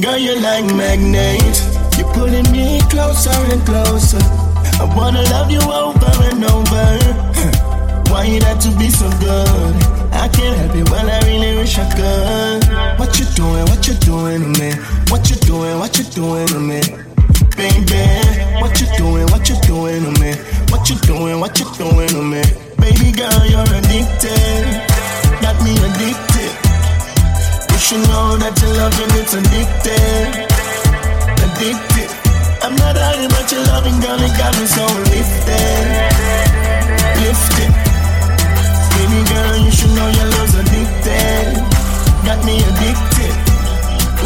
girl, 0.00 0.16
you're 0.18 0.40
like 0.40 0.64
magnet. 0.74 1.54
You're 1.98 2.12
pulling 2.14 2.50
me 2.50 2.80
closer 2.90 3.30
and 3.52 3.64
closer. 3.66 4.22
I 4.80 4.84
wanna 4.96 5.22
love 5.30 5.50
you 5.50 5.60
over 5.60 6.12
and 6.30 6.44
over. 6.44 6.86
Why 8.10 8.24
you 8.24 8.40
had 8.40 8.60
to 8.62 8.70
be 8.78 8.88
so 8.90 9.08
good? 9.20 9.74
I 10.12 10.28
can't 10.28 10.56
help 10.56 10.74
it, 10.74 10.88
well, 10.90 11.08
I 11.08 11.20
really 11.26 11.56
wish 11.56 11.78
I 11.78 11.86
could. 11.94 12.98
What 12.98 13.18
you 13.18 13.26
doing? 13.36 13.64
What 13.66 13.86
you 13.86 13.94
doing 13.94 14.40
to 14.42 14.60
me? 14.60 14.72
What 15.10 15.28
you 15.30 15.36
doing? 15.36 15.78
What 15.78 15.98
you 15.98 16.04
doing 16.04 16.46
to 16.48 16.60
me? 16.60 16.80
Baby, 17.56 18.02
what 18.60 18.80
you 18.80 18.86
doing? 18.96 19.26
What 19.28 19.48
you 19.48 19.56
doing 19.62 20.02
to 20.04 20.20
me? 20.20 20.32
What 20.70 20.88
you 20.88 20.96
doing? 21.06 21.40
What 21.40 21.58
you 21.60 21.66
doing 21.76 22.08
to 22.08 22.22
me? 22.22 22.42
Baby 22.78 23.12
girl, 23.12 23.46
you're 23.46 23.68
addicted. 23.78 24.64
Got 25.42 25.62
me 25.62 25.76
addicted. 25.76 26.33
You 27.84 28.00
should 28.00 28.08
know 28.08 28.40
that 28.40 28.56
your 28.64 28.72
loving 28.80 29.12
it's 29.20 29.36
addicted. 29.36 30.32
Addicted. 31.36 32.08
I'm 32.64 32.72
not 32.80 32.96
hiding 32.96 33.28
about 33.28 33.44
your 33.52 33.60
loving, 33.60 34.00
girl. 34.00 34.16
It 34.24 34.32
got 34.40 34.56
me 34.56 34.64
so 34.64 34.88
lifted. 35.12 35.84
Lifted. 37.20 37.68
Baby 38.88 39.20
girl, 39.28 39.60
you 39.60 39.68
should 39.68 39.92
know 39.92 40.08
your 40.16 40.32
love's 40.32 40.56
addicted. 40.64 41.60
Got 42.24 42.40
me 42.48 42.64
addicted. 42.64 43.36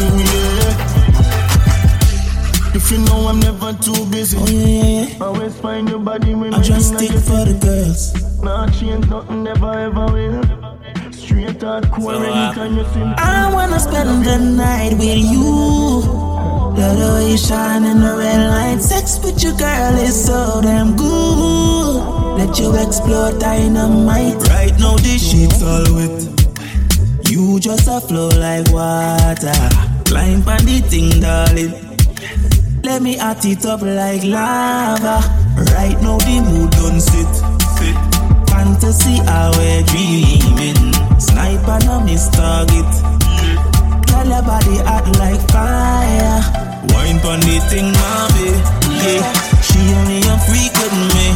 Ooh, 0.07 0.23
yeah. 0.23 0.79
If 2.79 2.95
you 2.95 3.03
know 3.11 3.27
I'm 3.27 3.43
never 3.43 3.75
too 3.83 4.07
busy. 4.07 4.39
Oh, 4.39 4.47
yeah, 4.47 5.19
yeah. 5.19 5.19
Always 5.19 5.59
find 5.59 5.89
your 5.89 5.99
body 5.99 6.33
when 6.33 6.55
I 6.55 6.63
just 6.63 6.95
stick 6.95 7.11
for 7.11 7.43
the 7.43 7.59
girls. 7.59 8.15
Nah, 8.41 8.71
change 8.71 9.11
nothing, 9.11 9.43
never 9.43 9.75
ever 9.75 10.07
will. 10.15 10.47
Straight 11.39 11.61
hardcore 11.61 12.03
So, 12.03 12.63
uh, 12.63 12.65
you 12.65 12.85
see 12.93 12.99
me. 12.99 13.15
I 13.17 13.55
wanna 13.55 13.79
spend 13.79 14.25
the 14.25 14.39
night 14.39 14.95
with 14.99 15.23
you. 15.33 16.03
Love 16.79 16.99
the 16.99 17.13
way 17.15 17.31
you 17.31 17.39
shine 17.39 17.85
in 17.85 18.01
the 18.01 18.17
red 18.17 18.51
light. 18.51 18.83
Sex 18.83 19.21
with 19.23 19.45
you, 19.45 19.57
girl, 19.57 19.95
is 19.99 20.27
so 20.27 20.61
damn 20.63 20.97
good. 20.97 22.39
Let 22.39 22.59
you 22.59 22.75
explore 22.75 23.31
dynamite. 23.39 24.37
Right 24.49 24.77
now, 24.81 24.97
this 24.97 25.31
shit's 25.31 25.63
all 25.63 25.87
wet. 25.95 26.27
You 27.31 27.61
just 27.61 27.87
a 27.87 28.01
flow 28.01 28.31
like 28.31 28.69
water. 28.73 29.63
Climb 30.07 30.43
on 30.43 30.65
the 30.67 30.81
thing, 30.91 31.21
darling. 31.21 31.73
Let 32.83 33.01
me 33.03 33.17
hot 33.17 33.45
it 33.45 33.65
up 33.65 33.83
like 33.83 34.25
lava. 34.25 35.23
Right 35.75 35.99
now, 36.03 36.19
the 36.19 36.41
mood 36.51 36.71
don't 36.73 37.01
sit. 37.01 37.33
sit. 37.79 37.97
Fantasy, 38.51 39.19
how 39.19 39.53
we're 39.57 39.83
dreaming. 39.85 40.38
Miss 42.29 42.37
target. 42.37 42.91
Girl, 44.09 44.27
your 44.27 44.43
body 44.43 44.77
hot 44.85 45.07
like 45.19 45.43
fire. 45.51 46.41
Wine 46.93 47.21
pon 47.21 47.41
the 47.41 47.57
thing, 47.71 47.93
mommy. 47.93 48.51
Yeah, 49.01 49.33
she 49.63 49.81
only 49.95 50.21
a 50.27 50.37
freak 50.47 50.73
with 50.77 50.97
me. 51.15 51.27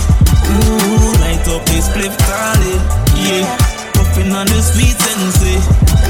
Ooh, 0.52 1.12
light 1.20 1.47
up 1.48 1.64
this 1.66 1.86
split 1.86 2.12
darling. 2.27 2.82
Yeah, 3.16 3.56
puffing 3.94 4.32
on 4.32 4.47
the 4.47 4.60
sweet 4.62 4.98
say 4.98 5.55
eh. 5.55 5.60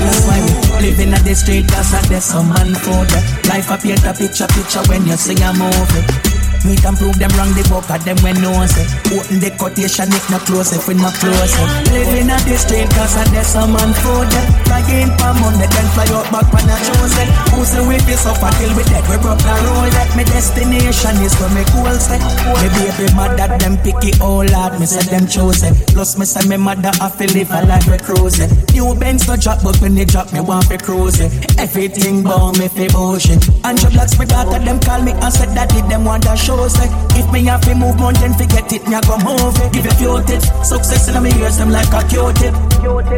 That's 0.02 0.26
why 0.26 0.40
we 0.40 0.88
living 0.88 1.12
at 1.12 1.24
the 1.24 1.34
street, 1.34 1.68
cause 1.68 1.92
like 1.92 2.08
there's 2.08 2.24
some 2.24 2.48
man 2.48 2.74
for 2.74 3.04
that. 3.04 3.46
Life 3.48 3.68
paint 3.82 4.04
a 4.04 4.14
picture, 4.14 4.46
picture 4.48 4.82
when 4.88 5.06
you 5.06 5.16
see 5.16 5.36
a 5.42 5.52
movie. 5.52 6.41
We 6.64 6.76
can 6.78 6.94
prove 6.94 7.18
them 7.18 7.30
wrong, 7.34 7.50
the 7.58 7.66
book 7.66 7.90
at 7.90 8.06
them 8.06 8.16
when 8.22 8.38
no 8.38 8.52
one 8.54 8.68
say. 8.68 8.86
Open 9.10 9.42
the 9.42 9.50
quotation, 9.58 10.06
if 10.14 10.30
not 10.30 10.46
close, 10.46 10.70
if 10.70 10.86
we 10.86 10.94
not 10.94 11.14
close 11.18 11.52
eh. 11.58 11.66
Living 11.90 12.30
at 12.30 12.42
the 12.46 12.54
street, 12.54 12.86
cause 12.94 13.18
I 13.18 13.26
there's 13.34 13.50
some 13.50 13.74
man 13.74 13.90
for 13.98 14.22
that. 14.22 14.46
Flying 14.66 15.10
for 15.18 15.32
money, 15.42 15.66
then 15.66 15.88
fly 15.92 16.06
out 16.14 16.28
back 16.30 16.48
when 16.52 16.64
I 16.70 16.78
chosen 16.80 17.28
Who 17.52 17.64
say 17.64 17.82
we 17.84 17.96
be 18.06 18.14
suffer 18.16 18.50
till 18.56 18.72
we 18.76 18.82
dead, 18.88 19.04
we 19.10 19.16
broke 19.20 19.42
the 19.42 19.52
road 19.68 19.92
my 20.16 20.24
destination 20.24 21.16
is 21.24 21.32
where 21.40 21.52
me 21.52 21.64
goal 21.72 21.96
set 21.96 22.20
Me 22.60 22.68
baby 22.76 23.08
mother, 23.16 23.48
them 23.58 23.76
picky 23.80 24.12
oh 24.20 24.40
all 24.40 24.48
hard, 24.48 24.78
me 24.80 24.86
say 24.86 25.04
them 25.08 25.26
chosen 25.26 25.74
Plus 25.92 26.18
me 26.18 26.24
say 26.24 26.46
me 26.48 26.56
mother, 26.56 26.92
I 27.00 27.08
feel 27.08 27.30
live 27.32 27.50
a 27.50 27.64
life 27.66 27.88
we 27.88 27.98
cruising 27.98 28.50
New 28.72 28.94
Benz 28.94 29.28
no 29.28 29.36
drop, 29.36 29.62
but 29.62 29.80
when 29.80 29.94
they 29.94 30.04
drop, 30.04 30.32
me 30.32 30.40
want 30.40 30.66
fi 30.66 30.76
cruising 30.76 31.32
Everything 31.58 32.22
bound 32.22 32.58
me 32.58 32.68
fi 32.68 32.88
ocean. 32.96 33.38
And 33.64 33.80
your 33.80 33.90
blocks, 33.90 34.18
me 34.18 34.26
daughter, 34.26 34.58
them 34.58 34.80
call 34.80 35.02
me 35.02 35.12
and 35.12 35.32
said 35.32 35.54
that 35.56 35.72
it 35.76 35.88
them 35.88 36.04
want 36.04 36.26
a 36.26 36.36
show 36.36 36.51
say 36.68 36.88
If 37.18 37.30
me 37.32 37.44
have 37.46 37.60
to 37.62 37.74
move 37.74 37.96
mountain, 37.96 38.34
forget 38.34 38.72
it, 38.72 38.86
me 38.88 38.94
a 38.94 39.00
go 39.00 39.16
move 39.18 39.56
it. 39.56 39.72
Give 39.72 39.86
a 39.86 39.94
few 39.94 40.20
tips, 40.24 40.48
success 40.66 41.08
in 41.08 41.22
my 41.22 41.30
ears, 41.38 41.58
them 41.58 41.70
like 41.70 41.92
a 41.92 42.02
Q-tip. 42.08 42.54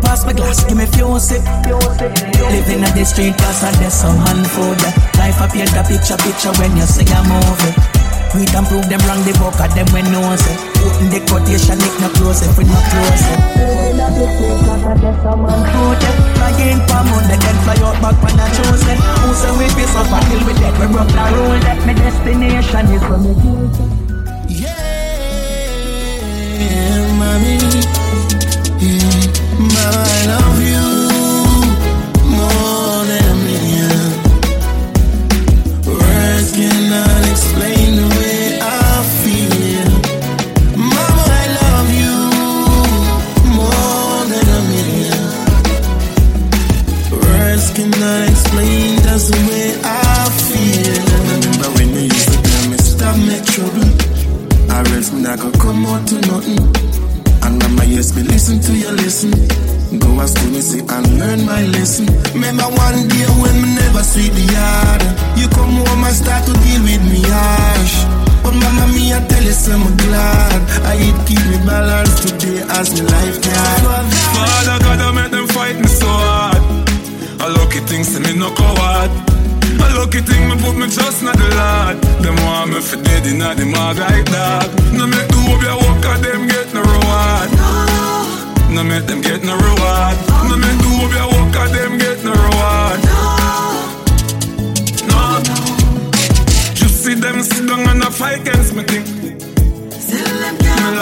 Pass 0.04 0.24
my 0.26 0.32
glass, 0.32 0.64
give 0.64 0.76
me 0.76 0.84
few 0.86 1.18
sip 1.18 1.40
Living 1.40 2.84
at 2.84 2.94
the 2.94 3.04
street, 3.04 3.36
cause 3.38 3.64
I 3.64 3.72
there's 3.80 3.94
some 3.94 4.16
hand 4.16 4.46
food 4.46 4.78
Life 5.16 5.40
a 5.40 5.48
paint 5.48 5.72
a 5.72 5.82
picture, 5.82 6.16
picture 6.18 6.52
when 6.60 6.76
you 6.76 6.84
see 6.84 7.04
a 7.08 7.22
movie 7.24 7.93
we 8.34 8.44
can 8.46 8.64
prove 8.66 8.88
them 8.88 9.00
wrong, 9.06 9.22
they 9.22 9.32
book 9.38 9.54
at 9.62 9.70
them 9.74 9.86
when 9.94 10.04
no 10.10 10.20
one 10.20 10.38
say 10.38 10.54
Open 10.82 11.08
the 11.10 11.20
quotation, 11.26 11.78
it 11.78 11.94
no 12.02 12.08
close 12.18 12.42
if 12.42 12.58
we 12.58 12.64
not 12.64 12.82
close. 12.90 13.24
Flying 16.34 16.80
for 16.84 17.02
money, 17.06 17.36
then 17.38 17.56
fly 17.64 17.78
out 17.86 17.96
back 18.02 18.16
when 18.22 18.38
I 18.38 18.50
choose 18.52 18.84
it. 18.90 18.98
Who 18.98 19.34
say 19.34 19.52
we 19.56 19.66
be 19.74 19.84
suffer 19.86 20.20
till 20.28 20.42
we 20.46 20.52
dead, 20.58 20.74
we 20.78 20.86
broke 20.92 21.08
the 21.08 21.24
rule 21.32 21.58
That 21.62 21.78
my 21.86 21.94
destination 21.94 22.86
is 22.92 23.02
from 23.02 23.22
the 23.22 23.32
Yeah, 24.48 24.74
mommy. 27.18 27.58
Yeah, 28.82 29.30
mama, 29.58 29.92
I 29.94 30.26
love 30.26 30.60
you 30.60 30.93
I 55.04 55.06
rest 55.06 55.12
me 55.12 55.20
not 55.20 55.38
go 55.38 55.50
come 55.60 55.84
out 55.84 56.06
to 56.08 56.16
nothing. 56.32 56.64
And 57.44 57.60
mama, 57.60 57.84
yes, 57.84 58.16
me 58.16 58.22
listen 58.22 58.58
to 58.60 58.72
you, 58.72 58.88
listen. 58.92 59.32
Go 60.00 60.08
and 60.16 60.28
school 60.28 60.50
me 60.50 60.60
see 60.62 60.80
and 60.80 61.18
learn 61.18 61.44
my 61.44 61.60
lesson. 61.76 62.06
Remember 62.32 62.64
one 62.64 63.08
day 63.08 63.26
when 63.36 63.54
me 63.60 63.68
never 63.76 64.02
sweet 64.02 64.32
the 64.32 64.44
yard. 64.48 65.02
You 65.36 65.46
come 65.52 65.76
home 65.76 66.04
and 66.08 66.16
start 66.16 66.46
to 66.46 66.52
deal 66.64 66.80
with 66.88 67.04
me 67.04 67.20
harsh. 67.20 67.96
But 68.42 68.54
mama, 68.56 68.88
me 68.96 69.12
I 69.12 69.20
tell 69.28 69.44
you, 69.44 69.52
so 69.52 69.72
I'm 69.76 69.84
glad. 69.96 70.60
I 70.88 70.96
eat 70.96 71.18
keep 71.28 71.44
me 71.52 71.58
balanced 71.68 72.24
today 72.24 72.64
as 72.72 72.88
my 72.96 73.04
life 73.04 73.42
can. 73.44 73.80
Father 74.32 74.78
God, 74.88 75.00
I 75.04 75.12
make 75.12 75.30
them 75.32 75.46
fight 75.48 75.76
me 75.76 75.86
so 75.86 76.08
hard. 76.08 76.62
A 77.44 77.48
lucky 77.52 77.80
thing, 77.84 78.04
say 78.04 78.20
me 78.24 78.38
no 78.40 78.48
coward. 78.56 79.33
A 79.80 79.86
lucky 79.98 80.20
thing, 80.20 80.48
me 80.48 80.56
put 80.62 80.76
me 80.76 80.86
trust 80.88 81.22
in 81.22 81.26
the 81.26 81.48
Lord. 81.58 81.96
Them 82.22 82.36
want 82.44 82.70
me 82.72 82.80
for 82.80 82.96
dead 83.02 83.26
in 83.26 83.38
the 83.38 83.64
mag 83.66 83.98
like 83.98 84.26
dog. 84.26 84.68
No 84.92 85.06
make 85.06 85.28
the 85.28 85.38
hope 85.46 85.62
you 85.62 85.76
walk 85.82 86.04
and 86.04 86.24
them 86.24 86.46
get 86.48 86.72
no 86.74 86.80
reward. 86.82 87.48
No 88.74 88.82
make 88.84 89.06
them 89.06 89.20
get 89.20 89.42
no 89.44 89.54
reward. 89.56 90.16
No 90.48 90.56
make 90.56 90.78
the 90.82 90.88
hope 90.96 91.14
you 91.14 91.26
walk 91.32 91.56
and 91.62 91.70
them 91.74 91.92
get 91.98 92.18
no 92.24 92.32
reward. 92.32 92.98
No. 95.10 95.20
Just 96.74 97.04
see 97.04 97.14
them 97.14 97.42
sit 97.42 97.66
down 97.68 97.88
and 97.88 98.02
a 98.02 98.10
fight 98.10 98.40
against 98.40 98.74
me 98.74 98.82
thing. 98.84 99.43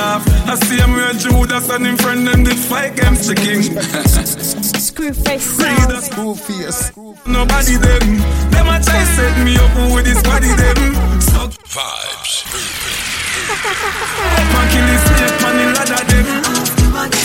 Laugh. 0.03 0.27
I 0.51 0.55
see 0.57 0.79
him 0.83 0.93
with 0.95 1.21
Judas 1.21 1.71
and 1.71 1.87
him 1.87 1.97
friend 1.97 2.27
them 2.27 2.43
did 2.43 2.59
fight 2.59 2.99
against 2.99 3.29
the 3.29 3.37
king. 3.37 3.63
Screwface 4.89 5.63
Read 5.63 5.91
a 5.97 6.03
screw 6.03 6.35
face. 6.35 6.91
Nobody 7.25 7.77
them. 7.87 8.19
Them 8.51 8.67
a 8.75 8.77
try 8.83 9.05
set 9.15 9.35
me 9.47 9.55
up 9.63 9.75
with 9.95 10.05
this 10.05 10.21
body 10.23 10.53
them. 10.63 10.79
So 11.23 11.47
vibes. 11.75 12.33
Man 14.53 14.67
kill 14.73 14.87
this 14.91 15.05
man 15.43 15.57
in 15.63 15.71
ladder 15.77 16.05
them. 16.11 16.27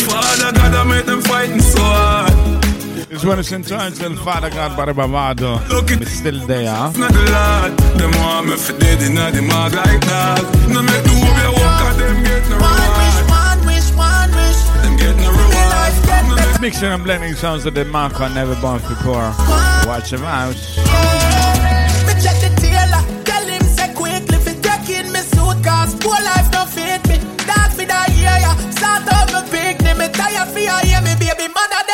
Father 0.06 0.52
God 0.54 0.76
I 0.76 0.84
make 0.84 1.06
them 1.08 1.22
fighting 1.22 1.62
so 1.62 1.82
hard. 1.82 2.27
This 3.10 3.24
one 3.24 3.40
is 3.40 3.52
entitled 3.54 4.20
Father 4.20 4.50
God 4.50 4.76
by 4.76 4.92
Bravado. 4.92 5.60
It's 5.88 6.12
still 6.12 6.46
there. 6.46 6.76
It's 6.90 6.98
not 6.98 7.14
the 7.14 7.24
Lord. 7.32 7.78
Them 7.96 8.12
want 8.20 8.48
me 8.48 8.58
for 8.58 8.78
dead 8.78 9.02
in 9.02 9.16
the 9.16 9.42
mag 9.48 9.74
like 9.74 10.02
that. 10.12 10.44
No 10.68 10.82
make 10.84 11.04
the 11.08 11.16
way 11.16 11.32
you 11.40 11.52
walk 11.56 11.88
at 11.88 11.96
them 11.96 12.24
get 12.24 12.44
no 12.52 12.60
reward. 12.60 13.32
One 13.32 13.60
wish, 13.64 13.90
one 13.96 14.32
wish. 14.36 14.60
Them 14.84 14.98
get 15.00 15.16
no 15.24 15.32
reward. 15.32 16.60
Mixing 16.60 16.92
and 16.92 17.04
blending 17.04 17.34
sounds 17.36 17.64
that 17.64 17.76
the 17.76 17.86
Marco 17.86 18.28
never 18.28 18.56
born 18.60 18.80
before. 18.84 19.32
Watch 19.88 20.12
him 20.12 20.24
out. 20.28 20.60
Me 22.04 22.14
check 22.20 22.36
the 22.44 22.52
tailor, 22.60 23.04
tell 23.24 23.48
him 23.48 23.64
say 23.64 23.88
quickly 23.96 24.38
fi 24.44 24.52
take 24.60 25.00
in 25.00 25.08
me 25.14 25.22
suit 25.24 25.64
cause 25.64 25.96
poor 25.96 26.20
life 26.28 26.52
don't 26.52 26.68
fit 26.68 27.00
me. 27.08 27.24
Dog 27.48 27.72
fi 27.72 27.86
die 27.88 28.12
hear 28.20 28.36
ya, 28.44 28.52
start 28.76 29.08
up 29.16 29.32
me 29.32 29.48
picnic. 29.48 29.96
Me 29.96 30.12
tired 30.12 30.50
fi 30.52 30.66
ya 30.68 30.76
hear 30.84 31.02
me 31.08 31.16
baby 31.16 31.48
mother 31.56 31.87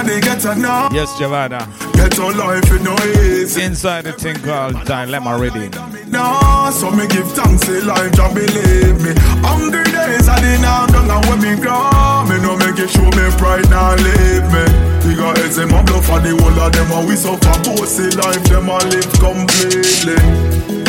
Now 0.00 0.06
standing 0.06 0.06
on 0.06 0.06
the 0.06 0.20
ghetto 0.20 0.54
now. 0.54 0.88
Yes, 0.92 1.12
Javada. 1.18 1.60
Ghetto 1.92 2.28
life 2.32 2.70
is 2.72 2.82
no 2.82 2.96
easy. 3.20 3.62
Inside 3.62 4.04
the 4.04 4.12
thing 4.12 4.36
called 4.36 4.74
Dilemma 4.86 5.30
Riddim. 5.36 6.08
No, 6.08 6.70
so 6.72 6.90
me 6.90 7.06
give 7.08 7.30
thanks 7.32 7.66
to 7.66 7.84
life, 7.84 8.12
just 8.12 8.34
believe 8.34 8.96
me. 9.02 9.12
Hungry 9.44 9.84
days 9.84 10.28
I 10.28 10.40
did 10.40 10.60
now 10.60 10.86
done 10.86 11.10
and 11.10 11.26
when 11.26 11.40
me 11.42 11.60
grow, 11.60 12.24
me 12.24 12.40
no 12.40 12.56
make 12.56 12.78
it 12.78 12.88
show 12.90 13.04
me 13.04 13.28
pride 13.36 13.68
now 13.68 13.94
leave 13.96 14.46
me. 14.48 14.64
Bigger 15.04 15.32
heads 15.36 15.56
them 15.56 15.70
a 15.70 15.82
bluff 15.82 16.06
for 16.06 16.20
the 16.20 16.32
whole 16.32 16.60
of 16.60 16.72
them 16.72 16.90
and 16.92 17.08
we 17.08 17.16
suffer 17.16 17.56
bossy 17.62 18.08
life 18.16 18.44
them 18.44 18.68
a 18.68 18.78
live 18.88 19.12
completely. 19.20 20.79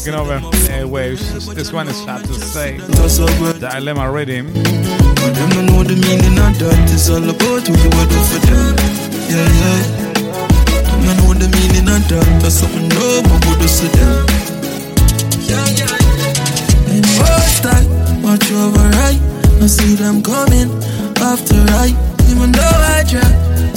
Taking 0.00 0.18
over 0.18 0.40
airwaves. 0.72 1.54
This 1.54 1.74
one 1.74 1.86
is 1.86 2.00
hard 2.04 2.24
to 2.24 2.32
say. 2.32 2.78
The 2.78 3.58
dilemma 3.60 4.08
Riddim. 4.08 4.46
But 4.48 5.34
them 5.34 5.50
don't 5.50 5.66
know 5.66 5.82
the 5.84 5.92
meaning 5.92 6.40
of 6.40 6.56
that. 6.56 6.88
It's 6.88 7.10
all 7.10 7.20
about 7.20 7.68
who 7.68 7.76
you 7.76 7.90
are 8.00 8.08
for 8.08 8.40
them. 8.48 8.80
Yeah, 9.28 9.44
yeah. 9.60 9.84
Them 10.88 11.04
don't 11.04 11.20
know 11.20 11.34
the 11.36 11.52
meaning 11.52 11.84
of 11.84 12.00
that. 12.08 12.24
That's 12.40 12.64
something 12.64 12.88
no 12.88 13.20
more 13.28 13.44
would 13.44 13.60
do 13.60 13.68
to 13.68 13.86
them. 13.92 14.24
Yeah, 15.44 15.68
yeah. 15.68 16.96
And 16.96 17.04
first 17.20 17.68
I 17.68 17.84
watch 18.24 18.48
over 18.56 18.88
right. 19.04 19.20
I 19.60 19.66
see 19.68 19.96
them 19.96 20.22
coming 20.24 20.72
after 21.20 21.60
right. 21.76 21.92
Even 22.32 22.52
though 22.52 22.80
I 22.96 23.04
try 23.04 23.20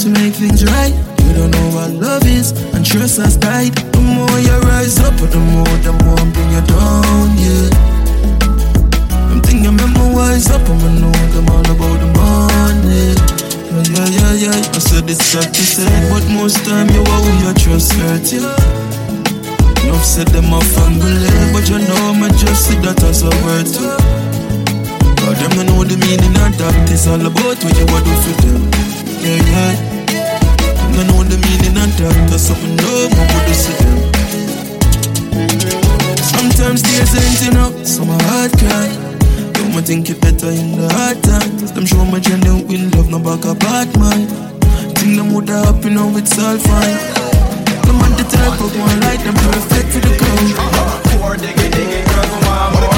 to 0.00 0.08
make 0.08 0.32
things 0.40 0.64
right. 0.64 1.03
Don't 1.34 1.50
know 1.50 1.68
what 1.74 1.90
love 1.98 2.26
is, 2.26 2.52
and 2.74 2.86
trust 2.86 3.18
has 3.18 3.36
died. 3.36 3.74
The 3.92 4.00
more 4.00 4.38
you 4.38 4.56
rise 4.70 4.98
up, 5.00 5.16
the 5.18 5.38
more, 5.38 5.76
the 5.82 5.92
more 6.04 6.18
I'm 6.18 6.30
bring 6.32 6.50
you 6.54 6.62
down, 6.62 7.26
yeah. 7.42 7.68
Them 9.28 9.40
thing 9.42 9.64
you 9.64 9.72
memorize 9.72 10.48
up, 10.50 10.62
I'ma 10.62 10.88
know 11.02 11.12
them 11.34 11.48
all 11.50 11.66
about 11.66 11.98
the 11.98 12.08
money. 12.14 13.18
Yeah, 13.74 13.82
yeah, 13.90 14.08
yeah, 14.14 14.34
yeah. 14.46 14.76
I 14.76 14.78
said 14.78 15.10
it's 15.10 15.24
sad 15.26 15.52
to 15.52 15.62
say, 15.62 15.90
but 16.10 16.22
most 16.30 16.64
time 16.64 16.88
you 16.90 17.02
are 17.02 17.20
who 17.26 17.32
your 17.42 17.54
trust 17.54 17.92
hurt 17.98 18.30
you. 18.30 18.46
Enough 19.84 20.04
said 20.04 20.28
them 20.28 20.52
a 20.52 20.60
family, 20.60 21.30
but 21.52 21.68
you 21.68 21.78
know 21.78 22.14
me 22.14 22.28
just 22.38 22.68
see 22.68 22.78
that 22.86 23.02
as 23.02 23.22
a 23.22 23.30
word 23.42 23.66
too. 23.66 23.90
God, 25.18 25.36
them 25.36 25.66
know 25.66 25.82
the 25.84 25.96
meaning 25.98 26.36
of 26.38 26.56
that. 26.58 26.90
It's 26.90 27.06
all 27.06 27.20
about 27.20 27.58
what 27.58 27.74
you 27.78 27.86
want 27.90 28.04
do 28.04 28.14
for 28.22 28.34
them. 28.42 28.62
Yeah, 29.22 29.42
yeah. 29.50 29.83
Them 30.94 31.06
know 31.08 31.22
the 31.26 31.38
meaning 31.42 31.74
of 31.74 31.90
that. 31.98 32.14
That's 32.30 32.46
something 32.46 32.76
no 32.76 33.10
more 33.10 33.26
would 33.34 33.66
to 33.66 33.72
them. 33.82 33.98
Sometimes 36.22 36.82
tears 36.82 37.14
ain't 37.18 37.42
enough, 37.50 37.74
so 37.84 38.04
my 38.04 38.14
heart 38.30 38.52
cry. 38.62 38.88
Don't 39.58 39.74
me 39.74 39.82
think 39.82 40.08
it 40.10 40.20
better 40.20 40.50
in 40.54 40.78
the 40.78 40.86
hard 40.94 41.18
times. 41.22 41.72
Them 41.72 41.84
show 41.86 42.04
my 42.04 42.20
genuine 42.20 42.90
love, 42.94 43.10
no 43.10 43.18
back 43.18 43.44
apart, 43.44 43.90
man. 43.98 44.28
Think 44.94 45.16
them 45.18 45.34
would 45.34 45.48
happy 45.48 45.90
now 45.90 46.14
it's 46.16 46.38
all 46.38 46.58
fine. 46.58 46.98
Them 47.86 47.98
on 47.98 48.12
the 48.14 48.24
type 48.30 48.60
of 48.62 48.70
one 48.78 49.00
like 49.00 49.22
them 49.26 49.34
perfect 49.34 49.88
for 49.90 49.98
the 49.98 50.14
crowd. 50.14 50.48
Four 51.18 51.34
diggy 51.42 51.68
diggy 51.74 52.06
girls, 52.06 52.34
one 52.46 52.72
more. 52.72 52.94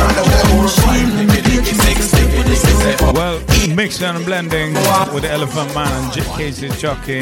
Well, 3.14 3.40
mixed 3.74 4.02
and 4.02 4.24
blending 4.24 4.74
with 5.12 5.22
the 5.22 5.30
Elephant 5.30 5.74
Man 5.74 5.90
and 5.90 6.12
J- 6.12 6.22
Casey 6.36 6.68
Jockey. 6.68 7.20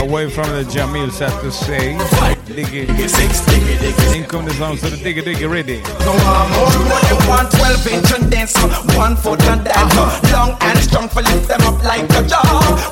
Away 0.00 0.30
from 0.30 0.48
the 0.50 0.64
Jamil 0.64 1.10
set 1.10 1.30
to 1.42 1.50
say, 1.50 1.94
Diggy. 2.48 2.88
In 4.14 4.24
come 4.24 4.44
the 4.46 4.52
sounds 4.54 4.82
of 4.84 4.90
the 4.90 4.96
Diggy 4.96 5.22
Diggy 5.22 5.50
Ready. 5.50 5.80
No 6.00 6.12
what 6.88 7.04
you 7.10 7.28
want 7.28 7.50
12 7.52 7.86
inch 7.92 8.12
and 8.18 8.30
dance 8.30 8.56
on 8.62 8.70
one 8.96 9.16
foot 9.16 9.42
and 9.44 9.64
that 9.66 9.84
Long 10.32 10.56
and 10.60 10.78
strong 10.80 11.08
for 11.08 11.20
lift 11.22 11.48
them 11.48 11.60
up. 11.62 11.84
Like 11.84 12.08
a 12.16 12.24
jar 12.26 12.42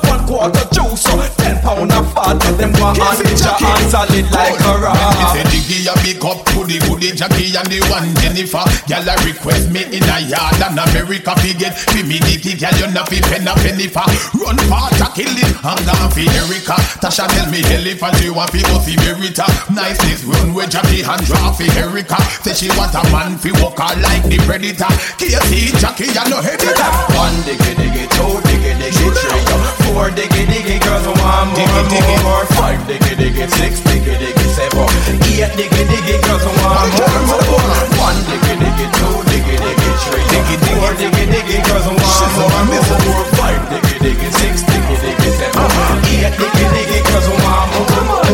One 0.05 0.25
quarter 0.27 0.65
juice 0.73 1.03
10 1.37 1.61
pound 1.61 1.91
of 1.91 2.05
fat 2.13 2.37
Them 2.57 2.71
go 2.73 2.85
on 2.93 3.17
with 3.17 3.33
your 3.41 3.57
hands 3.57 3.91
solid 3.91 4.29
like 4.31 4.59
a 4.61 4.73
rock 4.77 5.33
Say 5.33 5.43
Diggy 5.49 5.89
a 5.89 5.93
big 6.05 6.23
up 6.23 6.45
the 6.67 6.77
goody 6.85 7.15
Jackie 7.15 7.55
and 7.55 7.67
the 7.71 7.79
one 7.89 8.11
Jennifer. 8.19 8.61
Gyal 8.85 9.07
a 9.07 9.15
request 9.23 9.71
me 9.71 9.86
in 9.93 10.03
a 10.03 10.17
yard 10.27 10.59
and 10.61 10.79
America 10.79 11.33
fi 11.39 11.51
get 11.53 11.73
fi 11.77 12.03
me 12.03 12.19
Diggy 12.19 12.55
gyal 12.59 12.75
you 12.79 12.89
not 12.93 13.07
fi 13.09 13.19
pen 13.29 13.47
a 13.47 13.53
penny 13.63 13.87
for 13.87 14.05
Run 14.37 14.57
part 14.67 14.95
a 14.99 15.07
kill 15.15 15.31
it 15.31 15.53
I'm 15.63 15.79
gone 15.85 16.11
fi 16.11 16.23
Erica. 16.39 16.75
Tasha 17.01 17.25
tell 17.27 17.47
me 17.51 17.61
elephant 17.71 18.15
she 18.19 18.29
want 18.29 18.51
fi 18.51 18.61
go 18.67 18.79
fi 18.79 18.93
Berita 18.99 19.47
Niceness 19.73 20.23
run 20.23 20.53
with 20.53 20.69
Jackie 20.71 21.03
and 21.03 21.21
draw 21.25 21.51
fi 21.51 21.65
Erica. 21.79 22.19
Say 22.43 22.53
she 22.53 22.67
want 22.77 22.93
a 22.95 23.01
man 23.11 23.37
fi 23.37 23.51
walk 23.61 23.79
her 23.79 23.93
like 24.01 24.23
the 24.27 24.37
predator. 24.47 24.89
Casey 25.17 25.71
Jackie 25.79 26.11
you 26.11 26.25
no 26.29 26.39
heavy 26.41 26.71
One 27.15 27.37
diggy 27.47 27.73
diggy, 27.77 28.03
two 28.15 28.39
diggy 28.47 28.73
diggy, 28.79 29.07
three 29.15 29.43
Four 29.87 30.09
diggy 30.11 30.43
diggy 30.45 30.77
girls, 30.83 31.07
one 31.07 31.17
more, 31.17 31.55
Diggy, 31.55 31.83
diggy. 31.91 32.17
more. 32.23 32.45
Five 32.57 32.79
diggy 32.87 33.13
diggy, 33.15 33.45
six 33.57 33.79
diggy 33.81 34.15
diggy, 34.21 34.47
seven. 34.55 34.87
Eight 35.31 35.51
diggy 35.57 35.83
diggy 35.91 36.15
girls, 36.25 36.43
one 36.45 36.89
more, 36.95 37.39
more. 37.49 37.71
One 38.01 38.19
diggy 38.29 38.53
diggy, 38.61 38.85
two 38.97 39.15
diggy 39.31 39.55
diggy, 39.63 39.76
three 40.05 40.27
Four 40.77 40.93
diggy 40.93 41.25
diggy 41.25 41.57
girls, 41.65 41.85
one 41.87 41.97
more, 41.97 42.81
more 43.05 43.25
Five 43.35 43.61
diggy 43.69 43.97
diggy, 43.99 44.29
six 44.39 44.61
diggy 44.63 44.95
diggy, 45.03 45.29
seven 45.35 45.57
Eight 45.57 45.57
uh-huh. 45.57 45.93
uh-huh. 45.93 46.37
diggy 46.37 46.65
diggy 46.75 46.99
girls, 47.07 47.27
one 47.27 47.41
more, 47.73 48.05
more 48.05 48.27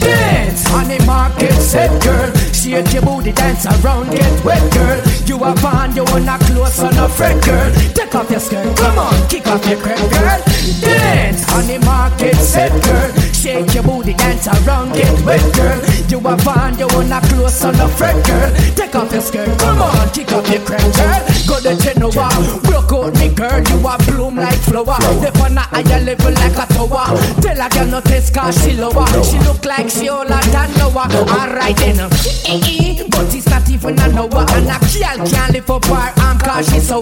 Dance. 0.00 0.70
On 0.72 0.88
the 0.88 0.98
market, 1.06 1.52
set 1.52 1.92
girl. 2.02 2.32
Shake 2.52 2.92
your 2.92 3.02
booty, 3.02 3.32
dance 3.32 3.66
around, 3.66 4.10
get 4.10 4.44
wet, 4.44 4.62
girl. 4.72 5.00
You 5.26 5.44
are 5.44 5.56
fine, 5.58 5.94
you 5.94 6.04
wanna 6.04 6.38
close 6.40 6.80
on 6.80 6.96
a 6.96 7.08
friend, 7.08 7.42
girl. 7.44 7.70
Take 7.94 8.14
off 8.14 8.30
your 8.30 8.40
skirt, 8.40 8.76
come 8.76 8.98
on, 8.98 9.28
kick 9.28 9.46
off 9.46 9.64
your 9.68 9.78
crap, 9.78 9.98
girl. 9.98 10.40
Dance. 10.80 11.50
On 11.52 11.66
the 11.66 11.78
market, 11.84 12.34
set 12.36 12.72
girl. 12.82 13.27
Shake 13.38 13.72
your 13.72 13.84
booty, 13.84 14.14
dance 14.14 14.48
around, 14.48 14.94
get 14.94 15.24
wet, 15.24 15.40
girl. 15.54 15.78
You 16.10 16.18
are 16.26 16.38
fine, 16.38 16.76
you 16.76 16.88
wanna 16.88 17.20
close 17.28 17.64
on 17.64 17.74
the 17.76 17.86
fret, 17.86 18.18
girl. 18.26 18.50
Take 18.74 18.96
off 18.96 19.12
your 19.12 19.20
skirt, 19.20 19.58
come 19.60 19.80
on, 19.80 20.10
kick 20.10 20.32
up 20.32 20.48
your 20.50 20.60
crap, 20.66 20.82
girl. 20.82 21.22
Go 21.46 21.60
to 21.62 21.76
Genoa, 21.78 22.28
broke 22.66 22.92
out 22.92 23.14
me 23.14 23.28
girl, 23.32 23.62
you 23.62 23.86
are 23.86 23.98
bloom 23.98 24.36
like 24.36 24.58
flower. 24.58 24.98
They 25.22 25.30
on 25.38 25.56
a 25.56 25.60
higher 25.60 26.00
level 26.02 26.32
like 26.34 26.58
a 26.58 26.66
tower. 26.66 27.14
Tell 27.40 27.62
her 27.62 27.68
girl 27.70 27.86
no 27.86 28.00
test 28.00 28.34
cause 28.34 28.58
she 28.64 28.72
lower. 28.74 29.06
She 29.22 29.38
look 29.46 29.64
like 29.64 29.88
she 29.88 30.08
older 30.08 30.42
than 30.50 30.70
Noah. 30.74 31.06
Alright 31.30 31.76
then, 31.76 32.08
but 32.08 33.34
it's 33.34 33.46
not 33.48 33.70
even 33.70 33.98
a 34.00 34.08
Noah. 34.08 34.46
And 34.50 34.66
a 34.66 34.78
girl 34.82 35.26
can't 35.30 35.52
lift 35.52 35.70
up 35.70 35.84
her 35.84 36.12
arm 36.22 36.38
cause 36.38 36.68
she 36.70 36.80
sour. 36.80 37.00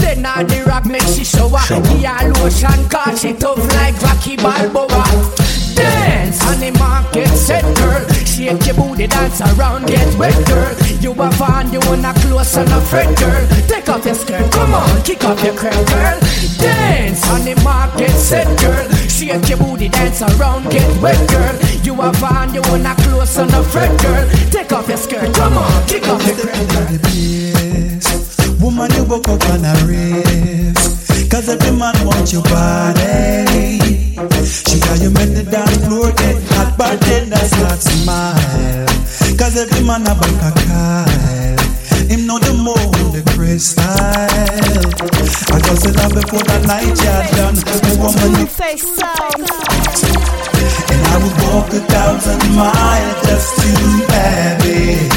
Then 0.00 0.24
on 0.24 0.46
the 0.46 0.64
rock 0.66 0.86
make 0.86 1.02
she 1.02 1.24
shower. 1.24 1.60
The 1.68 2.08
her 2.08 2.32
lotion 2.40 2.88
cause 2.88 3.20
she 3.20 3.34
tough 3.34 3.60
like 3.76 4.00
Rocky 4.00 4.36
Balboa. 4.36 5.63
Dance 5.74 6.40
on 6.46 6.60
the 6.60 6.70
market, 6.78 7.28
set 7.28 7.64
girl. 7.76 8.02
Shake 8.24 8.66
your 8.66 8.74
booty, 8.74 9.06
dance 9.06 9.40
around, 9.40 9.86
get 9.86 10.18
wet, 10.18 10.34
girl. 10.46 10.74
You 11.00 11.12
are 11.20 11.32
fine, 11.32 11.72
you 11.72 11.80
wanna 11.86 12.12
close 12.14 12.56
on 12.56 12.66
a 12.72 12.80
fret, 12.80 13.16
girl. 13.18 13.46
Take 13.68 13.88
off 13.88 14.04
your 14.04 14.14
skirt, 14.14 14.50
come 14.52 14.74
on, 14.74 15.02
kick 15.02 15.24
off 15.24 15.42
your 15.44 15.54
crap, 15.54 15.74
girl. 15.86 16.18
Dance 16.58 17.28
on 17.30 17.44
the 17.44 17.54
market, 17.62 18.10
set 18.10 18.48
girl. 18.58 18.88
Shake 19.08 19.48
your 19.48 19.58
booty, 19.58 19.88
dance 19.88 20.22
around, 20.22 20.70
get 20.70 20.88
wet, 21.00 21.18
girl. 21.30 21.54
You 21.84 22.00
are 22.00 22.14
fine, 22.14 22.52
you 22.54 22.62
wanna 22.68 22.94
close 22.96 23.38
on 23.38 23.48
a 23.54 23.62
fret, 23.62 23.90
girl. 24.02 24.28
Take 24.50 24.72
off 24.72 24.88
your 24.88 24.98
skirt, 24.98 25.34
come 25.34 25.56
on, 25.56 25.86
kick 25.86 26.06
off 26.08 26.26
your 26.26 26.36
crap, 26.36 26.68
girl. 26.68 26.98
Woman, 28.60 28.90
you 28.94 29.04
woke 29.04 29.28
up 29.28 29.44
on 29.50 29.64
a 29.64 29.74
race. 29.86 31.13
Cause 31.34 31.48
every 31.48 31.76
man 31.76 31.98
wants 32.06 32.32
your 32.32 32.44
body. 32.44 33.82
She 34.46 34.78
got 34.78 35.02
you 35.02 35.10
make 35.10 35.34
the 35.34 35.42
dance 35.42 35.82
floor 35.82 36.12
get 36.14 36.38
hot, 36.54 36.78
bartender 36.78 37.42
start 37.50 37.82
smile. 37.82 38.86
Cause 39.34 39.58
every 39.58 39.82
man 39.82 40.06
a 40.06 40.14
bank 40.14 40.38
a 40.46 40.54
call. 40.62 41.58
Him 42.06 42.30
know 42.30 42.38
the 42.38 42.54
mold, 42.54 42.78
the 43.10 43.26
crystal. 43.34 43.82
I 43.82 45.58
just 45.58 45.90
it 45.90 45.98
up 45.98 46.14
before 46.14 46.46
the 46.46 46.62
night 46.70 46.94
you're 47.02 47.26
done. 47.34 47.58
The 47.58 47.98
woman 47.98 48.38
you 48.38 48.46
face 48.46 48.86
and 50.86 51.02
I 51.02 51.18
would 51.18 51.34
walk 51.50 51.66
a 51.74 51.82
thousand 51.82 52.46
miles 52.54 53.26
just 53.26 53.58
to 53.58 53.74
have 54.14 54.62
it. 54.70 55.10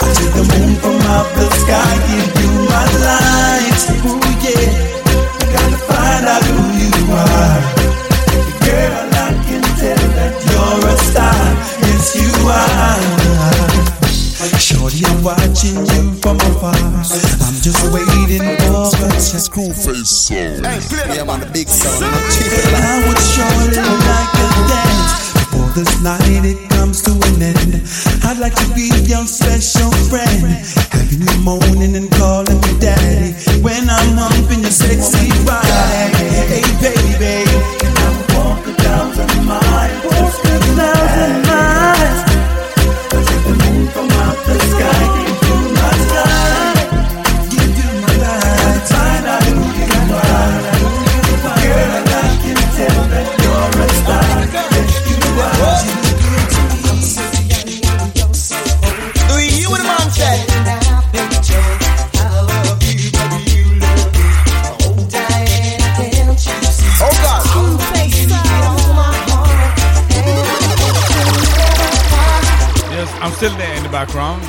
I 0.00 0.08
took 0.16 0.32
the 0.32 0.44
moon 0.48 0.80
from 0.80 0.96
out 1.12 1.28
the 1.36 1.44
sky, 1.60 1.92
give 2.08 2.40
you 2.40 2.48
my 2.72 2.88
light. 3.04 4.33
Watching 15.54 15.86
you 15.86 16.14
from 16.18 16.36
afar. 16.50 16.74
I'm 16.74 17.54
just 17.62 17.78
waiting 17.94 18.42
for 18.58 18.74
a 18.74 18.90
chance. 18.90 19.46
Screwface 19.46 20.06
soul. 20.06 20.58
Hey, 20.66 20.82
play 20.90 21.06
that 21.14 21.28
on 21.28 21.40
the 21.40 21.46
big 21.46 21.68
sound. 21.68 22.02
I 22.02 23.06
would 23.06 23.22
surely 23.22 23.78
like 23.78 24.34
to 24.34 24.46
dance 24.66 25.30
before 25.38 25.70
this 25.78 26.02
night 26.02 26.42
it 26.42 26.58
comes 26.70 27.02
to 27.02 27.12
an 27.14 27.42
end. 27.42 27.86
I'd 28.26 28.38
like 28.42 28.54
to 28.58 28.66
be 28.74 28.90
your 29.06 29.26
special 29.30 29.94
friend, 30.10 30.58
having 30.90 31.22
you 31.22 31.38
moaning 31.46 31.94
and 31.94 32.10
calling 32.18 32.58
me 32.58 32.74
daddy 32.82 33.38
when 33.62 33.86
I'm 33.86 34.18
humping 34.18 34.66
your 34.66 34.74
sexy 34.74 35.30
body. 35.46 35.70
Hey 36.50 36.66
baby, 36.82 37.46
and 37.86 37.94
I 37.94 38.10
would 38.10 38.26
walk 38.34 38.66
a 38.66 38.74
thousand 38.82 39.46
miles, 39.46 40.02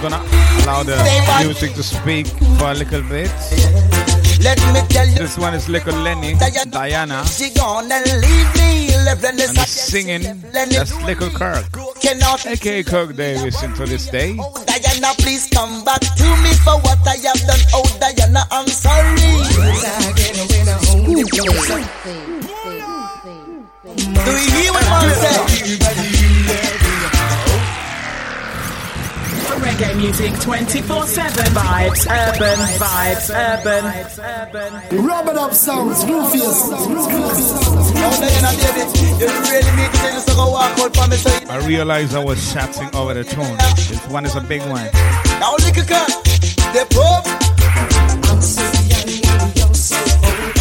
Gonna 0.06 0.22
allow 0.62 0.84
the 0.84 0.94
music 1.42 1.74
to 1.74 1.82
speak 1.82 2.28
for 2.60 2.70
a 2.70 2.76
little 2.76 3.02
bit. 3.10 3.26
Let 4.46 4.62
me 4.72 4.82
tell 4.88 5.08
you. 5.08 5.16
This 5.18 5.36
one 5.36 5.56
is 5.56 5.68
Little 5.68 5.98
Lenny, 5.98 6.36
Diana, 6.70 7.26
She 7.26 7.50
gone 7.50 7.92
and 7.92 8.06
leave 8.22 8.54
me 8.54 8.94
left 9.04 9.26
and 9.26 9.42
and 9.42 9.58
the 9.58 9.66
singing. 9.66 10.22
That's 10.54 10.94
Little 11.02 11.32
Kirk, 11.32 11.66
cannot 12.02 12.46
aka 12.46 12.84
Kirk 12.84 13.16
Davis, 13.16 13.60
to 13.60 13.86
this 13.88 14.06
day. 14.08 14.38
Diana, 14.70 15.18
please 15.18 15.50
come 15.50 15.84
back 15.84 16.02
to 16.02 16.28
me 16.46 16.54
for 16.62 16.78
what 16.86 17.02
I 17.08 17.18
have 17.26 17.42
done. 17.50 17.66
Oh, 17.74 17.90
Diana, 17.98 18.46
I'm 18.52 18.68
sorry. 18.68 19.16
Do 21.02 21.18
you 21.18 21.26
hear 24.54 24.72
what 24.72 24.86
man 24.86 25.16
said? 25.16 26.05
Reggae 29.76 29.96
music 29.98 30.40
24 30.40 31.08
7 31.08 31.46
vibes, 31.54 32.08
urban 32.10 32.58
vibes, 32.78 33.30
urban. 33.30 33.86
urban. 34.20 35.06
Rub 35.06 35.28
up 35.28 35.54
sounds, 35.54 36.06
Rufus. 36.06 36.70
Diana, 38.20 38.52
David, 38.58 38.88
you 39.20 39.28
really 39.28 39.72
need 39.76 39.92
to 39.92 39.98
tell 39.98 40.18
us 40.18 40.26
to 40.26 40.34
go 40.36 40.52
walk 40.52 40.80
out 40.80 40.96
for 40.96 41.08
me. 41.08 41.18
So 41.18 41.30
I 41.50 41.66
realized 41.66 42.16
I 42.16 42.24
was 42.24 42.54
chatting 42.54 42.94
over 42.96 43.14
the 43.14 43.24
tune. 43.24 43.58
This 43.58 44.08
one 44.08 44.26
is 44.26 44.36
a 44.36 44.42
big 44.42 44.62
one. 44.62 44.90
now 45.40 45.52
look 45.54 45.78
at 45.78 45.88
that. 45.88 46.10
The 46.74 46.86
Pope. 46.92 47.26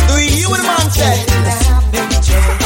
Do 0.09 0.15
you 0.23 0.31
hear 0.31 0.49
what 0.49 0.59
the 0.59 0.65
man 0.65 0.91
said? 0.91 2.64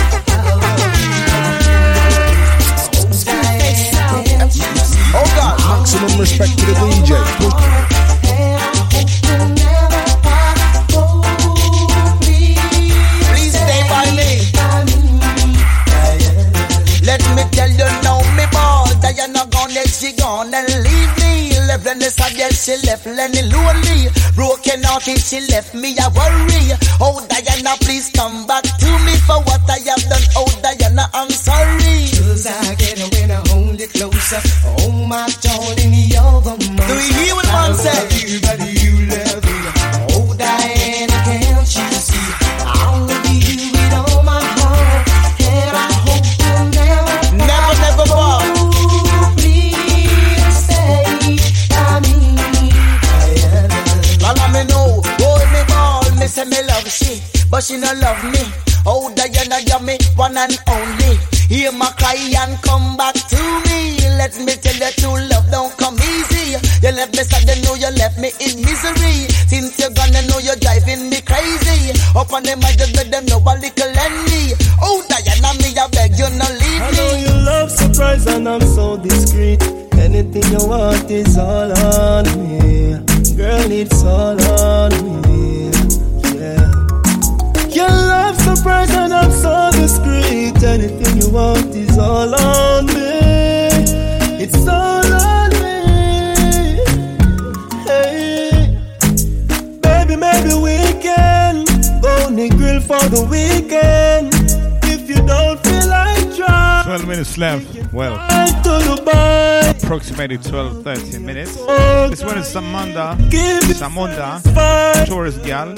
Maximum 5.91 6.21
respect 6.21 6.53
to 6.59 6.67
the 6.67 6.75
DJ. 6.85 7.17
Please 13.25 13.57
stay 13.57 13.83
by. 13.89 14.05
Let 17.09 17.25
me 17.35 17.43
tell 17.57 17.71
you 17.71 17.89
now, 18.05 18.21
me 18.37 18.45
ball. 18.53 18.85
Diana 19.01 19.47
gone, 19.49 19.71
yes, 19.73 19.99
she 19.99 20.13
gone 20.13 20.53
and 20.53 20.69
leave 20.69 21.17
me. 21.25 21.57
Left 21.67 21.87
Lenny 21.87 22.05
sad, 22.13 22.37
yes, 22.37 22.65
she 22.65 22.77
left 22.87 23.07
Lenny 23.07 23.41
lonely. 23.49 24.13
Broken 24.35 24.83
hearted, 24.85 25.19
she 25.19 25.41
left 25.49 25.73
me 25.75 25.97
a 25.97 26.11
worry. 26.13 26.77
Oh, 27.01 27.25
Diana, 27.33 27.77
please 27.81 28.11
come 28.15 28.47
back 28.47 28.65
to 28.65 28.91
me 29.09 29.17
for 29.25 29.41
what 29.49 29.65
I 29.71 29.79
have 29.89 30.05
done. 30.05 30.23
Oh, 30.37 30.53
Diana, 30.61 31.09
I'm 31.15 31.31
sorry. 31.31 32.13
Cause 32.13 32.47
I 32.47 32.75
get 32.75 33.01
when 33.15 33.31
I 33.31 33.41
hold 33.49 33.81
it 33.81 33.91
closer. 33.95 34.41
Oh, 34.69 34.78
my 35.09 35.27
darling, 35.41 35.95
you're 36.13 36.41
the 36.45 36.53
most. 36.77 36.89
Do 36.89 36.95
you 37.01 37.15
hear 37.25 37.35
what 37.35 37.47
man 37.49 37.75
said? 37.75 38.13
Everybody 38.13 38.69
you 38.77 39.09
love 39.09 39.41
me. 39.41 39.57
Oh, 40.13 40.35
Diana, 40.37 41.19
can't 41.25 41.65
you 41.65 41.89
see? 41.97 42.29
I 42.61 42.77
be 43.25 43.41
you 43.41 43.73
with 43.73 43.95
all 43.97 44.23
my 44.23 44.37
heart. 44.37 45.09
And 45.41 45.73
I 45.73 45.89
hope 46.05 46.29
you'll 46.45 46.69
never, 46.77 47.17
never, 47.41 47.73
never 47.81 48.07
fall. 48.13 48.45
Please 49.41 50.57
stay 50.61 51.41
by 51.73 52.01
me. 52.05 52.37
Mama 54.21 54.47
me 54.53 54.63
know, 54.69 55.01
hold 55.25 55.49
me 55.57 55.63
ball, 55.73 56.05
me 56.21 56.27
say 56.27 56.45
me 56.45 56.61
love 56.69 56.87
she, 56.87 57.23
but 57.51 57.65
she 57.65 57.79
no 57.79 57.91
love 57.97 58.23
me. 58.25 58.45
Oh 58.85 59.09
Diana, 59.17 59.59
you 59.65 59.81
me 59.87 59.97
one 60.17 60.37
and 60.37 60.59
only. 60.69 61.17
Hear 61.49 61.73
my 61.73 61.91
cry 61.97 62.15
and 62.45 62.61
come 62.63 62.97
back 62.99 63.15
to 63.15 63.41
me. 63.69 63.97
Let 64.21 64.37
me 64.41 64.55
you, 64.79 64.91
true 64.99 65.19
love 65.29 65.51
don't 65.51 65.75
come 65.77 65.99
easy. 65.99 66.57
You 66.83 66.93
left 66.95 67.13
me 67.15 67.23
sad, 67.27 67.45
you 67.49 67.63
know 67.67 67.75
you 67.75 67.91
left 67.99 68.19
me 68.19 68.31
in 68.41 68.63
misery. 68.63 69.27
Since 69.51 69.79
you're 69.79 69.91
gone, 69.91 70.15
I 70.15 70.23
know 70.27 70.39
you're 70.39 70.57
driving 70.57 71.11
me 71.11 71.21
crazy. 71.23 71.93
Up 72.15 72.33
on 72.33 72.43
them, 72.43 72.63
I 72.63 72.73
just 72.73 72.95
let 72.95 73.11
them 73.11 73.27
know 73.27 73.39
a 73.39 73.55
little 73.59 73.93
envy. 73.93 74.55
Oh 74.81 75.03
Diana, 75.09 75.51
me 75.59 75.75
I 75.75 75.87
beg 75.91 76.19
you 76.19 76.29
not 76.39 76.53
leave 76.53 76.83
me. 76.83 76.87
I 76.87 76.91
know 76.95 77.13
you 77.19 77.35
love 77.45 77.71
surprise 77.71 78.27
and 78.27 78.49
I'm 78.49 78.63
so 78.63 78.97
discreet. 78.97 79.63
Anything 79.99 80.47
you 80.53 80.67
want 80.67 81.11
is 81.11 81.37
all 81.37 81.73
on 81.73 82.25
me. 82.39 82.95
Girl, 83.37 83.71
it's 83.71 84.03
all 84.05 84.41
on 84.59 84.91
me. 85.27 85.71
Yeah. 86.39 86.65
Your 87.69 87.89
love 87.89 88.37
surprise 88.41 88.91
and 88.91 89.13
I'm 89.13 89.31
so 89.33 89.71
discreet. 89.73 90.63
Anything 90.63 91.21
you 91.21 91.31
want 91.31 91.75
is 91.75 91.99
all 91.99 92.35
on 92.35 92.87
me. 92.87 92.98
For 102.89 103.07
the 103.11 103.23
weekend. 103.29 104.33
If 104.85 105.11
you 105.11 105.17
don't 105.27 105.61
feel 105.63 105.89
like 105.89 106.25
driving. 106.35 106.87
12 106.87 107.07
minutes 107.07 107.37
left. 107.37 107.93
Well, 107.93 108.15
approximately 109.71 110.39
12, 110.39 110.85
13 110.85 111.25
minutes. 111.25 111.57
Oh, 111.61 112.09
this 112.09 112.25
one 112.25 112.39
is 112.39 112.47
Samanda. 112.47 113.15
Samunda. 113.77 114.41
Tourist 115.07 115.45
gal. 115.45 115.77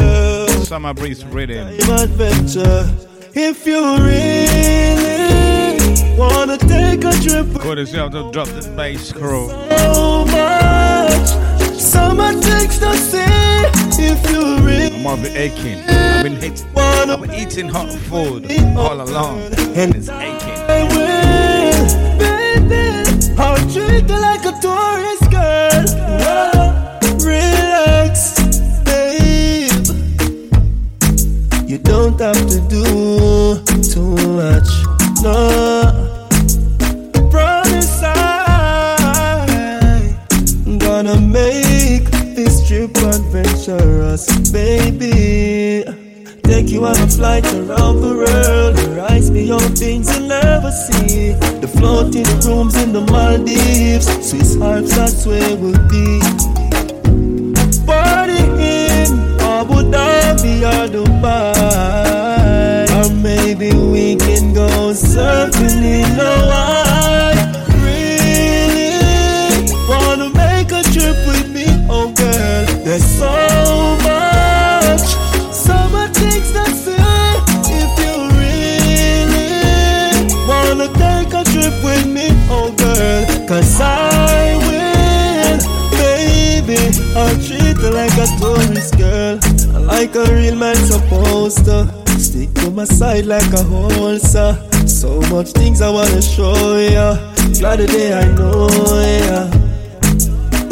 Summer 0.64 0.94
breeze 0.94 1.24
reading. 1.26 1.66
If 3.32 3.66
you 3.66 3.80
really 3.98 4.96
wanna 6.16 6.58
take 6.58 7.04
a 7.04 7.12
trip 7.22 7.46
Good 7.60 7.78
as 7.78 7.92
you 7.92 7.98
have 8.00 8.12
to 8.12 8.30
drop 8.30 8.48
the 8.48 8.72
bass 8.76 9.12
crew. 9.12 9.48
so 9.48 10.24
much, 10.26 11.28
summer 11.76 12.32
takes 12.40 12.78
the 12.78 12.94
sea. 12.94 13.26
If 14.02 14.30
you 14.30 14.42
really 14.64 14.89
Gonna 15.02 15.28
aching. 15.34 15.78
I've 15.88 16.22
been, 16.22 16.36
hit, 16.36 16.62
I've 16.76 17.20
been 17.22 17.32
eating 17.32 17.68
hot 17.68 17.90
food 17.90 18.52
all 18.76 19.00
along. 19.00 19.40
And 19.74 19.94
it's 19.96 20.10
aching. 20.10 20.60
I 20.68 20.86
baby, 22.18 23.34
I'll 23.38 23.56
treat 23.70 24.08
you 24.08 24.20
like 24.20 24.44
a 24.44 24.49
Swiss 54.30 54.60
Alps, 54.62 54.94
that's 54.94 55.26
where 55.26 55.56
we'll 55.56 55.88
be. 55.88 55.99
My 92.80 92.86
side 92.86 93.26
like 93.26 93.52
a 93.52 93.62
holster. 93.62 94.56
So 94.86 95.20
much 95.28 95.48
things 95.48 95.82
I 95.82 95.90
wanna 95.90 96.22
show 96.22 96.78
ya. 96.78 97.14
Glad 97.58 97.80
the 97.80 97.86
day 97.86 98.14
I 98.14 98.24
know 98.32 98.68
ya. 99.28 99.40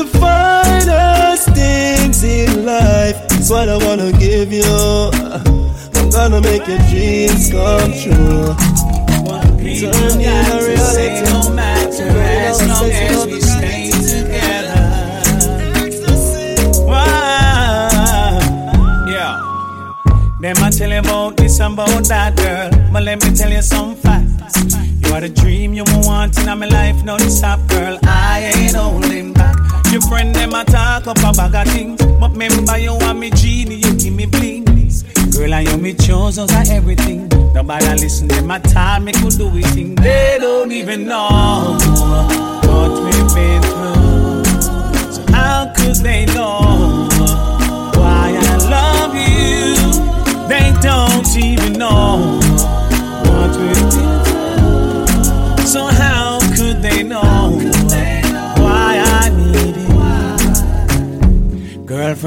The 0.00 0.06
finest 0.18 1.50
things 1.52 2.24
in 2.24 2.64
life 2.64 3.18
is 3.38 3.50
what 3.50 3.68
I 3.68 3.76
wanna 3.84 4.10
give 4.12 4.50
you. 4.54 4.64
I'm 5.98 6.08
gonna 6.08 6.40
make 6.40 6.66
your 6.66 6.80
dreams 6.88 7.50
come 7.52 7.92
true. 8.00 8.56
Turn 9.78 10.18
in 10.18 10.46
a 10.48 10.58
reality. 10.64 11.30
no 11.30 11.52
matter 11.52 12.08
as 12.48 12.58
long 12.66 12.90
as 12.90 13.26
we 13.26 13.40
stay 13.42 13.90
together. 14.12 14.86
Wow. 16.86 18.38
Yeah. 19.14 19.34
Them 20.40 20.56
I 20.64 20.70
tell 20.70 20.90
you 20.90 21.00
about 21.00 21.37
and 21.60 21.74
about 21.74 22.04
that 22.04 22.36
girl. 22.36 22.70
But 22.92 23.02
let 23.02 23.22
me 23.22 23.34
tell 23.34 23.50
you 23.50 23.62
some 23.62 23.96
facts. 23.96 24.56
You 25.02 25.14
are 25.14 25.20
the 25.20 25.28
dream 25.28 25.74
you 25.74 25.84
want 26.02 26.38
in 26.38 26.46
my 26.58 26.66
life, 26.66 27.04
no 27.04 27.16
stop, 27.18 27.66
girl. 27.68 27.98
I 28.02 28.52
ain't 28.54 28.76
holding 28.76 29.32
back. 29.32 29.56
Your 29.92 30.02
friend 30.02 30.34
them 30.34 30.54
a 30.54 30.64
talk 30.64 31.06
up 31.06 31.18
a 31.18 31.32
bag 31.32 31.54
of 31.54 31.72
things, 31.72 32.04
but 32.20 32.32
remember 32.32 32.78
you 32.78 32.94
want 32.94 33.18
me 33.18 33.30
genie, 33.30 33.76
you 33.76 33.94
give 33.94 34.14
me 34.14 34.26
blings. 34.26 35.02
Girl, 35.34 35.54
I 35.54 35.60
you 35.60 35.78
me 35.78 35.94
chose 35.94 36.36
those 36.36 36.52
are 36.52 36.64
everything. 36.70 37.28
Nobody 37.54 37.86
listen 37.86 38.28
them 38.28 38.46
my 38.46 38.58
time 38.58 39.04
me 39.04 39.12
could 39.12 39.38
do 39.38 39.50
it 39.56 39.66
thing. 39.66 39.94
They 39.94 40.36
don't 40.40 40.72
even 40.72 41.06
know 41.06 41.78
what 42.64 43.02
we've 43.04 43.34
been 43.34 43.62
through. 43.62 44.44
So 45.12 45.24
how 45.32 45.72
could 45.76 45.96
they 45.96 46.26
know 46.26 46.67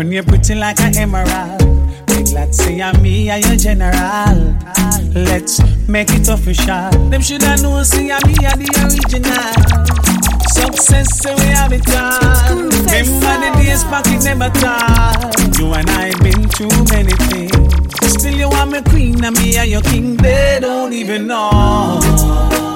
Girlfriend, 0.02 0.14
you're 0.14 0.23
pretty 0.23 0.56
like 0.56 0.80
an 0.80 0.98
emerald. 0.98 1.61
Big 2.07 2.26
glad 2.26 2.56
say 2.56 2.82
I'm 2.82 2.99
me, 3.03 3.30
I'm 3.30 3.41
your 3.41 3.56
general. 3.56 4.57
Let's 5.14 5.61
make 5.88 6.10
it 6.11 6.28
official. 6.28 6.90
Them 7.10 7.22
should 7.22 7.44
have 7.44 7.61
known, 7.61 7.86
say 7.86 8.10
I'm 8.10 8.22
me, 8.26 8.34
I'm 8.41 8.57
the 8.57 8.65
original. 8.82 9.53
Success, 10.49 11.19
say 11.19 11.36
we 11.36 11.45
have 11.53 11.72
it 11.72 11.88
all. 11.94 12.56
Remember 12.57 13.34
the 13.45 13.52
days 13.61 13.84
back 13.86 14.07
it 14.07 14.23
never 14.23 14.49
tall. 14.57 15.30
You 15.60 15.73
and 15.73 15.90
I 15.91 16.10
been 16.23 16.49
through 16.49 16.84
many 16.90 17.14
things. 17.30 18.14
Still 18.14 18.34
you 18.34 18.48
are 18.48 18.65
my 18.65 18.82
queen 18.82 19.23
and 19.23 19.38
me 19.38 19.57
and 19.57 19.69
your 19.69 19.82
king. 19.82 20.18
They 20.18 20.57
don't 20.60 20.94
even 20.94 21.28
know 21.28 21.99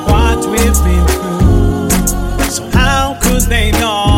what 0.06 0.46
we've 0.46 0.80
been 0.86 1.08
through. 1.08 1.90
So 2.50 2.70
how 2.70 3.18
could 3.20 3.42
they 3.50 3.72
know 3.72 4.15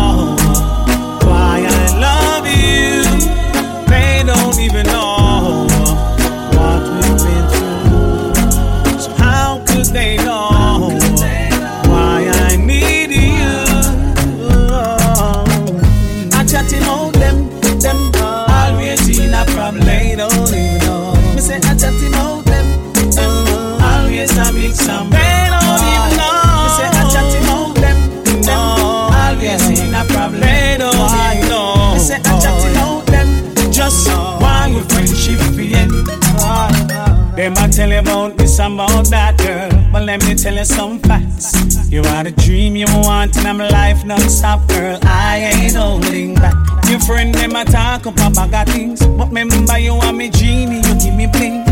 tell 37.87 37.93
you 37.93 37.99
about 37.99 38.37
this 38.37 38.59
and 38.59 38.73
about 38.73 39.05
that 39.09 39.37
girl, 39.37 39.69
but 39.91 40.03
let 40.03 40.23
me 40.25 40.35
tell 40.35 40.53
you 40.53 40.65
some 40.65 40.99
facts. 40.99 41.89
You 41.89 42.01
are 42.01 42.23
the 42.23 42.31
dream 42.31 42.75
you 42.75 42.85
want 42.87 43.37
in 43.37 43.43
my 43.43 43.69
life, 43.69 44.03
non-stop, 44.05 44.67
girl. 44.67 44.99
I 45.03 45.37
ain't 45.53 45.75
holding 45.75 46.35
back. 46.35 46.55
Your 46.89 46.99
friend 46.99 47.33
them 47.33 47.55
I 47.55 47.63
talk 47.63 48.05
up 48.05 48.15
a 48.15 48.29
bag 48.29 48.67
of 48.67 48.73
things, 48.73 49.05
but 49.05 49.31
remember 49.31 49.77
you 49.79 49.93
are 49.93 50.13
me 50.13 50.29
genie, 50.29 50.77
you 50.77 50.93
give 50.99 51.15
me 51.15 51.27
blings. 51.27 51.67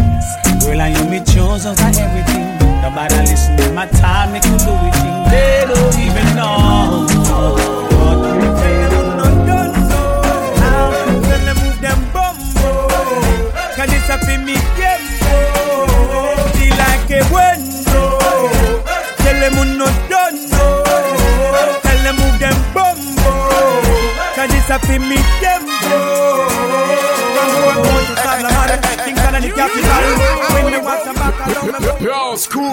Girl, 0.64 0.80
I 0.80 0.96
you 0.96 1.10
me 1.10 1.20
chose 1.26 1.66
are 1.66 1.76
everything. 1.78 2.58
Nobody 2.82 3.16
listen 3.16 3.58
to 3.58 3.74
my 3.74 3.88
time, 3.88 4.32
make 4.32 4.46
you 4.46 4.58
do 4.58 4.72
it. 4.72 5.30
They 5.30 5.66
don't 5.68 6.00
even 6.00 6.36
know. 6.36 7.85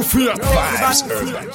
Screwface 0.02 0.34
Vibes 0.34 1.06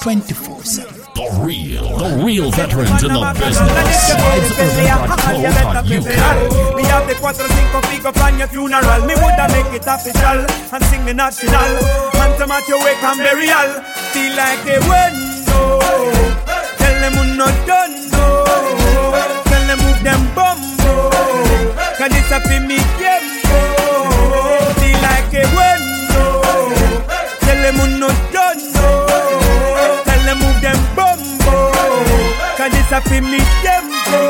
24 0.01 0.63
7. 0.63 0.87
The 1.15 1.27
real, 1.43 1.83
the 1.97 2.15
real 2.23 2.49
veterans 2.51 3.03
in 3.03 3.11
the 3.11 3.33
business. 3.35 4.13
VibesUrban.co.uk. 4.15 6.75
Me 6.77 6.83
have 6.83 7.05
the 7.07 7.13
cuatro 7.15 7.45
cinco 7.51 7.81
pico 7.91 8.11
plan 8.13 8.37
your 8.39 8.47
funeral. 8.47 9.05
Me 9.05 9.15
woulda 9.15 9.49
make 9.51 9.73
it 9.75 9.85
official 9.85 10.45
and 10.47 10.83
sing 10.85 11.03
the 11.03 11.13
national 11.13 11.77
anthem 12.23 12.51
at 12.51 12.65
your 12.69 12.79
wake 12.85 13.03
and 13.03 13.19
burial. 13.19 13.83
Feel 14.15 14.33
like 14.39 14.63
a 14.63 14.79
window. 14.87 15.79
Tell 16.79 16.95
them 17.03 17.13
who 17.19 17.35
not 17.35 17.51
done 17.67 18.07
no. 18.15 18.47
Tell 19.43 19.63
them 19.67 19.79
move 19.83 19.99
them 20.07 20.23
bumbo. 20.33 21.11
Can 21.97 22.11
this 22.11 22.31
a 22.31 22.39
fi 22.39 22.59
me 22.63 22.77
tiempo? 22.95 23.59
Feel 24.79 24.99
like 25.03 25.33
a 25.35 25.43
window. 25.51 25.86
Them 27.67 27.75
who 27.75 27.99
not 27.99 28.15
done. 28.31 28.59
Tell 30.07 30.23
them 30.23 30.39
move 30.39 30.61
them 30.61 30.79
bumbo. 30.95 31.73
Can 32.55 32.71
this 32.71 32.91
a 32.93 33.01
fi 33.01 33.19
me 33.19 33.39
tiempo? 33.59 34.21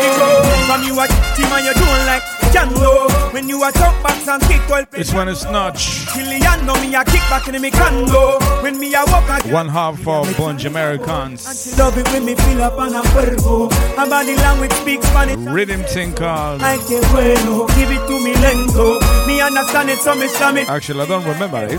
It 0.00 0.16
go 0.16 0.28
from 0.64 0.84
you 0.84 0.98
a 0.98 1.06
team 1.36 1.52
and 1.52 1.66
you 1.66 1.74
don't 1.74 2.06
like 2.06 2.37
Django. 2.52 3.32
When 3.32 3.48
you 3.48 3.62
a 3.62 3.70
talk 3.72 4.02
back 4.02 4.26
and 4.26 4.42
kick 4.42 4.68
well. 4.68 4.84
This 4.90 5.12
one 5.12 5.28
is 5.28 5.44
Notch. 5.44 6.06
Killian 6.12 6.66
know 6.66 6.74
me 6.80 6.94
a 6.94 7.04
kick 7.04 7.20
back 7.30 7.48
in 7.48 7.60
me 7.60 7.70
condo. 7.70 8.38
When 8.62 8.78
me 8.78 8.94
a 8.94 9.04
walk 9.06 9.28
a 9.28 9.48
One 9.48 9.68
half 9.68 9.98
for 10.00 10.24
Bunch 10.36 10.64
Americans. 10.64 11.76
Love 11.78 11.96
it 11.98 12.08
when 12.12 12.24
me 12.24 12.34
feel 12.34 12.62
up 12.62 12.78
on 12.78 12.94
a 12.94 13.02
pervo. 13.02 13.70
And 13.98 14.10
body 14.10 14.36
language 14.36 14.72
speaks 14.72 15.06
Spanish. 15.06 15.38
Rhythm 15.48 15.82
thing 15.84 16.14
called. 16.14 16.62
I 16.62 16.78
que 16.78 17.00
bueno, 17.12 17.66
give 17.76 17.90
it 17.90 18.06
to 18.08 18.18
me 18.24 18.34
lento. 18.34 18.98
Me 19.26 19.40
understand 19.40 19.90
it, 19.90 19.98
so 19.98 20.14
me 20.14 20.28
slam 20.28 20.56
it. 20.56 20.68
Actually, 20.68 21.02
I 21.02 21.06
don't 21.06 21.24
remember 21.24 21.64
it, 21.64 21.78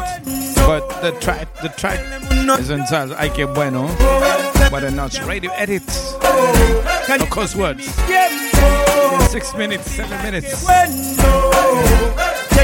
but 0.67 0.87
the 1.01 1.11
track, 1.19 1.47
the 1.61 1.69
track 1.69 1.99
is 2.59 2.69
entitled 2.69 3.17
"Ay 3.17 3.29
que 3.29 3.47
bueno," 3.47 3.87
but 4.71 4.81
the 4.81 4.91
Notch 4.91 5.21
radio 5.23 5.51
edits. 5.53 6.13
No 7.09 7.25
cuss 7.25 7.55
words. 7.55 7.87
Six 9.29 9.53
minutes, 9.53 9.91
seven 9.91 10.21
minutes. 10.23 10.65
Tell 10.65 10.89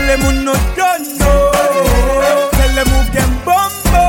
them 0.07 0.19
who 0.21 0.31
no 0.43 0.53
done 0.75 1.17
no. 1.19 1.51
Tell 2.51 2.73
them 2.73 2.87
move 2.89 3.11
them 3.13 3.31
bumbo. 3.45 4.05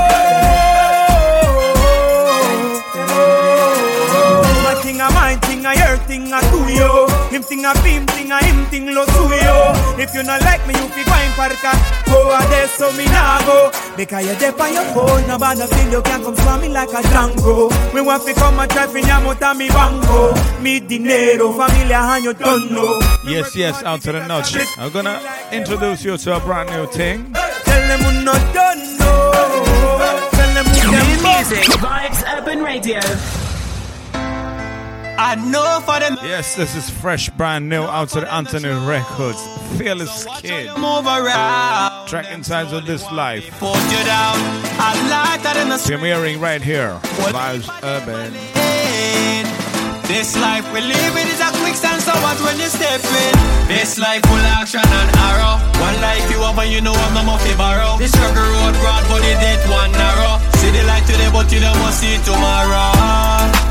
My 4.65 4.75
thing 4.83 5.01
a 5.03 5.11
mine, 5.11 5.39
thing 5.41 5.67
a 5.67 5.75
your 5.75 5.99
thing 6.09 6.33
a 6.33 6.41
do 6.51 6.73
yo. 6.73 7.16
Him 7.37 7.43
thing 7.43 7.67
a 7.67 7.75
beam, 7.85 8.07
thing 8.07 8.33
a 8.33 8.43
him 8.43 8.65
thing 8.71 8.95
lo 8.95 9.05
to 9.05 9.13
yo. 9.13 10.01
If 10.01 10.15
you 10.15 10.23
not 10.23 10.41
like 10.41 10.67
me, 10.67 10.73
you 10.73 10.89
fi 10.89 11.05
go 11.05 11.13
in 11.21 11.33
parka. 11.37 11.77
Go 12.07 12.33
a 12.33 12.41
there 12.49 12.67
so 12.67 12.91
me 12.93 13.05
nah 13.13 13.45
go. 13.45 13.71
Because 13.95 14.25
you 14.25 14.35
dep 14.41 14.59
on 14.59 14.73
your 14.73 14.85
phone, 14.95 15.29
no 15.29 15.37
bad 15.39 15.59
no 15.59 15.67
feel 15.67 15.93
you 15.93 16.01
can 16.01 16.23
come 16.23 16.35
slam 16.35 16.63
me 16.63 16.71
like 16.71 16.89
a 16.89 17.03
Django. 17.05 17.93
We 17.93 18.01
want 18.01 18.23
fi 18.23 18.33
come 18.33 18.59
and 18.59 18.71
try 18.71 18.87
fi 18.87 19.03
nyamota 19.03 19.55
mi 19.55 19.69
bango. 19.69 20.33
Mi 20.63 20.81
dinero, 20.81 21.53
familia 21.53 21.99
and 21.99 22.25
you 22.25 22.33
don't 22.33 22.73
know. 22.73 23.01
Yes, 23.27 23.55
yes, 23.55 23.83
out 23.83 24.01
to 24.01 24.13
the 24.13 24.27
Notch. 24.27 24.57
I'm 24.79 24.91
gonna 24.91 25.21
introduce 25.53 26.07
you 26.07 26.17
to 26.17 26.37
a 26.37 26.41
brand 26.41 26.71
new 26.71 26.87
thing. 26.87 27.35
Tell 27.35 27.87
them 27.87 28.01
who 28.01 28.25
not 28.25 28.55
done 28.55 28.97
know. 28.97 29.31
Tell 30.33 30.55
them 30.55 30.65
who 30.65 30.91
them 30.91 31.05
New 31.05 31.21
music, 31.21 31.69
Vibes 31.85 32.25
Urban 32.35 32.63
Radio. 32.63 33.01
I 35.19 35.35
know 35.37 35.81
for 35.85 35.99
them. 36.01 36.19
Yes, 36.23 36.55
this 36.55 36.75
is 36.77 36.91
fresh, 36.91 37.31
brand 37.31 37.69
new 37.69 37.83
out 37.83 38.11
to 38.11 38.21
the 38.21 38.33
Anthony 38.33 38.69
Records. 38.87 39.41
Fearless 39.79 40.27
Kid. 40.41 40.69
Move 40.77 41.07
around. 41.07 42.09
Track 42.09 42.33
inside 42.33 42.73
of 42.73 42.87
this 42.87 43.03
life. 43.11 43.45
You 43.47 44.05
down. 44.05 44.37
I 44.79 44.95
like 45.11 45.43
that 45.43 45.57
in 45.57 45.69
the 45.69 45.77
Premiering 45.77 46.41
right 46.41 46.63
here. 46.63 46.99
Vibes 47.03 47.69
Urban. 47.83 49.66
This 50.07 50.39
life 50.39 50.63
we 50.71 50.79
live 50.87 51.15
in 51.19 51.27
is 51.27 51.43
a 51.43 51.51
quicksand, 51.59 51.99
so 51.99 52.15
what 52.23 52.39
when 52.47 52.55
you 52.63 52.71
step 52.71 53.03
in? 53.03 53.35
This 53.67 53.99
life 53.99 54.23
full 54.23 54.39
of 54.39 54.55
action 54.55 54.79
and 54.79 55.11
arrow. 55.19 55.59
One 55.83 55.99
life 55.99 56.23
you 56.31 56.39
have 56.47 56.55
and 56.63 56.71
you 56.71 56.79
know 56.79 56.95
I'm 56.95 57.11
not 57.11 57.27
muffy 57.27 57.51
borrow. 57.59 57.99
This 57.99 58.15
struggle 58.15 58.39
road 58.39 58.79
broad, 58.79 59.03
but 59.11 59.27
the 59.27 59.35
death 59.43 59.67
one 59.67 59.91
narrow. 59.91 60.39
See 60.63 60.71
the 60.71 60.87
light 60.87 61.03
today, 61.11 61.27
but 61.35 61.51
you 61.51 61.59
don't 61.59 61.75
must 61.83 61.99
see 61.99 62.23
tomorrow. 62.23 62.95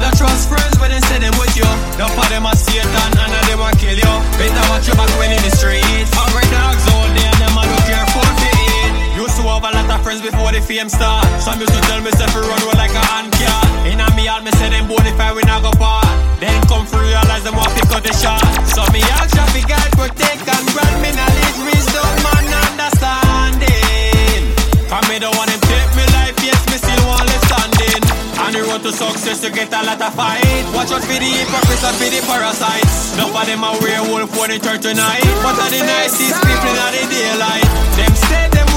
The 0.04 0.12
trust 0.20 0.52
friends 0.52 0.76
when 0.76 0.92
they 0.92 1.00
say 1.08 1.24
them 1.24 1.32
with 1.40 1.56
you. 1.56 1.68
Don't 1.96 2.12
for 2.12 2.28
them 2.28 2.44
a 2.44 2.52
Satan 2.52 3.12
and 3.16 3.32
them 3.48 3.64
a 3.64 3.72
kill 3.80 3.96
you. 3.96 4.14
Better 4.36 4.66
watch 4.68 4.92
your 4.92 5.00
back 5.00 5.08
when 5.16 5.32
in 5.32 5.40
the 5.40 5.56
streets. 5.56 6.12
Hungry 6.12 6.44
dogs 6.52 6.84
all 6.92 7.08
day 7.16 7.32
and 7.32 7.40
them 7.40 7.56
a 7.56 7.64
look 7.64 7.84
careful 7.88 8.28
for 8.28 8.52
it. 8.52 8.92
Used 9.16 9.40
to 9.40 9.48
have 9.48 9.64
a 9.64 9.72
lot 9.72 9.88
of 9.88 10.00
friends 10.04 10.20
before 10.20 10.52
the 10.52 10.60
fame 10.60 10.92
start. 10.92 11.24
Some 11.40 11.64
used 11.64 11.72
to 11.72 11.80
tell 11.88 12.04
me 12.04 12.12
say 12.12 12.28
run 12.28 12.60
away 12.60 12.76
like 12.76 12.92
a 12.92 13.04
hand 13.08 13.32
cat. 13.40 13.65
In 13.86 14.02
a 14.02 14.08
me 14.18 14.26
heart 14.26 14.42
me 14.42 14.50
say 14.58 14.74
them 14.74 14.90
if 14.90 15.20
I 15.22 15.30
win 15.30 15.46
go 15.46 15.70
part. 15.78 16.10
Then 16.42 16.58
come 16.66 16.90
to 16.90 16.98
realize 16.98 17.46
them 17.46 17.54
want 17.54 17.70
to 17.78 17.86
cut 17.86 18.02
the 18.02 18.14
shot. 18.18 18.42
So 18.66 18.82
me 18.90 19.02
ask 19.22 19.30
traffic 19.38 19.70
guide 19.70 19.94
protect 19.94 20.42
and 20.42 20.66
grant 20.74 20.98
me 21.06 21.14
knowledge, 21.14 21.58
wisdom 21.70 22.10
and 22.34 22.50
understanding. 22.66 24.42
Cause 24.90 25.06
me 25.06 25.22
don't 25.22 25.38
want 25.38 25.54
them 25.54 25.62
take 25.70 25.92
me 25.94 26.06
life, 26.18 26.34
yes 26.42 26.58
me 26.66 26.82
still 26.82 27.04
want 27.06 27.30
left 27.30 27.46
standing. 27.46 28.02
On 28.42 28.50
the 28.50 28.62
road 28.66 28.82
to 28.84 28.92
success 28.92 29.46
you 29.46 29.54
get 29.54 29.70
a 29.70 29.82
lot 29.86 30.02
of 30.02 30.14
fight. 30.18 30.66
Watch 30.74 30.90
out 30.90 31.06
for 31.06 31.22
the 31.22 31.30
hypocrites 31.30 31.86
and 31.86 31.96
for 31.96 32.10
the 32.10 32.22
parasites. 32.26 33.14
None 33.22 33.30
of 33.30 33.46
them 33.46 33.62
are 33.62 33.78
werewolf 33.86 34.34
for 34.34 34.50
the 34.50 34.58
church 34.58 34.82
tonight. 34.82 35.22
But 35.46 35.62
are 35.62 35.70
the 35.70 35.86
nicest 35.86 36.34
people 36.42 36.74
in 36.74 36.90
the 36.90 37.04
daylight. 37.14 37.70
Them 38.02 38.14
stay 38.18 38.50
them 38.50 38.75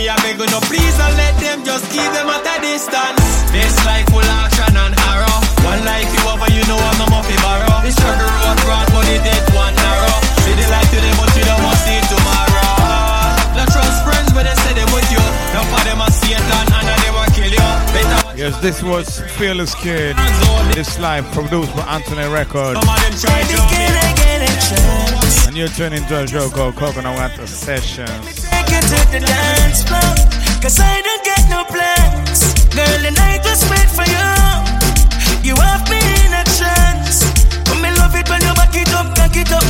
Me 0.00 0.08
I 0.08 0.16
beg 0.24 0.40
no 0.40 0.60
please 0.64 0.96
don't 0.96 1.12
let 1.12 1.36
them 1.44 1.60
just 1.60 1.84
keep 1.92 2.08
them 2.16 2.32
at 2.32 2.40
a 2.40 2.56
distance. 2.64 3.20
This 3.52 3.76
life 3.84 4.08
full 4.08 4.24
action 4.24 4.72
and 4.72 4.96
arrow. 4.96 5.36
One 5.60 5.84
life 5.84 6.08
you 6.08 6.24
have 6.24 6.40
and 6.40 6.56
you 6.56 6.64
know 6.72 6.80
I'm 6.80 6.96
not 7.04 7.12
muffy 7.12 7.36
borrow. 7.44 7.84
The 7.84 7.92
struggle 7.92 8.32
road 8.32 8.56
broad 8.64 8.88
but 8.96 9.04
the 9.04 9.20
dead 9.20 9.44
one 9.52 9.76
narrow. 9.76 10.16
See 10.40 10.56
the 10.56 10.64
light 10.72 10.88
today 10.88 11.12
but 11.20 11.28
you 11.36 11.44
don't 11.44 11.60
want 11.60 11.76
to 11.76 11.84
see 11.84 12.00
tomorrow. 12.08 13.60
No 13.60 13.62
trust 13.68 14.00
friends 14.00 14.32
but 14.32 14.48
they 14.48 14.56
say 14.64 14.72
them 14.72 14.88
with 14.88 15.04
you. 15.12 15.20
None 15.52 15.68
of 15.68 15.84
them 15.84 16.00
are 16.00 16.14
Satan 16.16 16.64
and 16.64 16.86
they 16.96 17.12
will 17.12 17.30
kill 17.36 17.52
you. 17.52 17.68
Yes, 18.40 18.56
this 18.64 18.80
was 18.80 19.20
Fearless 19.36 19.76
Kid. 19.84 20.16
This 20.72 20.96
live 20.96 21.28
produced 21.36 21.76
by 21.76 21.84
Anthony 22.00 22.24
Records. 22.24 22.80
some 22.80 22.88
of 22.88 22.96
them 23.04 23.12
try 23.20 23.44
to 23.52 23.56
me. 23.68 23.84
And 25.44 25.52
you're 25.60 25.68
tuning 25.76 26.00
to 26.08 26.24
a 26.24 26.26
show 26.26 26.48
called 26.48 26.80
Coconut 26.80 27.20
Water 27.20 27.44
Sessions. 27.44 28.49
Take 28.70 29.10
to 29.10 29.18
the 29.18 29.26
dance 29.26 29.82
I 30.78 31.02
don't 31.02 31.24
get 31.24 31.42
no 31.50 31.64
plans. 31.64 32.54
Girl, 32.70 33.02
the 33.02 33.10
night 33.10 33.42
was 33.44 33.62
made 33.68 33.90
for 33.90 34.06
you. 34.06 34.30
You 35.42 35.56
have 35.56 35.82
me 35.90 35.98
in 35.98 36.32
a 36.32 36.44
trance. 36.56 37.26
But 37.66 37.80
me 37.82 37.90
love 37.98 38.14
it 38.14 38.28
when 38.30 38.40
you 38.42 38.54
back 38.54 38.74
it 38.76 38.92
up, 38.94 39.14
cock 39.16 39.34
it 39.34 39.50
up. 39.50 39.64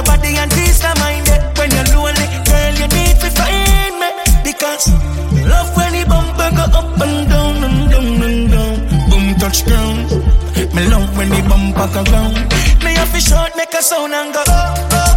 Your 0.00 0.16
body 0.16 0.32
and 0.36 0.50
peace 0.52 0.82
of 0.84 0.96
mind. 0.98 1.28
When 1.58 1.70
you're 1.70 1.88
lonely, 1.92 2.26
girl, 2.48 2.74
you 2.80 2.88
need 2.96 3.16
to 3.22 3.28
find 3.36 3.94
me. 4.00 4.08
Because 4.44 4.88
love 5.52 5.70
when 5.76 5.92
the 5.92 6.04
bumper 6.08 6.50
go 6.56 6.64
up 6.80 7.00
and 7.04 7.28
down 7.28 7.64
and 7.66 7.80
down 7.92 8.22
and 8.28 8.50
down. 8.50 8.76
Boom, 9.10 9.26
touch 9.38 9.64
ground. 9.64 10.08
Me 10.74 10.82
love 10.88 11.16
when 11.16 11.28
the 11.28 11.42
bumper 11.48 11.88
go 11.94 12.02
round. 12.12 12.36
Me 12.84 12.92
to 12.96 13.20
short, 13.20 13.52
make 13.56 13.74
a 13.74 13.82
sound 13.82 14.14
and 14.14 14.32
go. 14.32 14.42
Oh, 14.46 14.88
oh. 14.92 15.09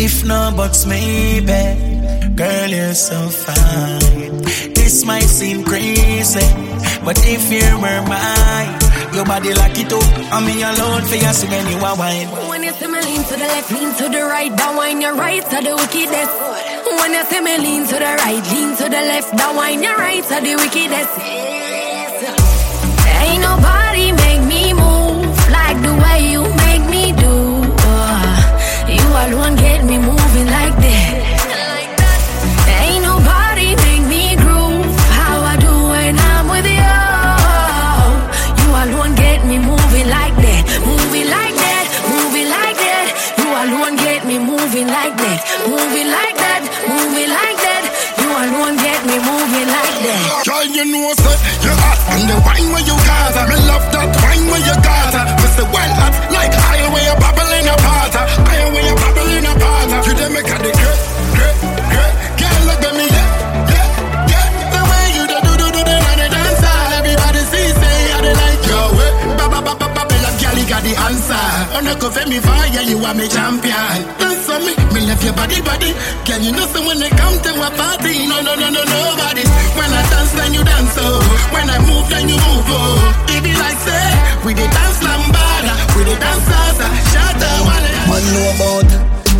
If 0.00 0.24
no, 0.24 0.52
but 0.56 0.74
maybe. 0.88 1.62
Girl, 2.34 2.70
you're 2.70 2.94
so 2.94 3.28
fine. 3.28 4.40
This 4.72 5.04
might 5.04 5.28
seem 5.28 5.62
crazy, 5.62 6.48
but 7.04 7.18
if 7.26 7.52
you 7.52 7.66
were 7.76 8.02
mine, 8.08 8.72
your 9.14 9.26
body 9.26 9.52
like 9.52 9.78
it 9.78 9.92
up. 9.92 10.02
I'm 10.32 10.46
me 10.46 10.62
alone 10.62 11.04
for 11.04 11.16
you, 11.16 11.32
so 11.32 11.46
you 11.46 11.78
are 11.84 11.96
wine. 11.96 12.28
When 12.48 12.62
you 12.62 12.72
see 12.72 12.86
me 12.86 13.00
lean 13.00 13.22
to 13.24 13.34
the 13.36 13.48
left, 13.52 13.70
lean 13.70 13.94
to 14.00 14.08
the 14.08 14.24
right, 14.24 14.52
that 14.56 14.72
wine 14.76 15.00
your 15.00 15.14
right 15.14 15.44
to 15.44 15.58
the 15.60 15.74
wickedest. 15.76 16.34
When 17.00 17.12
you 17.12 17.24
see 17.24 17.40
me 17.40 17.58
lean 17.58 17.86
to 17.86 17.96
the 18.00 18.12
right, 18.24 18.44
lean 18.52 18.76
to 18.76 18.84
the 18.84 19.02
left, 19.10 19.36
that 19.36 19.52
wine 19.54 19.82
your 19.82 19.96
right 19.96 20.24
to 20.24 20.36
the 20.40 20.54
wickedest. 20.56 21.39
You 50.80 50.86
know, 50.92 51.12
say 51.12 51.36
you 51.60 51.72
hot 51.76 51.98
and 52.16 52.24
the 52.30 52.36
wine 52.40 52.68
where 52.72 52.84
you 52.84 52.96
got. 53.04 53.36
Me 53.48 53.56
love 53.68 53.84
that 53.92 54.08
wine 54.16 54.44
where 54.48 54.62
you 54.64 54.76
got. 54.80 55.12
Me 55.40 55.46
say 55.56 55.66
well 55.68 55.92
hot 56.00 56.14
like 56.32 56.52
oil 56.56 56.88
where 56.94 57.04
you 57.04 57.14
bubble 57.20 57.50
in 57.58 57.66
a 57.68 57.76
pot. 57.84 58.14
Oil 58.16 58.68
where 58.72 58.84
you 58.88 58.94
bubble 58.96 59.28
in 59.36 59.44
a 59.44 59.54
pot. 59.60 60.06
You 60.06 60.12
dey 60.16 60.28
make 60.32 60.48
her 60.48 60.58
the 60.58 60.72
for 71.74 72.26
me 72.28 72.38
fire, 72.40 72.82
you 72.82 72.98
are 72.98 73.14
me 73.14 73.28
champion. 73.28 74.02
Dance 74.18 74.48
on 74.50 74.60
me, 74.66 74.74
me 74.92 75.06
love 75.06 75.22
your 75.22 75.34
body, 75.34 75.60
body. 75.62 75.92
Girl, 76.26 76.40
you 76.42 76.52
know 76.52 76.66
so 76.66 76.82
when 76.86 76.98
they 76.98 77.10
come 77.10 77.38
to 77.42 77.50
a 77.54 77.70
party, 77.70 78.26
no 78.26 78.40
no 78.42 78.54
no 78.56 78.68
no 78.70 78.82
nobody. 78.82 79.44
When 79.78 79.90
I 79.90 80.02
dance, 80.10 80.32
then 80.34 80.54
you 80.54 80.64
dance 80.64 80.94
oh. 80.98 81.20
When 81.54 81.70
I 81.70 81.78
move, 81.86 82.08
then 82.10 82.28
you 82.28 82.36
move 82.36 82.66
oh. 82.66 83.26
It 83.30 83.44
like 83.58 83.78
say 83.78 84.06
we 84.44 84.54
dey 84.54 84.66
dance 84.66 84.98
lambada, 85.04 85.74
we 85.96 86.04
dey 86.04 86.18
dance 86.18 86.44
salsa, 86.48 86.86
Shatta 87.14 87.50
Wale. 87.66 87.90
Man 88.10 88.24
know 88.34 88.50
about 88.56 88.90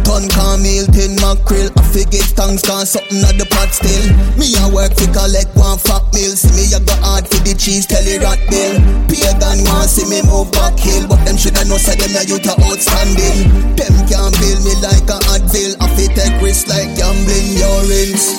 Ton 0.05 0.28
Camille, 0.28 0.86
tin 0.94 1.15
mackerel 1.20 1.70
I 1.91 2.07
forget 2.07 2.23
thanks 2.39 2.62
cause 2.62 2.95
something 2.95 3.19
at 3.27 3.35
the 3.35 3.43
pot 3.51 3.67
still. 3.75 4.15
Me 4.39 4.47
a 4.62 4.71
work 4.71 4.95
fi 4.95 5.11
collect 5.11 5.51
one 5.59 5.75
fat 5.75 6.07
meal. 6.15 6.39
See 6.39 6.55
me 6.55 6.71
a 6.71 6.79
go 6.79 6.95
hard 7.03 7.27
for 7.27 7.43
the 7.43 7.51
cheese 7.51 7.83
tell 7.83 8.07
it 8.07 8.23
rat 8.23 8.39
bill. 8.47 8.79
Pagan 9.11 9.67
want 9.67 9.91
see 9.91 10.07
me 10.07 10.23
move 10.23 10.55
back 10.55 10.79
hill. 10.79 11.11
But 11.11 11.27
them 11.27 11.35
shoulda 11.35 11.67
know 11.67 11.83
say 11.83 11.99
them 11.99 12.15
a 12.15 12.23
youth 12.23 12.47
a 12.47 12.55
outstanding. 12.62 13.75
Them 13.75 13.91
can't 14.07 14.31
build 14.39 14.62
me 14.62 14.79
like 14.79 15.03
a 15.11 15.19
Advil. 15.35 15.75
I 15.83 15.91
fi 15.99 16.07
take 16.15 16.39
risks 16.39 16.71
like 16.71 16.95
gambling 16.95 17.59
your 17.59 17.83
rings 17.91 18.39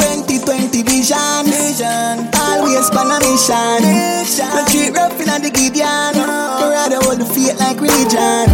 2020 0.00 0.80
vision, 0.80 1.44
vision. 1.44 2.24
Always 2.40 2.88
on 2.88 3.12
a 3.12 3.20
mission. 3.20 3.84
No 3.84 4.64
treat 4.64 4.96
rough 4.96 5.20
in 5.20 5.28
the 5.44 5.52
Gideon. 5.52 6.16
Rather 6.24 7.04
hold 7.04 7.20
the 7.20 7.28
faith 7.28 7.52
like 7.60 7.84
religion. 7.84 8.48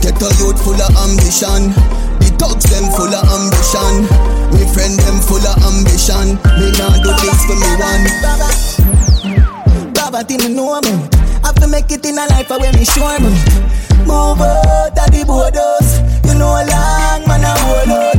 Get 0.00 0.16
a 0.24 0.32
youth 0.40 0.56
full 0.64 0.72
of 0.72 0.88
ambition. 1.04 1.68
Thugs 2.44 2.68
them 2.68 2.84
full 2.92 3.08
of 3.08 3.24
ambition. 3.24 4.04
Me 4.52 4.68
friend 4.74 5.00
them 5.00 5.16
full 5.24 5.40
of 5.40 5.56
ambition. 5.64 6.36
Me 6.60 6.68
nah 6.76 6.92
do 7.00 7.08
things 7.16 7.40
for 7.48 7.56
me 7.56 7.70
one. 7.80 8.04
Baba 9.94 10.20
thing 10.24 10.44
me 10.44 10.52
know 10.52 10.78
me. 10.82 11.08
Have 11.42 11.54
to 11.56 11.66
make 11.66 11.90
it 11.90 12.04
in 12.04 12.18
a 12.18 12.26
life 12.26 12.50
where 12.50 12.72
me 12.74 12.84
sure 12.84 13.18
me. 13.18 13.32
Move 14.04 14.44
out 14.44 14.92
of 14.92 15.08
the 15.08 15.24
borders. 15.26 15.88
You 16.28 16.38
know 16.38 16.52
long 16.52 17.24
man 17.26 17.44
a 17.44 17.52
hold. 17.64 18.13